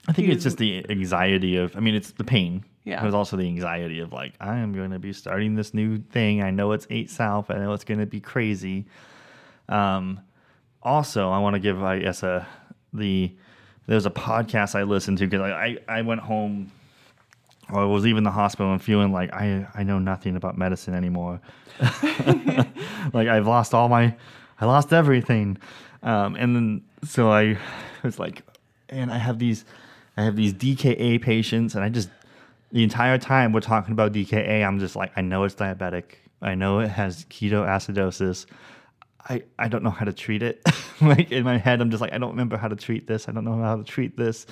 I 0.09 0.13
think 0.13 0.31
it's 0.31 0.43
just 0.43 0.59
the 0.59 0.85
anxiety 0.91 1.57
of. 1.57 1.77
I 1.77 1.81
mean, 1.81 1.95
it's 1.95 2.11
the 2.13 2.25
pain. 2.25 2.65
Yeah. 2.89 3.03
There's 3.03 3.15
also 3.15 3.37
the 3.37 3.47
anxiety 3.47 4.01
of 4.01 4.13
like, 4.13 4.33
I 4.41 4.59
am 4.59 4.73
going 4.73 4.93
to 4.93 4.99
be 4.99 5.13
starting 5.13 5.55
this 5.55 5.75
new 5.75 5.99
thing. 5.99 6.43
I 6.43 6.51
know 6.51 6.73
it's 6.73 6.87
eight 6.89 7.11
south. 7.11 7.51
I 7.51 7.59
know 7.59 7.75
it's 7.75 7.85
going 7.85 8.01
to 8.01 8.07
be 8.07 8.21
crazy. 8.21 8.87
Um, 9.69 10.21
also, 10.83 11.31
I 11.31 11.39
want 11.39 11.55
to 11.55 11.61
give, 11.61 11.83
I 11.83 11.99
guess, 11.99 12.23
a 12.23 12.47
the 12.95 13.31
there's 13.87 14.07
a 14.07 14.11
podcast 14.11 14.75
I 14.75 14.85
listened 14.85 15.19
to 15.19 15.27
because 15.27 15.43
I, 15.43 15.51
I 15.89 15.99
I 15.99 16.03
went 16.03 16.21
home. 16.21 16.73
Or 17.71 17.81
I 17.81 17.85
was 17.85 18.03
leaving 18.03 18.23
the 18.23 18.31
hospital 18.31 18.73
and 18.73 18.83
feeling 18.83 19.13
like 19.13 19.31
I, 19.35 19.67
I 19.75 19.83
know 19.83 19.99
nothing 19.99 20.37
about 20.37 20.57
medicine 20.57 20.95
anymore. 20.95 21.39
like 23.13 23.29
I've 23.29 23.47
lost 23.47 23.75
all 23.75 23.91
my, 23.91 24.17
I 24.59 24.65
lost 24.65 24.91
everything. 24.95 25.59
Um, 26.03 26.35
and 26.37 26.57
then 26.57 26.83
so 27.05 27.31
I 27.31 27.59
was 28.03 28.19
like, 28.19 28.43
and 28.89 29.13
I 29.13 29.19
have 29.19 29.39
these, 29.39 29.67
I 30.17 30.25
have 30.25 30.35
these 30.35 30.55
DKA 30.55 31.21
patients, 31.21 31.75
and 31.75 31.85
I 31.85 31.91
just 31.91 32.09
the 32.73 32.83
entire 32.83 33.19
time 33.19 33.53
we're 33.53 33.61
talking 33.61 33.93
about 33.93 34.13
DKA, 34.13 34.65
I'm 34.65 34.79
just 34.79 34.97
like, 34.97 35.13
I 35.17 35.23
know 35.23 35.45
it's 35.45 35.55
diabetic. 35.55 36.05
I 36.43 36.55
know 36.55 36.81
it 36.81 36.89
has 36.89 37.25
ketoacidosis. 37.27 38.47
I, 39.29 39.43
I 39.59 39.69
don't 39.69 39.83
know 39.83 39.91
how 39.91 40.05
to 40.05 40.13
treat 40.13 40.43
it. 40.43 40.63
like 41.01 41.33
in 41.33 41.45
my 41.45 41.59
head, 41.59 41.81
I'm 41.81 41.91
just 41.91 42.01
like, 42.01 42.13
I 42.13 42.19
don't 42.19 42.31
remember 42.31 42.57
how 42.57 42.69
to 42.69 42.77
treat 42.77 43.07
this. 43.07 43.29
I 43.29 43.33
don't 43.33 43.45
know 43.45 43.61
how 43.63 43.77
to 43.77 43.85
treat 43.85 44.17
this. 44.17 44.47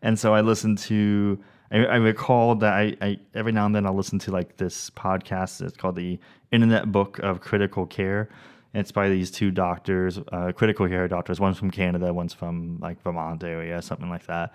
And 0.00 0.18
so 0.18 0.34
I 0.34 0.40
listened 0.40 0.78
to, 0.78 1.38
I, 1.70 1.84
I 1.84 1.96
recall 1.96 2.54
that 2.56 2.72
I, 2.72 2.96
I, 3.00 3.18
every 3.34 3.52
now 3.52 3.66
and 3.66 3.74
then 3.74 3.86
I'll 3.86 3.94
listen 3.94 4.18
to 4.20 4.30
like 4.30 4.56
this 4.56 4.90
podcast. 4.90 5.62
It's 5.62 5.76
called 5.76 5.96
the 5.96 6.18
Internet 6.50 6.90
Book 6.90 7.18
of 7.20 7.40
Critical 7.40 7.86
Care. 7.86 8.30
It's 8.74 8.90
by 8.90 9.10
these 9.10 9.30
two 9.30 9.50
doctors, 9.50 10.18
uh, 10.32 10.52
critical 10.52 10.88
care 10.88 11.06
doctors. 11.06 11.38
One's 11.38 11.58
from 11.58 11.70
Canada, 11.70 12.12
one's 12.12 12.32
from 12.32 12.78
like 12.80 13.02
Vermont 13.02 13.44
area, 13.44 13.82
something 13.82 14.08
like 14.08 14.26
that 14.26 14.54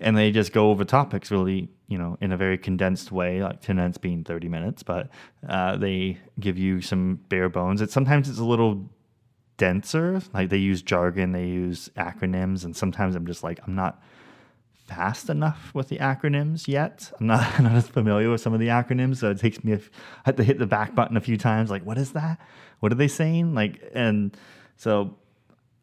and 0.00 0.16
they 0.16 0.30
just 0.30 0.52
go 0.52 0.70
over 0.70 0.84
topics 0.84 1.30
really, 1.30 1.68
you 1.88 1.98
know, 1.98 2.16
in 2.20 2.32
a 2.32 2.36
very 2.36 2.58
condensed 2.58 3.10
way, 3.12 3.42
like 3.42 3.60
10 3.60 3.76
minutes 3.76 3.98
being 3.98 4.24
30 4.24 4.48
minutes, 4.48 4.82
but 4.82 5.08
uh, 5.48 5.76
they 5.76 6.18
give 6.38 6.58
you 6.58 6.80
some 6.80 7.20
bare 7.28 7.48
bones. 7.48 7.80
It's 7.80 7.92
sometimes 7.92 8.28
it's 8.28 8.38
a 8.38 8.44
little 8.44 8.88
denser, 9.56 10.22
like 10.32 10.48
they 10.48 10.56
use 10.56 10.82
jargon, 10.82 11.32
they 11.32 11.46
use 11.46 11.90
acronyms, 11.96 12.64
and 12.64 12.76
sometimes 12.76 13.14
I'm 13.14 13.26
just 13.26 13.42
like, 13.42 13.60
I'm 13.66 13.74
not 13.74 14.00
fast 14.86 15.28
enough 15.28 15.70
with 15.74 15.88
the 15.88 15.98
acronyms 15.98 16.66
yet. 16.66 17.12
I'm 17.20 17.26
not, 17.26 17.60
not 17.62 17.72
as 17.72 17.88
familiar 17.88 18.30
with 18.30 18.40
some 18.40 18.54
of 18.54 18.60
the 18.60 18.68
acronyms, 18.68 19.18
so 19.18 19.30
it 19.30 19.38
takes 19.38 19.62
me, 19.62 19.78
I 20.24 20.32
to 20.32 20.44
hit 20.44 20.58
the 20.58 20.66
back 20.66 20.94
button 20.94 21.16
a 21.16 21.20
few 21.20 21.36
times, 21.36 21.70
like, 21.70 21.84
what 21.84 21.98
is 21.98 22.12
that? 22.12 22.40
What 22.80 22.92
are 22.92 22.96
they 22.96 23.08
saying? 23.08 23.54
Like, 23.54 23.82
and 23.92 24.36
so 24.76 25.16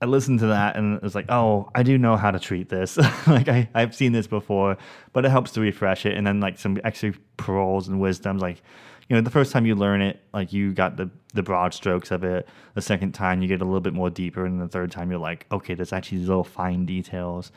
I 0.05 0.07
listened 0.07 0.37
to 0.41 0.47
that 0.47 0.75
and 0.75 0.97
it 0.97 1.01
was 1.01 1.15
like, 1.15 1.25
oh, 1.29 1.71
I 1.73 1.81
do 1.81 1.97
know 1.97 2.15
how 2.15 2.29
to 2.29 2.39
treat 2.39 2.69
this. 2.69 2.95
like 3.27 3.49
I, 3.49 3.67
I've 3.73 3.95
seen 3.95 4.11
this 4.11 4.27
before, 4.27 4.77
but 5.13 5.25
it 5.25 5.29
helps 5.29 5.49
to 5.53 5.61
refresh 5.61 6.05
it. 6.05 6.15
And 6.15 6.27
then 6.27 6.39
like 6.39 6.59
some 6.59 6.79
extra 6.83 7.13
pearls 7.37 7.87
and 7.87 7.99
wisdoms, 7.99 8.39
like, 8.39 8.61
you 9.09 9.15
know, 9.15 9.23
the 9.23 9.31
first 9.31 9.51
time 9.51 9.65
you 9.65 9.73
learn 9.73 10.03
it, 10.03 10.21
like 10.31 10.53
you 10.53 10.73
got 10.73 10.95
the, 10.95 11.09
the 11.33 11.41
broad 11.41 11.73
strokes 11.73 12.11
of 12.11 12.23
it. 12.23 12.47
The 12.75 12.83
second 12.83 13.13
time 13.13 13.41
you 13.41 13.47
get 13.47 13.61
a 13.61 13.65
little 13.65 13.79
bit 13.79 13.95
more 13.95 14.11
deeper. 14.11 14.45
And 14.45 14.61
the 14.61 14.67
third 14.67 14.91
time 14.91 15.09
you're 15.09 15.19
like, 15.19 15.47
okay, 15.51 15.73
there's 15.73 15.91
actually 15.91 16.19
these 16.19 16.27
little 16.27 16.43
fine 16.43 16.85
details. 16.85 17.51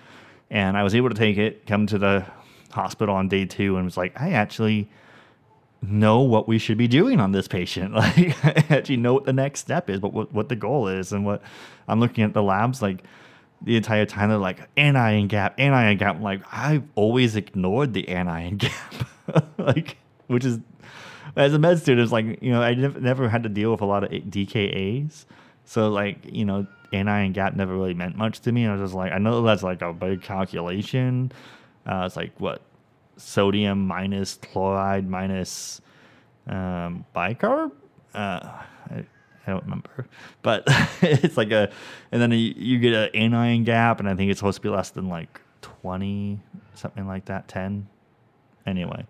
And 0.49 0.75
I 0.75 0.85
was 0.85 0.95
able 0.95 1.11
to 1.11 1.15
take 1.15 1.37
it, 1.37 1.67
come 1.67 1.87
to 1.89 1.99
the 1.99 2.25
hospital 2.71 3.15
on 3.15 3.29
day 3.29 3.45
two 3.45 3.77
and 3.77 3.85
was 3.85 3.99
like, 3.99 4.19
I 4.19 4.31
actually 4.31 4.89
know 5.83 6.21
what 6.21 6.49
we 6.49 6.59
should 6.59 6.79
be 6.79 6.89
doing 6.89 7.21
on 7.21 7.33
this 7.33 7.49
patient. 7.49 7.95
Like, 7.99 8.45
actually 8.71 8.97
know 8.97 9.15
what 9.15 9.25
the 9.25 9.33
next 9.33 9.61
step 9.61 9.89
is, 9.91 10.01
but 10.01 10.13
what, 10.13 10.33
what 10.33 10.49
the 10.49 10.57
goal 10.57 10.89
is, 10.89 11.13
and 11.13 11.25
what 11.25 11.43
I'm 11.87 12.01
looking 12.01 12.25
at 12.25 12.35
the 12.35 12.43
labs 12.43 12.83
like 12.83 13.05
the 13.63 13.77
entire 13.77 14.07
time. 14.07 14.29
They're 14.29 14.39
like 14.39 14.69
anion 14.77 15.29
gap, 15.29 15.59
anion 15.59 15.97
gap. 15.97 16.17
I'm 16.17 16.23
like 16.23 16.43
I've 16.53 16.85
always 16.95 17.37
ignored 17.37 17.93
the 17.95 18.09
anion 18.09 18.57
gap, 18.57 18.95
like 19.59 19.99
which 20.27 20.45
is 20.45 20.59
as 21.37 21.55
a 21.55 21.59
med 21.59 21.79
student, 21.79 22.03
it's 22.03 22.13
like 22.13 22.43
you 22.43 22.51
know 22.51 22.63
I 22.63 22.75
never, 22.75 23.01
never 23.01 23.29
had 23.29 23.43
to 23.45 23.49
deal 23.49 23.71
with 23.71 23.81
a 23.81 23.87
lot 23.87 24.05
of 24.05 24.11
DKAs. 24.11 25.25
So 25.65 25.89
like 25.89 26.19
you 26.25 26.45
know, 26.45 26.67
anion 26.93 27.33
gap 27.33 27.55
never 27.55 27.75
really 27.75 27.95
meant 27.95 28.17
much 28.17 28.41
to 28.41 28.53
me. 28.53 28.67
I 28.67 28.73
was 28.73 28.81
just 28.81 28.95
like, 28.95 29.13
I 29.13 29.19
know 29.19 29.43
that's 29.43 29.63
like 29.63 29.83
a 29.83 29.93
big 29.93 30.23
calculation. 30.23 31.33
Uh, 31.87 32.05
it's 32.07 32.17
like 32.17 32.33
what 32.39 32.63
sodium 33.19 33.87
minus 33.87 34.37
chloride 34.37 35.09
minus 35.09 35.81
um, 36.47 37.05
bicarb. 37.15 37.73
Uh, 38.15 38.41
I, 38.91 39.05
I 39.47 39.51
don't 39.51 39.65
remember, 39.65 40.07
but 40.43 40.65
it's 41.03 41.37
like 41.37 41.51
a, 41.51 41.71
and 42.13 42.21
then 42.21 42.33
you, 42.33 42.55
you 42.57 42.79
get 42.79 42.93
an 43.15 43.35
anion 43.35 43.65
gap, 43.65 44.01
and 44.01 44.09
I 44.09 44.15
think 44.15 44.31
it's 44.31 44.41
supposed 44.41 44.57
to 44.57 44.63
be 44.63 44.69
less 44.69 44.91
than 44.91 45.09
like 45.09 45.41
twenty, 45.61 46.41
something 46.75 47.07
like 47.07 47.27
that, 47.27 47.49
ten. 47.49 47.89
Anyway, 48.67 49.07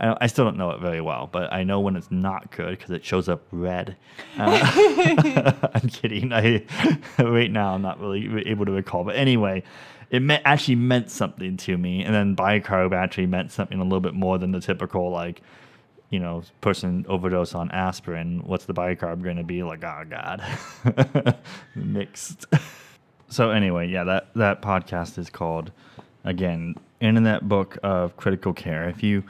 I, 0.00 0.16
I 0.22 0.26
still 0.26 0.44
don't 0.44 0.56
know 0.56 0.70
it 0.70 0.80
very 0.80 1.00
well, 1.00 1.28
but 1.30 1.52
I 1.52 1.62
know 1.62 1.80
when 1.80 1.96
it's 1.96 2.10
not 2.10 2.50
good 2.50 2.78
because 2.78 2.90
it 2.90 3.04
shows 3.04 3.28
up 3.28 3.42
red. 3.52 3.96
Uh, 4.38 5.52
I'm 5.74 5.88
kidding. 5.88 6.32
I 6.32 6.64
right 7.18 7.50
now 7.50 7.74
I'm 7.74 7.82
not 7.82 8.00
really 8.00 8.46
able 8.48 8.64
to 8.66 8.72
recall, 8.72 9.04
but 9.04 9.16
anyway, 9.16 9.62
it 10.10 10.20
me- 10.20 10.40
actually 10.44 10.76
meant 10.76 11.10
something 11.10 11.56
to 11.58 11.78
me, 11.78 12.02
and 12.02 12.14
then 12.14 12.36
bicarb 12.36 12.92
actually 12.92 13.26
meant 13.26 13.52
something 13.52 13.78
a 13.78 13.84
little 13.84 14.00
bit 14.00 14.14
more 14.14 14.38
than 14.38 14.50
the 14.52 14.60
typical 14.60 15.10
like 15.10 15.42
you 16.10 16.18
know, 16.18 16.42
person 16.60 17.06
overdose 17.08 17.54
on 17.54 17.70
aspirin, 17.70 18.42
what's 18.44 18.64
the 18.64 18.74
bicarb 18.74 19.22
going 19.22 19.36
to 19.36 19.44
be? 19.44 19.62
Like, 19.62 19.84
oh 19.84 20.02
God, 20.10 20.44
mixed. 21.76 22.46
so 23.28 23.50
anyway, 23.50 23.88
yeah, 23.88 24.04
that 24.04 24.34
that 24.34 24.60
podcast 24.60 25.18
is 25.18 25.30
called 25.30 25.70
again 26.24 26.74
Internet 27.00 27.48
Book 27.48 27.78
of 27.84 28.16
Critical 28.16 28.52
Care. 28.52 28.88
If 28.88 29.02
you 29.04 29.22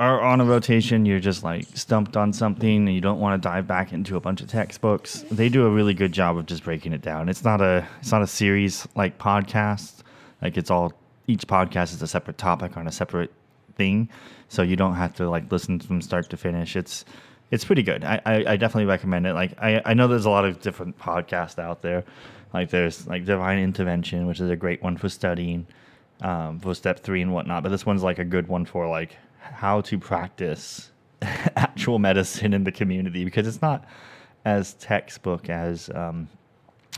are 0.00 0.22
on 0.22 0.40
a 0.40 0.44
rotation, 0.46 1.04
you're 1.04 1.20
just 1.20 1.44
like 1.44 1.66
stumped 1.74 2.16
on 2.16 2.32
something 2.32 2.88
and 2.88 2.94
you 2.94 3.02
don't 3.02 3.20
want 3.20 3.40
to 3.40 3.46
dive 3.46 3.66
back 3.66 3.92
into 3.92 4.16
a 4.16 4.20
bunch 4.20 4.40
of 4.40 4.48
textbooks. 4.48 5.26
They 5.30 5.50
do 5.50 5.66
a 5.66 5.70
really 5.70 5.92
good 5.92 6.10
job 6.10 6.38
of 6.38 6.46
just 6.46 6.64
breaking 6.64 6.94
it 6.94 7.02
down. 7.02 7.28
It's 7.28 7.44
not 7.44 7.60
a 7.60 7.86
it's 8.00 8.10
not 8.10 8.22
a 8.22 8.26
series 8.26 8.88
like 8.96 9.18
podcast. 9.18 9.98
Like 10.40 10.56
it's 10.56 10.70
all 10.70 10.94
each 11.26 11.46
podcast 11.46 11.92
is 11.92 12.00
a 12.00 12.06
separate 12.06 12.38
topic 12.38 12.78
on 12.78 12.86
a 12.86 12.92
separate 12.92 13.30
thing, 13.76 14.08
so 14.48 14.62
you 14.62 14.74
don't 14.74 14.94
have 14.94 15.14
to 15.16 15.28
like 15.28 15.52
listen 15.52 15.78
from 15.78 16.00
start 16.00 16.30
to 16.30 16.38
finish. 16.38 16.76
It's 16.76 17.04
it's 17.50 17.66
pretty 17.66 17.82
good. 17.82 18.02
I, 18.02 18.22
I, 18.24 18.34
I 18.52 18.56
definitely 18.56 18.86
recommend 18.86 19.26
it. 19.26 19.34
Like 19.34 19.52
I, 19.60 19.82
I 19.84 19.92
know 19.92 20.08
there's 20.08 20.24
a 20.24 20.30
lot 20.30 20.46
of 20.46 20.62
different 20.62 20.98
podcasts 20.98 21.58
out 21.58 21.82
there. 21.82 22.04
Like 22.54 22.70
there's 22.70 23.06
like 23.06 23.26
Divine 23.26 23.58
Intervention, 23.58 24.26
which 24.26 24.40
is 24.40 24.48
a 24.48 24.56
great 24.56 24.82
one 24.82 24.96
for 24.96 25.10
studying, 25.10 25.66
um, 26.22 26.58
for 26.58 26.74
step 26.74 27.00
three 27.00 27.20
and 27.20 27.34
whatnot. 27.34 27.64
But 27.64 27.68
this 27.68 27.84
one's 27.84 28.02
like 28.02 28.18
a 28.18 28.24
good 28.24 28.48
one 28.48 28.64
for 28.64 28.88
like 28.88 29.14
how 29.40 29.80
to 29.82 29.98
practice 29.98 30.90
actual 31.22 31.98
medicine 31.98 32.52
in 32.52 32.64
the 32.64 32.72
community 32.72 33.24
because 33.24 33.46
it's 33.46 33.62
not 33.62 33.84
as 34.44 34.74
textbook 34.74 35.48
as 35.48 35.90
um, 35.94 36.28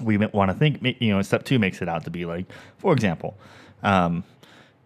we 0.03 0.17
want 0.17 0.51
to 0.51 0.57
think. 0.57 0.97
You 1.01 1.15
know, 1.15 1.23
step 1.23 1.45
two 1.45 1.59
makes 1.59 1.83
it 1.83 1.89
out 1.89 2.05
to 2.05 2.11
be 2.11 2.25
like, 2.25 2.47
for 2.79 2.93
example, 2.93 3.37
um, 3.83 4.25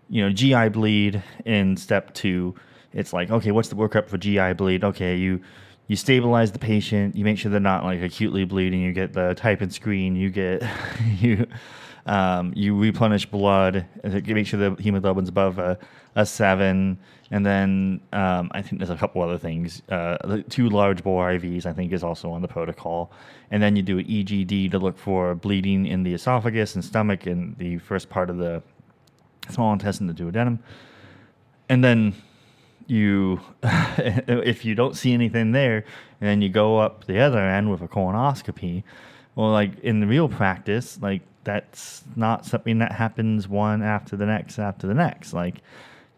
you 0.09 0.23
know, 0.23 0.33
GI 0.33 0.71
bleed 0.71 1.23
in 1.45 1.77
step 1.77 2.15
two. 2.15 2.55
It's 2.93 3.13
like, 3.13 3.31
okay, 3.31 3.51
what's 3.51 3.69
the 3.69 3.77
workup 3.77 4.09
for 4.09 4.19
GI 4.19 4.55
bleed? 4.55 4.85
Okay, 4.85 5.17
you 5.17 5.41
you 5.89 5.97
stabilize 5.97 6.51
the 6.51 6.59
patient, 6.59 7.15
you 7.15 7.25
make 7.25 7.39
sure 7.39 7.51
they're 7.51 7.61
not 7.61 7.85
like 7.85 8.03
acutely 8.03 8.45
bleeding, 8.45 8.81
you 8.81 8.93
get 8.93 9.13
the 9.13 9.35
type 9.35 9.61
and 9.61 9.73
screen, 9.73 10.17
you 10.17 10.31
get 10.31 10.63
you 11.19 11.47
um, 12.07 12.53
you 12.55 12.77
replenish 12.77 13.27
blood, 13.27 13.85
make 14.05 14.47
sure 14.47 14.71
the 14.71 14.81
hemoglobin's 14.81 15.29
above 15.29 15.59
a, 15.59 15.77
a 16.15 16.25
seven, 16.25 16.99
and 17.33 17.45
then 17.45 18.01
um, 18.13 18.49
I 18.53 18.63
think 18.63 18.79
there's 18.79 18.91
a 18.91 18.97
couple 18.97 19.23
other 19.23 19.39
things. 19.39 19.83
Uh, 19.89 20.43
two 20.49 20.69
large 20.69 21.03
bore 21.03 21.29
IVs, 21.31 21.67
I 21.67 21.73
think, 21.73 21.93
is 21.93 22.05
also 22.05 22.31
on 22.31 22.43
the 22.43 22.49
protocol, 22.49 23.11
and 23.51 23.61
then 23.61 23.75
you 23.75 23.83
do 23.83 23.99
an 23.99 24.05
EGD 24.07 24.71
to 24.71 24.79
look 24.79 24.97
for 24.97 25.35
bleeding 25.35 25.85
in 25.87 26.05
the 26.05 26.15
esophagus 26.15 26.77
and 26.77 26.85
stomach 26.85 27.27
and 27.27 27.59
the 27.59 27.79
first 27.79 28.09
part 28.09 28.31
of 28.31 28.39
the 28.39 28.63
small 29.51 29.73
intestine, 29.73 30.07
the 30.07 30.15
duodenum, 30.15 30.61
and 31.69 31.83
then 31.83 32.15
you, 32.87 33.41
if 33.65 34.65
you 34.65 34.77
don't 34.77 34.97
see 34.97 35.13
anything 35.13 35.51
there, 35.51 35.85
and 36.21 36.29
then 36.29 36.41
you 36.41 36.49
go 36.49 36.79
up 36.79 37.07
the 37.07 37.19
other 37.19 37.41
end 37.41 37.69
with 37.69 37.83
a 37.83 37.89
colonoscopy, 37.89 38.85
well, 39.37 39.51
like 39.51 39.79
in 39.81 40.01
the 40.01 40.07
real 40.07 40.29
practice, 40.29 40.99
like 41.01 41.23
that's 41.45 42.03
not 42.17 42.45
something 42.45 42.79
that 42.79 42.91
happens 42.91 43.47
one 43.47 43.83
after 43.83 44.17
the 44.17 44.27
next 44.27 44.59
after 44.59 44.89
the 44.89 44.95
next. 44.95 45.33
Like 45.33 45.63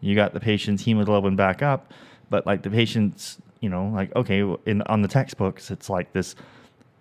you 0.01 0.15
got 0.15 0.33
the 0.33 0.39
patient's 0.39 0.83
hemoglobin 0.83 1.35
back 1.35 1.61
up, 1.61 1.93
but 2.29 2.47
like 2.47 2.63
the 2.63 2.69
patient's, 2.71 3.37
you 3.59 3.69
know, 3.69 3.89
like 3.89 4.15
okay, 4.15 4.39
in 4.65 4.81
on 4.83 5.03
the 5.03 5.07
textbooks, 5.07 5.69
it's 5.69 5.89
like 5.89 6.13
this 6.13 6.35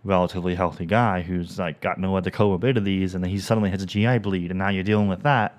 relatively 0.04 0.54
healthy 0.54 0.86
guy 0.86 1.20
who's 1.22 1.58
like 1.58 1.80
got 1.80 1.98
no 1.98 2.16
other 2.16 2.30
comorbidities, 2.30 3.14
and 3.14 3.22
then 3.22 3.30
he 3.30 3.38
suddenly 3.38 3.70
has 3.70 3.82
a 3.82 3.86
GI 3.86 4.18
bleed, 4.18 4.50
and 4.50 4.58
now 4.58 4.68
you're 4.68 4.84
dealing 4.84 5.08
with 5.08 5.22
that. 5.22 5.56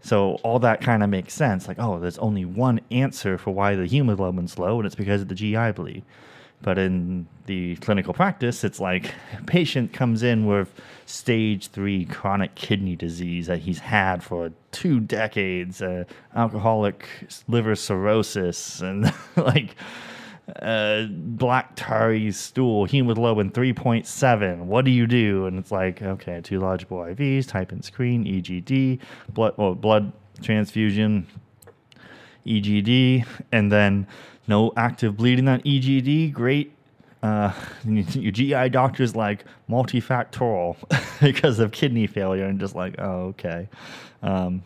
So 0.00 0.34
all 0.42 0.58
that 0.58 0.80
kind 0.80 1.04
of 1.04 1.10
makes 1.10 1.32
sense. 1.32 1.68
Like, 1.68 1.78
oh, 1.78 2.00
there's 2.00 2.18
only 2.18 2.44
one 2.44 2.80
answer 2.90 3.38
for 3.38 3.52
why 3.52 3.76
the 3.76 3.86
hemoglobin's 3.86 4.58
low, 4.58 4.78
and 4.78 4.86
it's 4.86 4.96
because 4.96 5.22
of 5.22 5.28
the 5.28 5.36
GI 5.36 5.72
bleed. 5.72 6.02
But 6.62 6.78
in 6.78 7.26
the 7.46 7.76
clinical 7.76 8.14
practice, 8.14 8.64
it's 8.64 8.80
like 8.80 9.14
a 9.38 9.44
patient 9.44 9.92
comes 9.92 10.22
in 10.22 10.46
with 10.46 10.72
stage 11.06 11.68
three 11.68 12.04
chronic 12.04 12.54
kidney 12.54 12.96
disease 12.96 13.48
that 13.48 13.58
he's 13.58 13.80
had 13.80 14.22
for 14.22 14.52
two 14.70 15.00
decades, 15.00 15.82
uh, 15.82 16.04
alcoholic 16.36 17.06
liver 17.48 17.74
cirrhosis, 17.74 18.80
and 18.80 19.12
like 19.36 19.74
uh, 20.60 21.06
black 21.10 21.72
tarry 21.76 22.30
stool, 22.32 22.84
hemoglobin 22.84 23.50
3.7. 23.50 24.64
What 24.64 24.84
do 24.84 24.90
you 24.90 25.06
do? 25.06 25.46
And 25.46 25.58
it's 25.58 25.70
like, 25.70 26.02
okay, 26.02 26.40
two 26.42 26.60
bore 26.60 27.08
IVs, 27.08 27.46
type 27.46 27.72
in 27.72 27.82
screen, 27.82 28.24
EGD, 28.24 28.98
blood, 29.32 29.54
well, 29.56 29.74
blood 29.74 30.12
transfusion, 30.42 31.26
EGD, 32.46 33.24
and 33.52 33.70
then 33.70 34.06
no 34.46 34.72
active 34.76 35.16
bleeding 35.16 35.48
on 35.48 35.60
EGD. 35.60 36.32
Great. 36.32 36.72
Uh, 37.22 37.52
your 37.84 38.32
GI 38.32 38.68
doctor's 38.70 39.14
like 39.14 39.44
multifactorial 39.68 40.76
because 41.20 41.58
of 41.58 41.72
kidney 41.72 42.06
failure, 42.06 42.46
and 42.46 42.58
just 42.58 42.74
like, 42.74 42.96
oh, 42.98 43.26
okay. 43.28 43.68
Um, 44.22 44.62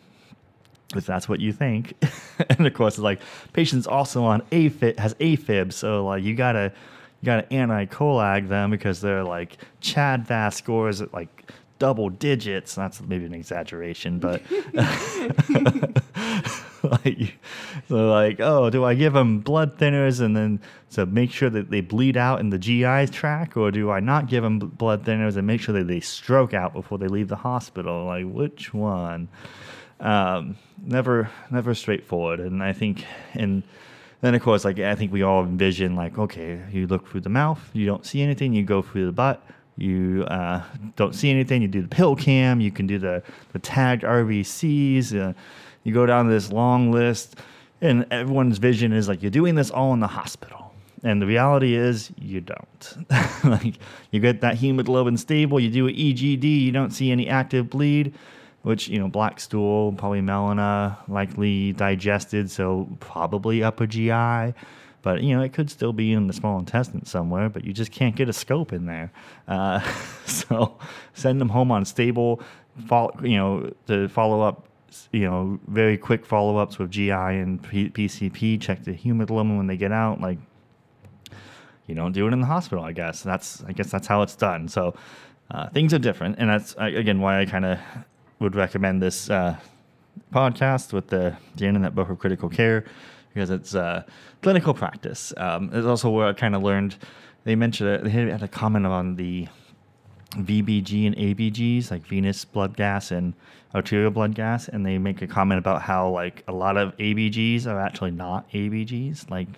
if 0.95 1.05
that's 1.05 1.29
what 1.29 1.41
you 1.41 1.53
think. 1.53 1.95
and 2.51 2.67
of 2.67 2.75
course, 2.75 2.95
it's 2.95 3.03
like 3.03 3.21
patients 3.53 3.87
also 3.87 4.25
on 4.25 4.43
AFib 4.53 4.99
has 4.99 5.15
AFib, 5.15 5.73
so 5.73 6.05
like 6.05 6.23
you 6.23 6.35
gotta 6.35 6.73
you 7.21 7.27
gotta 7.27 7.53
anti-coag 7.53 8.49
them 8.49 8.71
because 8.71 9.01
they're 9.01 9.25
like 9.25 9.59
CHADS-VASc 9.81 10.55
scores 10.55 11.01
at 11.01 11.13
like 11.13 11.51
double 11.79 12.09
digits. 12.09 12.75
That's 12.75 13.01
maybe 13.01 13.25
an 13.25 13.35
exaggeration, 13.35 14.19
but 14.19 14.43
like, 17.05 17.39
so 17.89 18.09
like, 18.09 18.41
oh, 18.41 18.71
do 18.71 18.85
I 18.85 18.95
give 18.95 19.13
them 19.13 19.41
blood 19.41 19.79
thinners 19.79 20.21
and 20.21 20.37
then 20.37 20.61
to 20.91 21.07
make 21.07 21.31
sure 21.31 21.51
that 21.51 21.71
they 21.71 21.81
bleed 21.81 22.17
out 22.17 22.41
in 22.41 22.51
the 22.51 22.59
GI 22.59 23.07
tract, 23.13 23.57
or 23.57 23.71
do 23.71 23.91
I 23.91 24.01
not 24.01 24.29
give 24.29 24.43
them 24.43 24.59
blood 24.59 25.05
thinners 25.05 25.37
and 25.37 25.47
make 25.47 25.61
sure 25.61 25.75
that 25.75 25.87
they 25.87 26.01
stroke 26.01 26.55
out 26.55 26.73
before 26.73 26.99
they 26.99 27.09
leave 27.09 27.29
the 27.29 27.37
hospital? 27.37 28.07
Like, 28.07 28.27
which 28.27 28.73
one? 28.73 29.29
Um, 30.01 30.57
never, 30.83 31.31
never 31.51 31.75
straightforward. 31.75 32.41
And 32.41 32.63
I 32.63 32.73
think, 32.73 33.05
and 33.35 33.63
then 34.21 34.35
of 34.35 34.43
course, 34.43 34.65
like 34.65 34.79
I 34.79 34.95
think 34.95 35.13
we 35.13 35.23
all 35.23 35.43
envision, 35.43 35.97
like, 35.97 36.19
okay, 36.19 36.61
you 36.71 36.87
look 36.87 37.09
through 37.09 37.23
the 37.23 37.29
mouth, 37.29 37.71
you 37.73 37.87
don't 37.87 38.05
see 38.05 38.23
anything, 38.23 38.53
you 38.53 38.63
go 38.63 38.83
through 38.83 39.07
the 39.07 39.13
butt 39.13 39.43
you 39.77 40.25
uh, 40.29 40.63
don't 40.97 41.15
see 41.15 41.31
anything, 41.31 41.63
you 41.63 41.69
do 41.69 41.83
the 41.83 41.89
pill 41.89 42.17
cam, 42.17 42.61
you 42.61 42.71
can 42.71 42.87
do 42.87 42.99
the, 42.99 43.23
the 43.53 43.59
tagged 43.59 44.03
RBCs, 44.03 45.15
uh, 45.15 45.35
you 45.87 45.95
go 45.95 46.05
down 46.05 46.29
this 46.29 46.51
long 46.51 46.91
list, 46.91 47.37
and 47.81 48.07
everyone's 48.11 48.59
vision 48.59 48.93
is 48.93 49.07
like 49.07 49.23
you're 49.23 49.31
doing 49.31 49.55
this 49.55 49.71
all 49.71 49.95
in 49.95 50.01
the 50.01 50.09
hospital. 50.09 50.75
And 51.05 51.23
the 51.23 51.27
reality 51.27 51.77
is 51.77 52.11
you 52.19 52.41
don't. 52.41 52.97
like 53.45 53.79
you 54.11 54.19
get 54.19 54.41
that 54.41 54.57
hemoglobin 54.57 55.17
stable, 55.17 55.61
you 55.61 55.71
do 55.71 55.87
an 55.87 55.95
EGD, 55.95 56.43
you 56.43 56.73
don't 56.73 56.91
see 56.91 57.13
any 57.13 57.29
active 57.29 57.71
bleed, 57.71 58.15
which, 58.63 58.89
you 58.89 58.99
know, 58.99 59.07
black 59.07 59.39
stool, 59.39 59.93
probably 59.93 60.21
melena, 60.21 60.97
likely 61.07 61.73
digested, 61.75 62.51
so 62.51 62.89
probably 62.99 63.63
upper 63.63 63.87
GI. 63.87 64.55
But 65.03 65.23
you 65.23 65.37
know, 65.37 65.43
it 65.43 65.53
could 65.53 65.71
still 65.71 65.93
be 65.93 66.13
in 66.13 66.27
the 66.27 66.33
small 66.33 66.59
intestine 66.59 67.05
somewhere, 67.05 67.49
but 67.49 67.65
you 67.65 67.73
just 67.73 67.93
can't 67.93 68.17
get 68.17 68.29
a 68.29 68.33
scope 68.33 68.73
in 68.73 68.87
there. 68.87 69.13
Uh, 69.47 69.79
so 70.27 70.79
send 71.15 71.41
them 71.41 71.51
home 71.51 71.71
on 71.71 71.85
stable, 71.85 72.43
you 73.23 73.37
know, 73.37 73.73
to 73.87 74.09
follow 74.09 74.41
up 74.41 74.67
you 75.13 75.25
know, 75.29 75.59
very 75.69 75.97
quick 75.97 76.27
follow 76.27 76.57
ups 76.59 76.79
with 76.79 76.91
GI 76.91 77.11
and 77.11 77.63
P- 77.63 77.91
PCP. 77.91 78.61
Check 78.61 78.85
the 78.85 78.93
hemoglobin 78.93 79.57
when 79.57 79.67
they 79.67 79.77
get 79.77 79.93
out. 79.93 80.21
Like, 80.21 80.39
you 81.87 81.95
don't 81.95 82.13
do 82.13 82.27
it 82.27 82.33
in 82.33 82.41
the 82.41 82.47
hospital. 82.47 82.85
I 82.85 82.93
guess 82.93 83.23
that's 83.23 83.63
I 83.65 83.73
guess 83.73 83.91
that's 83.91 84.07
how 84.07 84.23
it's 84.23 84.37
done. 84.37 84.69
So 84.69 84.95
uh, 85.51 85.69
things 85.71 85.95
are 85.95 85.99
different, 85.99 86.37
and 86.39 86.51
that's 86.51 86.75
again 86.79 87.21
why 87.21 87.41
I 87.41 87.47
kind 87.47 87.65
of 87.65 87.79
would 88.41 88.55
recommend 88.55 89.01
this 89.03 89.31
uh, 89.31 89.57
podcast 90.33 90.93
with 90.93 91.09
the 91.09 91.37
the 91.57 91.67
Internet 91.67 91.95
Book 91.95 92.11
of 92.11 92.19
Critical 92.19 92.49
Care 92.49 92.85
because 93.33 93.51
it's 93.51 93.75
uh, 93.75 94.03
clinical 94.43 94.75
practice. 94.75 95.33
Um, 95.37 95.71
it's 95.73 95.87
also 95.87 96.11
where 96.11 96.27
I 96.27 96.33
kind 96.33 96.55
of 96.55 96.63
learned. 96.63 96.97
They 97.45 97.55
mentioned 97.55 97.91
it, 97.91 98.05
they 98.05 98.11
had 98.11 98.43
a 98.43 98.49
comment 98.49 98.87
on 98.87 99.15
the 99.17 99.47
VBG 100.37 101.07
and 101.07 101.17
ABGs, 101.17 101.91
like 101.91 102.07
venous 102.07 102.45
blood 102.45 102.77
gas 102.77 103.11
and 103.11 103.35
arterial 103.75 104.11
blood 104.11 104.35
gas, 104.35 104.69
and 104.69 104.85
they 104.85 104.99
make 104.99 105.23
a 105.23 105.27
comment 105.27 105.59
about 105.59 105.83
how 105.83 106.09
like 106.09 106.43
a 106.49 106.53
lot 106.53 106.77
of 106.77 106.97
ABGs 106.97 107.67
are 107.67 107.81
actually 107.81 108.11
not 108.11 108.51
ABGs. 108.53 109.31
Like 109.31 109.49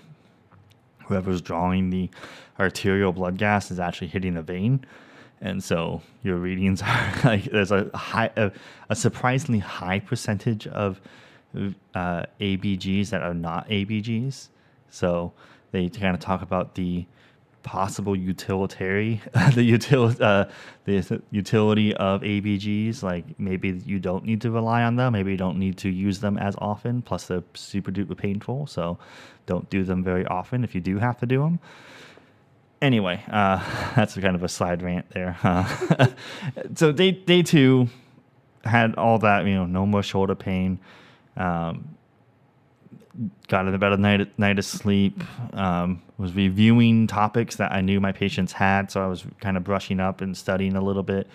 whoever's 1.06 1.40
drawing 1.40 1.90
the 1.90 2.10
arterial 2.58 3.12
blood 3.12 3.38
gas 3.38 3.70
is 3.70 3.78
actually 3.80 4.08
hitting 4.08 4.36
a 4.36 4.42
vein, 4.42 4.84
and 5.40 5.62
so 5.62 6.02
your 6.22 6.36
readings 6.36 6.82
are 6.86 7.12
like 7.24 7.44
there's 7.44 7.72
a 7.72 7.90
high, 7.96 8.30
a, 8.36 8.52
a 8.88 8.96
surprisingly 8.96 9.60
high 9.60 10.00
percentage 10.00 10.66
of 10.66 11.00
uh, 11.94 12.24
ABGs 12.40 13.10
that 13.10 13.22
are 13.22 13.34
not 13.34 13.68
ABGs. 13.68 14.48
So 14.90 15.32
they 15.70 15.88
kind 15.88 16.14
of 16.14 16.20
talk 16.20 16.42
about 16.42 16.74
the 16.74 17.06
possible 17.68 18.16
utilitarian 18.16 19.20
the 19.54 19.72
util 19.72 20.18
uh, 20.22 20.46
the 20.86 21.22
utility 21.30 21.94
of 21.96 22.22
ABGs. 22.22 23.02
Like 23.02 23.38
maybe 23.38 23.82
you 23.84 23.98
don't 23.98 24.24
need 24.24 24.40
to 24.40 24.50
rely 24.50 24.84
on 24.84 24.96
them. 24.96 25.12
Maybe 25.12 25.32
you 25.32 25.36
don't 25.36 25.58
need 25.58 25.76
to 25.78 25.90
use 25.90 26.20
them 26.20 26.38
as 26.38 26.56
often. 26.56 27.02
Plus 27.02 27.26
they're 27.26 27.44
super 27.52 27.92
duper 27.92 28.16
painful, 28.16 28.66
so 28.66 28.98
don't 29.44 29.68
do 29.68 29.84
them 29.84 30.02
very 30.02 30.24
often 30.26 30.64
if 30.64 30.74
you 30.74 30.80
do 30.80 30.98
have 30.98 31.18
to 31.18 31.26
do 31.26 31.42
them. 31.42 31.60
Anyway, 32.80 33.22
uh, 33.28 33.58
that's 33.96 34.14
kind 34.16 34.34
of 34.34 34.42
a 34.42 34.48
side 34.48 34.80
rant 34.80 35.10
there. 35.10 35.36
Uh, 35.42 36.06
so 36.74 36.90
day 36.90 37.10
day 37.12 37.42
two 37.42 37.86
had 38.64 38.94
all 38.94 39.18
that 39.18 39.44
you 39.44 39.54
know, 39.54 39.66
no 39.66 39.84
more 39.84 40.02
shoulder 40.02 40.34
pain. 40.34 40.78
Um, 41.36 41.97
got 43.48 43.66
in 43.66 43.74
about 43.74 43.92
a 43.92 43.96
night 43.96 44.38
night 44.38 44.58
of 44.58 44.64
sleep. 44.64 45.22
Um, 45.54 46.02
was 46.16 46.34
reviewing 46.34 47.06
topics 47.06 47.56
that 47.56 47.72
I 47.72 47.80
knew 47.80 48.00
my 48.00 48.12
patients 48.12 48.52
had, 48.52 48.90
so 48.90 49.02
I 49.02 49.06
was 49.06 49.24
kind 49.40 49.56
of 49.56 49.64
brushing 49.64 50.00
up 50.00 50.20
and 50.20 50.36
studying 50.36 50.76
a 50.76 50.80
little 50.80 51.02
bit. 51.02 51.28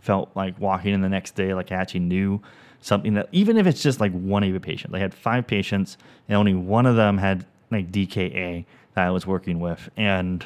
Felt 0.00 0.30
like 0.34 0.58
walking 0.58 0.94
in 0.94 1.00
the 1.00 1.08
next 1.08 1.34
day, 1.34 1.54
like 1.54 1.70
I 1.72 1.76
actually 1.76 2.00
knew 2.00 2.40
something 2.80 3.14
that 3.14 3.28
even 3.32 3.56
if 3.56 3.66
it's 3.66 3.82
just 3.82 4.00
like 4.00 4.12
one 4.12 4.42
of 4.42 4.48
your 4.48 4.60
patients, 4.60 4.92
they 4.92 5.00
had 5.00 5.12
five 5.12 5.46
patients 5.46 5.98
and 6.28 6.36
only 6.36 6.54
one 6.54 6.86
of 6.86 6.96
them 6.96 7.18
had 7.18 7.44
like 7.70 7.92
DKA 7.92 8.64
that 8.94 9.06
I 9.06 9.10
was 9.10 9.26
working 9.26 9.60
with, 9.60 9.88
and 9.96 10.44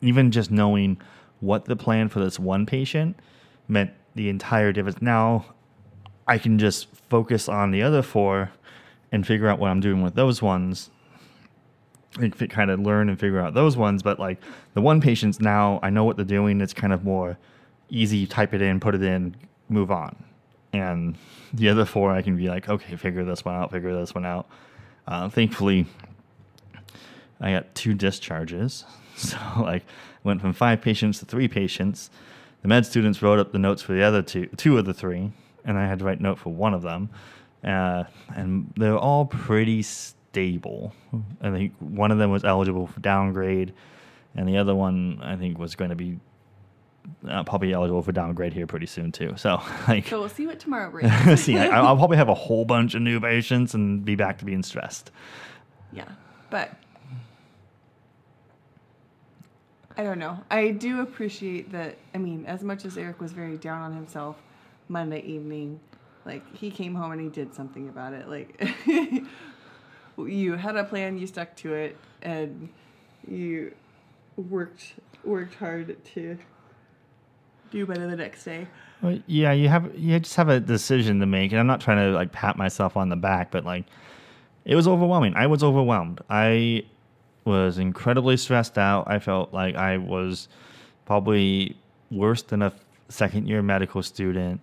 even 0.00 0.30
just 0.30 0.50
knowing 0.50 1.00
what 1.40 1.64
the 1.64 1.76
plan 1.76 2.08
for 2.08 2.20
this 2.20 2.38
one 2.38 2.66
patient 2.66 3.18
meant 3.68 3.90
the 4.14 4.28
entire 4.28 4.72
difference. 4.72 5.02
Now 5.02 5.46
I 6.26 6.38
can 6.38 6.58
just 6.58 6.88
focus 7.10 7.48
on 7.48 7.70
the 7.70 7.82
other 7.82 8.02
four 8.02 8.52
and 9.12 9.26
figure 9.26 9.46
out 9.46 9.58
what 9.58 9.70
I'm 9.70 9.80
doing 9.80 10.02
with 10.02 10.14
those 10.14 10.42
ones 10.42 10.90
and 12.18 12.36
kind 12.50 12.70
of 12.70 12.80
learn 12.80 13.08
and 13.08 13.18
figure 13.18 13.40
out 13.40 13.54
those 13.54 13.76
ones. 13.76 14.02
But 14.02 14.18
like 14.18 14.38
the 14.74 14.80
one 14.80 15.00
patients 15.00 15.40
now, 15.40 15.78
I 15.82 15.90
know 15.90 16.04
what 16.04 16.16
they're 16.16 16.24
doing. 16.24 16.60
It's 16.60 16.74
kind 16.74 16.92
of 16.92 17.04
more 17.04 17.38
easy. 17.88 18.26
Type 18.26 18.54
it 18.54 18.62
in, 18.62 18.80
put 18.80 18.94
it 18.94 19.02
in, 19.02 19.36
move 19.68 19.90
on. 19.90 20.16
And 20.72 21.16
the 21.52 21.68
other 21.68 21.84
four, 21.84 22.10
I 22.10 22.22
can 22.22 22.36
be 22.36 22.48
like, 22.48 22.68
okay, 22.68 22.96
figure 22.96 23.24
this 23.24 23.44
one 23.44 23.54
out, 23.54 23.70
figure 23.70 23.94
this 23.94 24.14
one 24.14 24.24
out. 24.24 24.48
Uh, 25.06 25.28
thankfully, 25.28 25.86
I 27.40 27.52
got 27.52 27.74
two 27.74 27.94
discharges. 27.94 28.84
So 29.14 29.36
like 29.58 29.84
went 30.24 30.40
from 30.40 30.54
five 30.54 30.80
patients 30.80 31.18
to 31.18 31.26
three 31.26 31.46
patients. 31.46 32.10
The 32.62 32.68
med 32.68 32.86
students 32.86 33.20
wrote 33.20 33.38
up 33.38 33.52
the 33.52 33.58
notes 33.58 33.82
for 33.82 33.92
the 33.92 34.02
other 34.02 34.22
two, 34.22 34.46
two 34.56 34.78
of 34.78 34.86
the 34.86 34.94
three, 34.94 35.32
and 35.64 35.78
I 35.78 35.86
had 35.86 35.98
to 35.98 36.04
write 36.06 36.20
note 36.20 36.38
for 36.38 36.48
one 36.48 36.72
of 36.72 36.80
them 36.80 37.10
uh, 37.64 38.04
and 38.34 38.72
they're 38.76 38.98
all 38.98 39.26
pretty 39.26 39.82
stable. 39.82 40.92
I 41.40 41.50
think 41.50 41.74
one 41.78 42.10
of 42.10 42.18
them 42.18 42.30
was 42.30 42.44
eligible 42.44 42.86
for 42.86 43.00
downgrade, 43.00 43.72
and 44.34 44.48
the 44.48 44.56
other 44.56 44.74
one 44.74 45.20
I 45.22 45.36
think 45.36 45.58
was 45.58 45.74
going 45.74 45.90
to 45.90 45.96
be 45.96 46.18
uh, 47.28 47.44
probably 47.44 47.72
eligible 47.72 48.02
for 48.02 48.12
downgrade 48.12 48.52
here 48.52 48.66
pretty 48.66 48.86
soon 48.86 49.12
too. 49.12 49.34
So 49.36 49.60
like, 49.88 50.08
so 50.08 50.20
we'll 50.20 50.28
see 50.28 50.46
what 50.46 50.58
tomorrow 50.58 50.90
brings. 51.26 51.40
see, 51.40 51.58
I, 51.58 51.68
I'll 51.68 51.96
probably 51.96 52.16
have 52.16 52.28
a 52.28 52.34
whole 52.34 52.64
bunch 52.64 52.94
of 52.94 53.02
new 53.02 53.20
patients 53.20 53.74
and 53.74 54.04
be 54.04 54.16
back 54.16 54.38
to 54.38 54.44
being 54.44 54.62
stressed. 54.62 55.10
Yeah, 55.92 56.08
but 56.50 56.74
I 59.96 60.02
don't 60.02 60.18
know. 60.18 60.38
I 60.50 60.70
do 60.70 61.00
appreciate 61.00 61.70
that. 61.72 61.96
I 62.14 62.18
mean, 62.18 62.46
as 62.46 62.62
much 62.64 62.84
as 62.84 62.96
Eric 62.96 63.20
was 63.20 63.32
very 63.32 63.56
down 63.56 63.82
on 63.82 63.92
himself 63.92 64.36
Monday 64.88 65.20
evening 65.20 65.78
like 66.24 66.56
he 66.56 66.70
came 66.70 66.94
home 66.94 67.12
and 67.12 67.20
he 67.20 67.28
did 67.28 67.54
something 67.54 67.88
about 67.88 68.12
it. 68.12 68.28
Like 68.28 68.60
you 70.18 70.56
had 70.56 70.76
a 70.76 70.84
plan, 70.84 71.18
you 71.18 71.26
stuck 71.26 71.54
to 71.56 71.74
it, 71.74 71.96
and 72.22 72.68
you 73.26 73.74
worked 74.36 74.94
worked 75.24 75.54
hard 75.54 76.04
to 76.04 76.38
do 77.70 77.86
better 77.86 78.08
the 78.08 78.16
next 78.16 78.44
day. 78.44 78.66
Well, 79.00 79.18
yeah, 79.26 79.52
you 79.52 79.68
have 79.68 79.96
you 79.98 80.18
just 80.20 80.36
have 80.36 80.48
a 80.48 80.60
decision 80.60 81.20
to 81.20 81.26
make, 81.26 81.52
and 81.52 81.60
I'm 81.60 81.66
not 81.66 81.80
trying 81.80 81.98
to 81.98 82.14
like 82.14 82.32
pat 82.32 82.56
myself 82.56 82.96
on 82.96 83.08
the 83.08 83.16
back, 83.16 83.50
but 83.50 83.64
like 83.64 83.84
it 84.64 84.76
was 84.76 84.86
overwhelming. 84.86 85.34
I 85.34 85.46
was 85.46 85.62
overwhelmed. 85.62 86.20
I 86.30 86.84
was 87.44 87.78
incredibly 87.78 88.36
stressed 88.36 88.78
out. 88.78 89.10
I 89.10 89.18
felt 89.18 89.52
like 89.52 89.74
I 89.74 89.96
was 89.98 90.48
probably 91.04 91.76
worse 92.10 92.42
than 92.42 92.62
a 92.62 92.72
second 93.08 93.48
year 93.48 93.62
medical 93.62 94.02
student. 94.02 94.60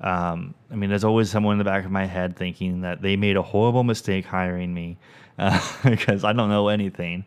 Um, 0.00 0.54
I 0.70 0.74
mean, 0.74 0.90
there's 0.90 1.04
always 1.04 1.30
someone 1.30 1.52
in 1.52 1.58
the 1.58 1.64
back 1.64 1.84
of 1.84 1.90
my 1.90 2.04
head 2.06 2.36
thinking 2.36 2.80
that 2.82 3.00
they 3.00 3.16
made 3.16 3.36
a 3.36 3.42
horrible 3.42 3.84
mistake 3.84 4.24
hiring 4.24 4.74
me 4.74 4.96
uh, 5.38 5.60
because 5.84 6.24
I 6.24 6.32
don't 6.32 6.48
know 6.48 6.68
anything. 6.68 7.24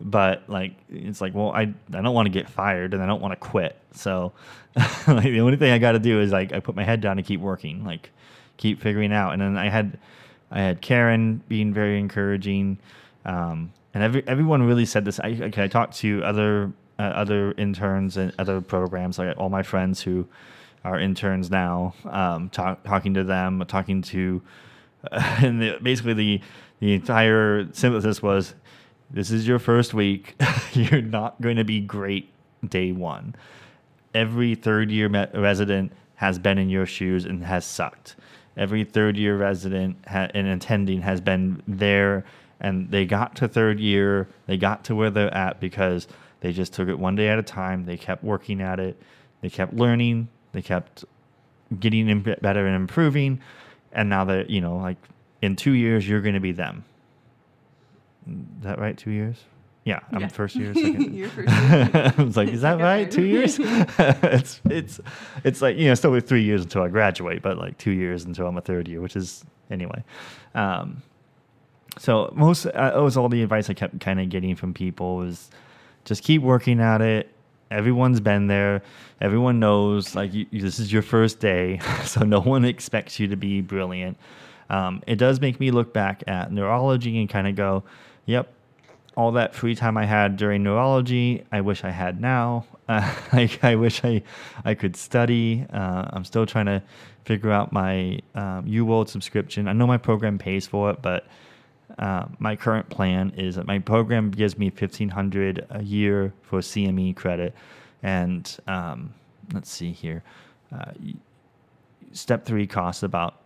But 0.00 0.44
like, 0.48 0.72
it's 0.88 1.20
like, 1.20 1.34
well, 1.34 1.50
I 1.50 1.62
I 1.62 2.00
don't 2.00 2.14
want 2.14 2.26
to 2.26 2.30
get 2.30 2.48
fired 2.48 2.94
and 2.94 3.02
I 3.02 3.06
don't 3.06 3.20
want 3.20 3.32
to 3.32 3.36
quit. 3.36 3.78
So, 3.92 4.32
like, 5.06 5.24
the 5.24 5.40
only 5.40 5.56
thing 5.56 5.72
I 5.72 5.78
got 5.78 5.92
to 5.92 5.98
do 5.98 6.20
is 6.20 6.32
like 6.32 6.52
I 6.52 6.60
put 6.60 6.74
my 6.74 6.84
head 6.84 7.00
down 7.00 7.18
and 7.18 7.26
keep 7.26 7.40
working, 7.40 7.84
like 7.84 8.10
keep 8.56 8.80
figuring 8.80 9.12
out. 9.12 9.32
And 9.32 9.42
then 9.42 9.56
I 9.58 9.68
had 9.68 9.98
I 10.50 10.60
had 10.60 10.80
Karen 10.80 11.42
being 11.48 11.72
very 11.72 11.98
encouraging, 11.98 12.78
um, 13.24 13.72
and 13.92 14.02
every 14.02 14.22
everyone 14.26 14.62
really 14.62 14.86
said 14.86 15.04
this. 15.04 15.20
I 15.20 15.38
okay, 15.42 15.64
I 15.64 15.68
talked 15.68 15.96
to 15.98 16.22
other 16.24 16.72
uh, 16.98 17.02
other 17.02 17.52
interns 17.52 18.16
and 18.16 18.32
other 18.38 18.60
programs, 18.60 19.18
like 19.18 19.36
all 19.36 19.48
my 19.48 19.62
friends 19.62 20.00
who 20.00 20.26
our 20.84 20.98
interns 20.98 21.50
now, 21.50 21.94
um, 22.04 22.48
talk, 22.50 22.82
talking 22.84 23.14
to 23.14 23.24
them, 23.24 23.62
talking 23.68 24.02
to, 24.02 24.42
uh, 25.10 25.36
and 25.42 25.60
the, 25.60 25.78
basically 25.82 26.14
the 26.14 26.40
the 26.80 26.94
entire 26.94 27.68
synthesis 27.72 28.22
was, 28.22 28.54
this 29.10 29.30
is 29.30 29.46
your 29.46 29.58
first 29.58 29.92
week. 29.92 30.34
You're 30.72 31.02
not 31.02 31.40
going 31.40 31.56
to 31.56 31.64
be 31.64 31.78
great 31.78 32.30
day 32.66 32.92
one. 32.92 33.34
Every 34.14 34.54
third 34.54 34.90
year 34.90 35.08
resident 35.34 35.92
has 36.16 36.38
been 36.38 36.58
in 36.58 36.70
your 36.70 36.86
shoes 36.86 37.26
and 37.26 37.44
has 37.44 37.64
sucked. 37.66 38.16
Every 38.56 38.84
third 38.84 39.16
year 39.16 39.36
resident 39.36 39.96
ha- 40.08 40.28
and 40.34 40.46
attending 40.48 41.02
has 41.02 41.20
been 41.20 41.62
there 41.68 42.24
and 42.60 42.90
they 42.90 43.06
got 43.06 43.36
to 43.36 43.48
third 43.48 43.80
year, 43.80 44.28
they 44.46 44.56
got 44.56 44.84
to 44.84 44.94
where 44.94 45.10
they're 45.10 45.34
at 45.34 45.60
because 45.60 46.08
they 46.40 46.52
just 46.52 46.72
took 46.72 46.88
it 46.88 46.98
one 46.98 47.14
day 47.14 47.28
at 47.28 47.38
a 47.38 47.42
time. 47.42 47.84
They 47.84 47.96
kept 47.96 48.22
working 48.24 48.60
at 48.60 48.80
it, 48.80 49.00
they 49.40 49.50
kept 49.50 49.74
learning, 49.74 50.28
they 50.52 50.62
kept 50.62 51.04
getting 51.78 52.22
better 52.22 52.66
and 52.66 52.76
improving, 52.76 53.40
and 53.92 54.08
now 54.08 54.24
that 54.24 54.50
you 54.50 54.60
know, 54.60 54.76
like 54.76 54.96
in 55.42 55.56
two 55.56 55.72
years, 55.72 56.08
you're 56.08 56.20
going 56.20 56.34
to 56.34 56.40
be 56.40 56.52
them. 56.52 56.84
Is 58.26 58.64
that 58.64 58.78
right? 58.78 58.96
Two 58.96 59.10
years? 59.10 59.44
Yeah, 59.84 60.00
I'm 60.12 60.20
yeah. 60.20 60.28
first 60.28 60.56
year. 60.56 60.74
Second. 60.74 61.14
Your 61.14 61.28
first 61.28 61.48
year. 61.48 62.12
I 62.18 62.22
was 62.22 62.36
like, 62.36 62.48
is 62.48 62.60
that 62.62 62.80
right? 62.80 63.10
Two 63.10 63.24
years? 63.24 63.58
it's 63.60 64.60
it's 64.66 65.00
it's 65.44 65.62
like 65.62 65.76
you 65.76 65.86
know, 65.86 65.94
still 65.94 66.10
with 66.10 66.28
three 66.28 66.42
years 66.42 66.62
until 66.62 66.82
I 66.82 66.88
graduate, 66.88 67.42
but 67.42 67.58
like 67.58 67.78
two 67.78 67.92
years 67.92 68.24
until 68.24 68.46
I'm 68.46 68.58
a 68.58 68.60
third 68.60 68.88
year, 68.88 69.00
which 69.00 69.16
is 69.16 69.44
anyway. 69.70 70.04
Um, 70.54 71.02
so 71.98 72.32
most 72.34 72.66
uh, 72.66 72.92
was 72.96 73.16
all 73.16 73.28
the 73.28 73.42
advice 73.42 73.70
I 73.70 73.74
kept 73.74 74.00
kind 74.00 74.20
of 74.20 74.28
getting 74.28 74.54
from 74.54 74.74
people 74.74 75.16
was 75.16 75.50
just 76.04 76.22
keep 76.22 76.42
working 76.42 76.80
at 76.80 77.00
it 77.00 77.30
everyone's 77.70 78.20
been 78.20 78.46
there. 78.46 78.82
Everyone 79.20 79.60
knows 79.60 80.14
like 80.14 80.32
you, 80.32 80.46
this 80.52 80.78
is 80.78 80.92
your 80.92 81.02
first 81.02 81.40
day, 81.40 81.80
so 82.04 82.22
no 82.22 82.40
one 82.40 82.64
expects 82.64 83.20
you 83.20 83.28
to 83.28 83.36
be 83.36 83.60
brilliant. 83.60 84.16
Um, 84.68 85.02
it 85.06 85.16
does 85.16 85.40
make 85.40 85.58
me 85.58 85.70
look 85.70 85.92
back 85.92 86.22
at 86.26 86.52
neurology 86.52 87.18
and 87.18 87.28
kind 87.28 87.46
of 87.48 87.56
go, 87.56 87.82
"Yep, 88.26 88.52
all 89.16 89.32
that 89.32 89.54
free 89.54 89.74
time 89.74 89.96
I 89.96 90.06
had 90.06 90.36
during 90.36 90.62
neurology, 90.62 91.44
I 91.52 91.60
wish 91.60 91.84
I 91.84 91.90
had 91.90 92.20
now. 92.20 92.64
Uh, 92.88 93.14
like 93.32 93.62
I 93.64 93.76
wish 93.76 94.04
I 94.04 94.22
I 94.64 94.74
could 94.74 94.96
study. 94.96 95.66
Uh, 95.72 96.06
I'm 96.10 96.24
still 96.24 96.46
trying 96.46 96.66
to 96.66 96.82
figure 97.24 97.50
out 97.50 97.72
my 97.72 98.20
um, 98.34 98.64
UWorld 98.64 99.08
subscription. 99.08 99.68
I 99.68 99.72
know 99.72 99.86
my 99.86 99.98
program 99.98 100.38
pays 100.38 100.66
for 100.66 100.90
it, 100.90 101.02
but 101.02 101.26
uh, 102.00 102.26
my 102.38 102.56
current 102.56 102.88
plan 102.88 103.32
is 103.36 103.56
that 103.56 103.66
my 103.66 103.78
program 103.78 104.30
gives 104.30 104.56
me 104.58 104.70
1500 104.70 105.66
a 105.70 105.82
year 105.82 106.32
for 106.42 106.60
CME 106.60 107.14
credit. 107.14 107.54
And 108.02 108.58
um, 108.66 109.14
let's 109.52 109.70
see 109.70 109.92
here. 109.92 110.22
Uh, 110.74 110.92
step 112.12 112.44
three 112.44 112.66
costs 112.66 113.04
about 113.04 113.36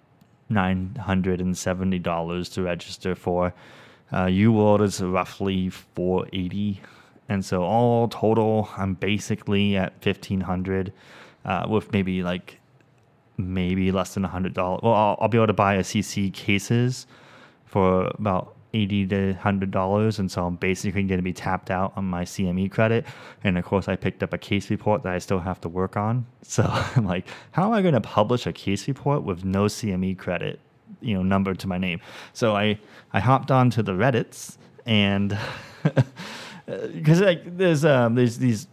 $970 0.50 2.54
to 2.54 2.62
register 2.62 3.14
for. 3.14 3.52
Uh, 4.12 4.26
UWorld 4.26 4.82
is 4.82 5.00
roughly 5.02 5.70
480 5.70 6.82
and 7.28 7.44
so 7.44 7.62
all 7.62 8.08
total, 8.08 8.68
I'm 8.76 8.94
basically 8.94 9.76
at 9.76 10.00
fifteen 10.02 10.40
hundred, 10.40 10.92
uh, 11.44 11.66
with 11.68 11.92
maybe 11.92 12.22
like 12.22 12.60
maybe 13.36 13.90
less 13.90 14.14
than 14.14 14.24
a 14.24 14.28
hundred 14.28 14.54
dollars. 14.54 14.80
Well, 14.82 14.92
I'll, 14.92 15.16
I'll 15.20 15.28
be 15.28 15.38
able 15.38 15.48
to 15.48 15.52
buy 15.52 15.74
a 15.74 15.82
CC 15.82 16.32
cases 16.32 17.06
for 17.74 18.06
about 18.20 18.54
eighty 18.72 19.04
to 19.04 19.32
hundred 19.32 19.72
dollars, 19.72 20.20
and 20.20 20.30
so 20.30 20.46
I'm 20.46 20.54
basically 20.54 21.02
going 21.02 21.18
to 21.18 21.24
be 21.24 21.32
tapped 21.32 21.72
out 21.72 21.92
on 21.96 22.04
my 22.04 22.22
CME 22.24 22.70
credit. 22.70 23.04
And 23.42 23.58
of 23.58 23.64
course, 23.64 23.88
I 23.88 23.96
picked 23.96 24.22
up 24.22 24.32
a 24.32 24.38
case 24.38 24.70
report 24.70 25.02
that 25.02 25.12
I 25.12 25.18
still 25.18 25.40
have 25.40 25.60
to 25.62 25.68
work 25.68 25.96
on. 25.96 26.24
So 26.46 26.62
I'm 26.68 27.04
like, 27.04 27.26
how 27.52 27.66
am 27.66 27.72
I 27.72 27.80
going 27.82 27.94
to 27.94 28.00
publish 28.00 28.46
a 28.46 28.52
case 28.52 28.86
report 28.86 29.24
with 29.24 29.44
no 29.44 29.64
CME 29.64 30.18
credit, 30.18 30.60
you 31.00 31.14
know, 31.14 31.22
numbered 31.22 31.58
to 31.60 31.66
my 31.66 31.78
name? 31.78 32.00
So 32.32 32.54
I 32.54 32.78
I 33.12 33.18
hopped 33.18 33.50
onto 33.50 33.82
the 33.82 33.92
Reddit's 33.92 34.56
and 34.86 35.36
because 36.66 37.20
like 37.20 37.56
there's 37.56 37.84
um 37.84 38.14
there's 38.14 38.38
these 38.38 38.68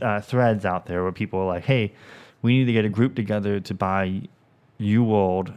uh, 0.00 0.20
threads 0.20 0.64
out 0.64 0.86
there 0.86 1.02
where 1.02 1.12
people 1.12 1.40
are 1.40 1.46
like, 1.46 1.64
hey, 1.64 1.92
we 2.42 2.58
need 2.58 2.66
to 2.66 2.72
get 2.72 2.84
a 2.84 2.94
group 2.98 3.16
together 3.16 3.58
to 3.58 3.74
buy 3.74 4.28
UWorld 4.78 5.56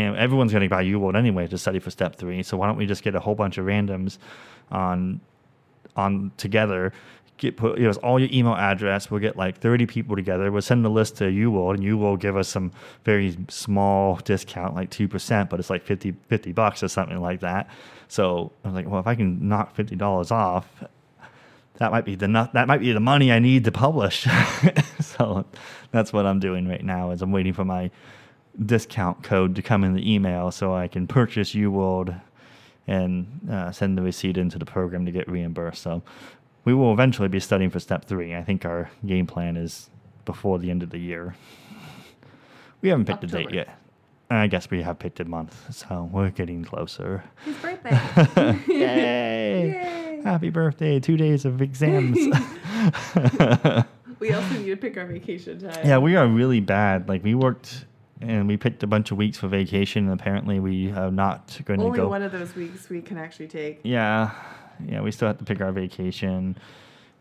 and 0.00 0.16
everyone's 0.16 0.52
going 0.52 0.62
to 0.62 0.68
buy 0.68 0.84
UWorld 0.84 1.16
anyway 1.16 1.46
to 1.46 1.58
study 1.58 1.78
for 1.78 1.90
step 1.90 2.16
three. 2.16 2.42
So 2.42 2.56
why 2.56 2.66
don't 2.66 2.76
we 2.76 2.86
just 2.86 3.02
get 3.02 3.14
a 3.14 3.20
whole 3.20 3.34
bunch 3.34 3.58
of 3.58 3.66
randoms 3.66 4.18
on 4.70 5.20
on 5.96 6.32
together? 6.36 6.92
Get 7.38 7.56
put 7.56 7.78
you 7.78 7.86
know 7.86 7.92
all 8.02 8.18
your 8.18 8.30
email 8.32 8.54
address. 8.54 9.10
We'll 9.10 9.20
get 9.20 9.36
like 9.36 9.58
thirty 9.58 9.86
people 9.86 10.16
together. 10.16 10.50
We'll 10.50 10.62
send 10.62 10.84
the 10.84 10.90
list 10.90 11.16
to 11.16 11.24
UWorld, 11.24 11.74
and 11.74 11.84
you 11.84 11.98
will 11.98 12.16
give 12.16 12.36
us 12.36 12.48
some 12.48 12.72
very 13.04 13.36
small 13.48 14.16
discount, 14.16 14.74
like 14.74 14.90
two 14.90 15.06
percent, 15.06 15.50
but 15.50 15.60
it's 15.60 15.68
like 15.68 15.84
50, 15.84 16.14
50 16.28 16.52
bucks 16.52 16.82
or 16.82 16.88
something 16.88 17.20
like 17.20 17.40
that. 17.40 17.68
So 18.08 18.52
I'm 18.64 18.74
like, 18.74 18.88
well, 18.88 19.00
if 19.00 19.06
I 19.06 19.14
can 19.14 19.48
knock 19.48 19.74
fifty 19.74 19.96
dollars 19.96 20.30
off, 20.30 20.66
that 21.78 21.90
might 21.90 22.04
be 22.04 22.14
the 22.14 22.26
that 22.52 22.66
might 22.66 22.80
be 22.80 22.92
the 22.92 23.00
money 23.00 23.32
I 23.32 23.38
need 23.38 23.64
to 23.64 23.72
publish. 23.72 24.26
so 25.00 25.44
that's 25.90 26.12
what 26.12 26.26
I'm 26.26 26.40
doing 26.40 26.68
right 26.68 26.84
now. 26.84 27.10
Is 27.10 27.22
I'm 27.22 27.32
waiting 27.32 27.52
for 27.52 27.64
my 27.64 27.90
discount 28.64 29.22
code 29.22 29.54
to 29.56 29.62
come 29.62 29.84
in 29.84 29.94
the 29.94 30.14
email 30.14 30.50
so 30.50 30.74
I 30.74 30.88
can 30.88 31.06
purchase 31.06 31.54
UWorld 31.54 32.18
and 32.86 33.48
uh, 33.50 33.72
send 33.72 33.98
the 33.98 34.02
receipt 34.02 34.36
into 34.36 34.58
the 34.58 34.64
program 34.64 35.04
to 35.06 35.12
get 35.12 35.28
reimbursed. 35.28 35.82
So 35.82 36.02
we 36.64 36.74
will 36.74 36.92
eventually 36.92 37.28
be 37.28 37.40
studying 37.40 37.70
for 37.70 37.80
step 37.80 38.04
three. 38.04 38.34
I 38.34 38.42
think 38.42 38.64
our 38.64 38.90
game 39.04 39.26
plan 39.26 39.56
is 39.56 39.90
before 40.24 40.58
the 40.58 40.70
end 40.70 40.82
of 40.82 40.90
the 40.90 40.98
year. 40.98 41.34
We 42.80 42.90
haven't 42.90 43.06
picked 43.06 43.24
October. 43.24 43.40
a 43.40 43.44
date 43.44 43.54
yet. 43.54 43.78
I 44.28 44.48
guess 44.48 44.70
we 44.70 44.82
have 44.82 44.98
picked 44.98 45.20
a 45.20 45.24
month, 45.24 45.72
so 45.72 46.10
we're 46.12 46.30
getting 46.30 46.64
closer. 46.64 47.22
His 47.44 47.56
birthday. 47.56 48.58
Yay! 48.68 49.70
Yay! 49.70 50.20
Happy 50.24 50.50
birthday. 50.50 50.98
Two 50.98 51.16
days 51.16 51.44
of 51.44 51.62
exams. 51.62 52.16
we 54.18 54.32
also 54.32 54.54
need 54.54 54.66
to 54.66 54.76
pick 54.76 54.96
our 54.96 55.06
vacation 55.06 55.60
time. 55.60 55.86
Yeah, 55.86 55.98
we 55.98 56.16
are 56.16 56.26
really 56.26 56.58
bad. 56.58 57.08
Like, 57.08 57.22
we 57.22 57.36
worked 57.36 57.84
and 58.20 58.48
we 58.48 58.56
picked 58.56 58.82
a 58.82 58.86
bunch 58.86 59.10
of 59.10 59.16
weeks 59.16 59.38
for 59.38 59.48
vacation, 59.48 60.04
and 60.08 60.20
apparently 60.20 60.60
we 60.60 60.90
are 60.92 61.10
not 61.10 61.58
going 61.64 61.80
Only 61.80 61.92
to 61.92 61.96
go. 61.96 62.02
Only 62.04 62.10
one 62.10 62.22
of 62.22 62.32
those 62.32 62.54
weeks 62.54 62.88
we 62.88 63.02
can 63.02 63.18
actually 63.18 63.48
take. 63.48 63.80
Yeah, 63.82 64.30
yeah, 64.84 65.00
we 65.00 65.10
still 65.10 65.28
have 65.28 65.38
to 65.38 65.44
pick 65.44 65.60
our 65.60 65.72
vacation. 65.72 66.56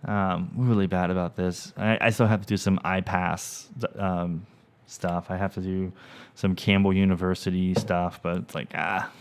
Um, 0.05 0.51
we're 0.55 0.65
really 0.65 0.87
bad 0.87 1.09
about 1.09 1.35
this. 1.35 1.73
I, 1.77 1.97
I 1.99 2.09
still 2.11 2.27
have 2.27 2.41
to 2.41 2.47
do 2.47 2.57
some 2.57 2.79
IPASS 2.79 3.99
um, 3.99 4.45
stuff. 4.85 5.27
I 5.29 5.37
have 5.37 5.53
to 5.55 5.61
do 5.61 5.91
some 6.35 6.55
Campbell 6.55 6.93
University 6.93 7.73
stuff, 7.73 8.19
but 8.21 8.37
it's 8.37 8.55
like 8.55 8.71
ah, 8.75 9.11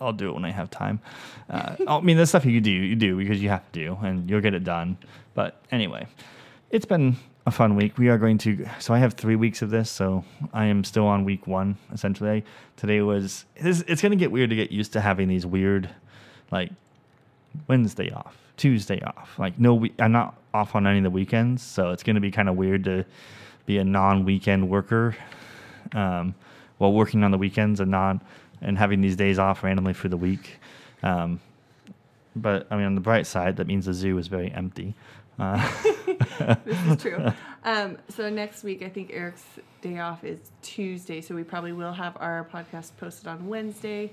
I'll 0.00 0.12
do 0.12 0.30
it 0.30 0.34
when 0.34 0.44
I 0.44 0.50
have 0.50 0.70
time. 0.70 1.00
Uh, 1.48 1.76
I 1.88 2.00
mean, 2.00 2.16
the 2.16 2.26
stuff 2.26 2.44
you 2.44 2.60
do, 2.60 2.70
you 2.70 2.96
do 2.96 3.16
because 3.16 3.42
you 3.42 3.50
have 3.50 3.70
to 3.72 3.78
do, 3.78 3.98
and 4.02 4.28
you'll 4.28 4.40
get 4.40 4.54
it 4.54 4.64
done. 4.64 4.98
But 5.34 5.62
anyway, 5.70 6.06
it's 6.70 6.86
been 6.86 7.16
a 7.46 7.50
fun 7.50 7.74
week. 7.74 7.98
We 7.98 8.08
are 8.08 8.18
going 8.18 8.38
to. 8.38 8.66
So 8.78 8.94
I 8.94 8.98
have 8.98 9.14
three 9.14 9.36
weeks 9.36 9.62
of 9.62 9.70
this. 9.70 9.90
So 9.90 10.24
I 10.52 10.66
am 10.66 10.84
still 10.84 11.06
on 11.06 11.24
week 11.24 11.46
one 11.46 11.76
essentially. 11.92 12.44
Today 12.76 13.00
was. 13.00 13.44
It's, 13.56 13.80
it's 13.82 14.02
going 14.02 14.12
to 14.12 14.16
get 14.16 14.30
weird 14.30 14.50
to 14.50 14.56
get 14.56 14.70
used 14.70 14.92
to 14.94 15.00
having 15.00 15.28
these 15.28 15.46
weird, 15.46 15.88
like 16.50 16.70
Wednesday 17.68 18.10
off, 18.10 18.36
Tuesday 18.56 19.00
off. 19.02 19.38
Like 19.38 19.58
no, 19.58 19.74
we, 19.74 19.92
I'm 19.98 20.12
not 20.12 20.36
off 20.52 20.74
on 20.74 20.86
any 20.86 20.98
of 20.98 21.04
the 21.04 21.10
weekends. 21.10 21.62
So 21.62 21.90
it's 21.90 22.02
going 22.02 22.16
to 22.16 22.20
be 22.20 22.30
kind 22.30 22.48
of 22.48 22.56
weird 22.56 22.84
to 22.84 23.04
be 23.66 23.78
a 23.78 23.84
non-weekend 23.84 24.68
worker, 24.68 25.16
um, 25.92 26.34
while 26.78 26.92
working 26.92 27.24
on 27.24 27.30
the 27.30 27.38
weekends 27.38 27.80
and 27.80 27.90
non 27.90 28.20
and 28.62 28.76
having 28.76 29.00
these 29.00 29.16
days 29.16 29.38
off 29.38 29.62
randomly 29.62 29.92
for 29.92 30.08
the 30.08 30.16
week. 30.16 30.58
Um, 31.02 31.40
but 32.36 32.66
I 32.70 32.76
mean, 32.76 32.86
on 32.86 32.94
the 32.94 33.00
bright 33.00 33.26
side, 33.26 33.56
that 33.56 33.66
means 33.66 33.86
the 33.86 33.94
zoo 33.94 34.18
is 34.18 34.28
very 34.28 34.52
empty. 34.52 34.94
Uh, 35.40 35.70
this 36.66 36.86
is 36.86 37.00
true. 37.00 37.32
Um, 37.64 37.96
so 38.10 38.28
next 38.28 38.62
week, 38.62 38.82
I 38.82 38.90
think 38.90 39.10
Eric's 39.10 39.42
day 39.80 39.98
off 39.98 40.22
is 40.22 40.38
Tuesday, 40.60 41.22
so 41.22 41.34
we 41.34 41.44
probably 41.44 41.72
will 41.72 41.94
have 41.94 42.16
our 42.20 42.46
podcast 42.52 42.90
posted 42.98 43.26
on 43.26 43.48
Wednesday, 43.48 44.12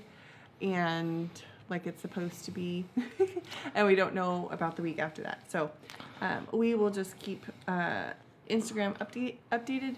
and 0.62 1.28
like 1.68 1.86
it's 1.86 2.00
supposed 2.00 2.46
to 2.46 2.50
be, 2.50 2.86
and 3.74 3.86
we 3.86 3.94
don't 3.94 4.14
know 4.14 4.48
about 4.52 4.76
the 4.76 4.82
week 4.82 4.98
after 4.98 5.22
that. 5.22 5.50
So 5.50 5.70
um, 6.22 6.48
we 6.50 6.74
will 6.74 6.90
just 6.90 7.18
keep 7.18 7.44
uh, 7.66 8.12
Instagram 8.48 8.96
update 8.96 9.36
updated 9.52 9.96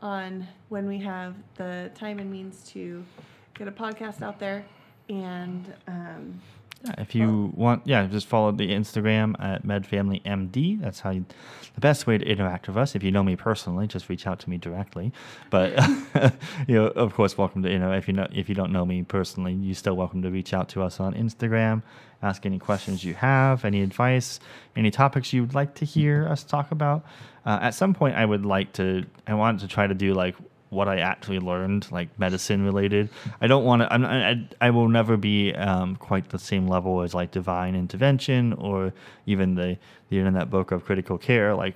on 0.00 0.48
when 0.70 0.88
we 0.88 0.98
have 1.00 1.34
the 1.56 1.90
time 1.94 2.18
and 2.18 2.32
means 2.32 2.66
to 2.70 3.04
get 3.52 3.68
a 3.68 3.72
podcast 3.72 4.22
out 4.22 4.38
there, 4.38 4.64
and 5.10 5.74
um, 5.86 6.40
yeah, 6.84 6.94
if 6.98 7.14
you 7.14 7.52
want, 7.54 7.86
yeah, 7.86 8.06
just 8.06 8.26
follow 8.26 8.52
the 8.52 8.70
Instagram 8.70 9.34
at 9.38 9.64
MedFamilyMD. 9.64 10.80
That's 10.80 11.00
how 11.00 11.10
you, 11.10 11.26
the 11.74 11.80
best 11.80 12.06
way 12.06 12.16
to 12.16 12.24
interact 12.24 12.68
with 12.68 12.76
us. 12.78 12.94
If 12.94 13.02
you 13.02 13.10
know 13.10 13.22
me 13.22 13.36
personally, 13.36 13.86
just 13.86 14.08
reach 14.08 14.26
out 14.26 14.40
to 14.40 14.50
me 14.50 14.56
directly. 14.56 15.12
But 15.50 15.78
you 16.66 16.76
know, 16.76 16.86
of 16.86 17.12
course, 17.12 17.36
welcome 17.36 17.62
to 17.64 17.70
you 17.70 17.78
know 17.78 17.92
if 17.92 18.08
you 18.08 18.14
know 18.14 18.26
if 18.32 18.48
you 18.48 18.54
don't 18.54 18.72
know 18.72 18.86
me 18.86 19.02
personally, 19.02 19.52
you're 19.52 19.74
still 19.74 19.94
welcome 19.94 20.22
to 20.22 20.30
reach 20.30 20.54
out 20.54 20.70
to 20.70 20.82
us 20.82 21.00
on 21.00 21.12
Instagram. 21.14 21.82
Ask 22.22 22.46
any 22.46 22.58
questions 22.58 23.04
you 23.04 23.14
have, 23.14 23.64
any 23.64 23.82
advice, 23.82 24.40
any 24.74 24.90
topics 24.90 25.32
you 25.32 25.42
would 25.42 25.54
like 25.54 25.74
to 25.76 25.84
hear 25.84 26.26
us 26.28 26.44
talk 26.44 26.70
about. 26.70 27.04
Uh, 27.44 27.58
at 27.62 27.74
some 27.74 27.94
point, 27.94 28.14
I 28.16 28.24
would 28.24 28.46
like 28.46 28.72
to. 28.74 29.04
I 29.26 29.34
want 29.34 29.60
to 29.60 29.68
try 29.68 29.86
to 29.86 29.94
do 29.94 30.14
like 30.14 30.34
what 30.70 30.88
I 30.88 30.98
actually 31.00 31.40
learned, 31.40 31.90
like 31.92 32.16
medicine 32.18 32.64
related. 32.64 33.10
I 33.40 33.46
don't 33.48 33.64
want 33.64 33.82
to. 33.82 33.92
I, 33.92 34.48
I 34.60 34.70
will 34.70 34.88
never 34.88 35.16
be 35.16 35.52
um, 35.54 35.96
quite 35.96 36.30
the 36.30 36.38
same 36.38 36.66
level 36.66 37.02
as 37.02 37.12
like 37.12 37.32
divine 37.32 37.74
intervention 37.74 38.54
or 38.54 38.92
even 39.26 39.54
the 39.54 39.76
the 40.08 40.18
internet 40.18 40.48
book 40.48 40.70
of 40.70 40.84
critical 40.84 41.18
care. 41.18 41.54
Like 41.54 41.74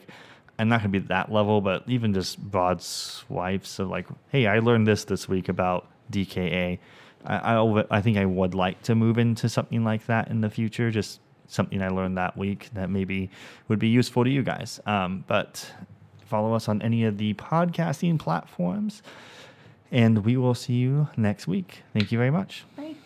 I'm 0.59 0.69
not 0.69 0.81
going 0.81 0.93
to 0.93 1.01
be 1.01 1.07
that 1.09 1.33
level, 1.33 1.61
but 1.61 1.83
even 1.87 2.15
just 2.15 2.39
broad 2.39 2.81
swipes 2.81 3.79
of 3.79 3.89
like, 3.89 4.07
hey, 4.29 4.47
I 4.47 4.61
learned 4.61 4.87
this 4.87 5.05
this 5.05 5.29
week 5.29 5.49
about 5.49 5.89
DKA. 6.13 6.79
I, 7.25 7.37
I, 7.37 7.85
I 7.91 8.01
think 8.01 8.17
I 8.17 8.25
would 8.25 8.55
like 8.55 8.83
to 8.83 8.95
move 8.95 9.19
into 9.19 9.49
something 9.49 9.83
like 9.83 10.07
that 10.07 10.29
in 10.29 10.41
the 10.41 10.51
future. 10.51 10.91
Just 10.91 11.21
something 11.49 11.83
I 11.83 11.89
learned 11.89 12.17
that 12.19 12.37
week 12.37 12.71
that 12.75 12.91
maybe 12.91 13.31
would 13.69 13.79
be 13.79 13.89
useful 13.89 14.25
to 14.25 14.31
you 14.31 14.43
guys. 14.43 14.81
Um, 14.87 15.25
but 15.27 15.71
follow 16.35 16.53
us 16.53 16.69
on 16.69 16.83
any 16.83 17.05
of 17.05 17.17
the 17.17 17.33
podcasting 17.35 18.19
platforms. 18.19 19.05
And 19.93 20.25
we 20.25 20.37
will 20.37 20.57
see 20.57 20.73
you 20.73 21.07
next 21.17 21.47
week. 21.47 21.85
Thank 21.93 22.11
you 22.11 22.19
very 22.19 22.33
much. 22.33 22.65
Bye. 22.77 22.97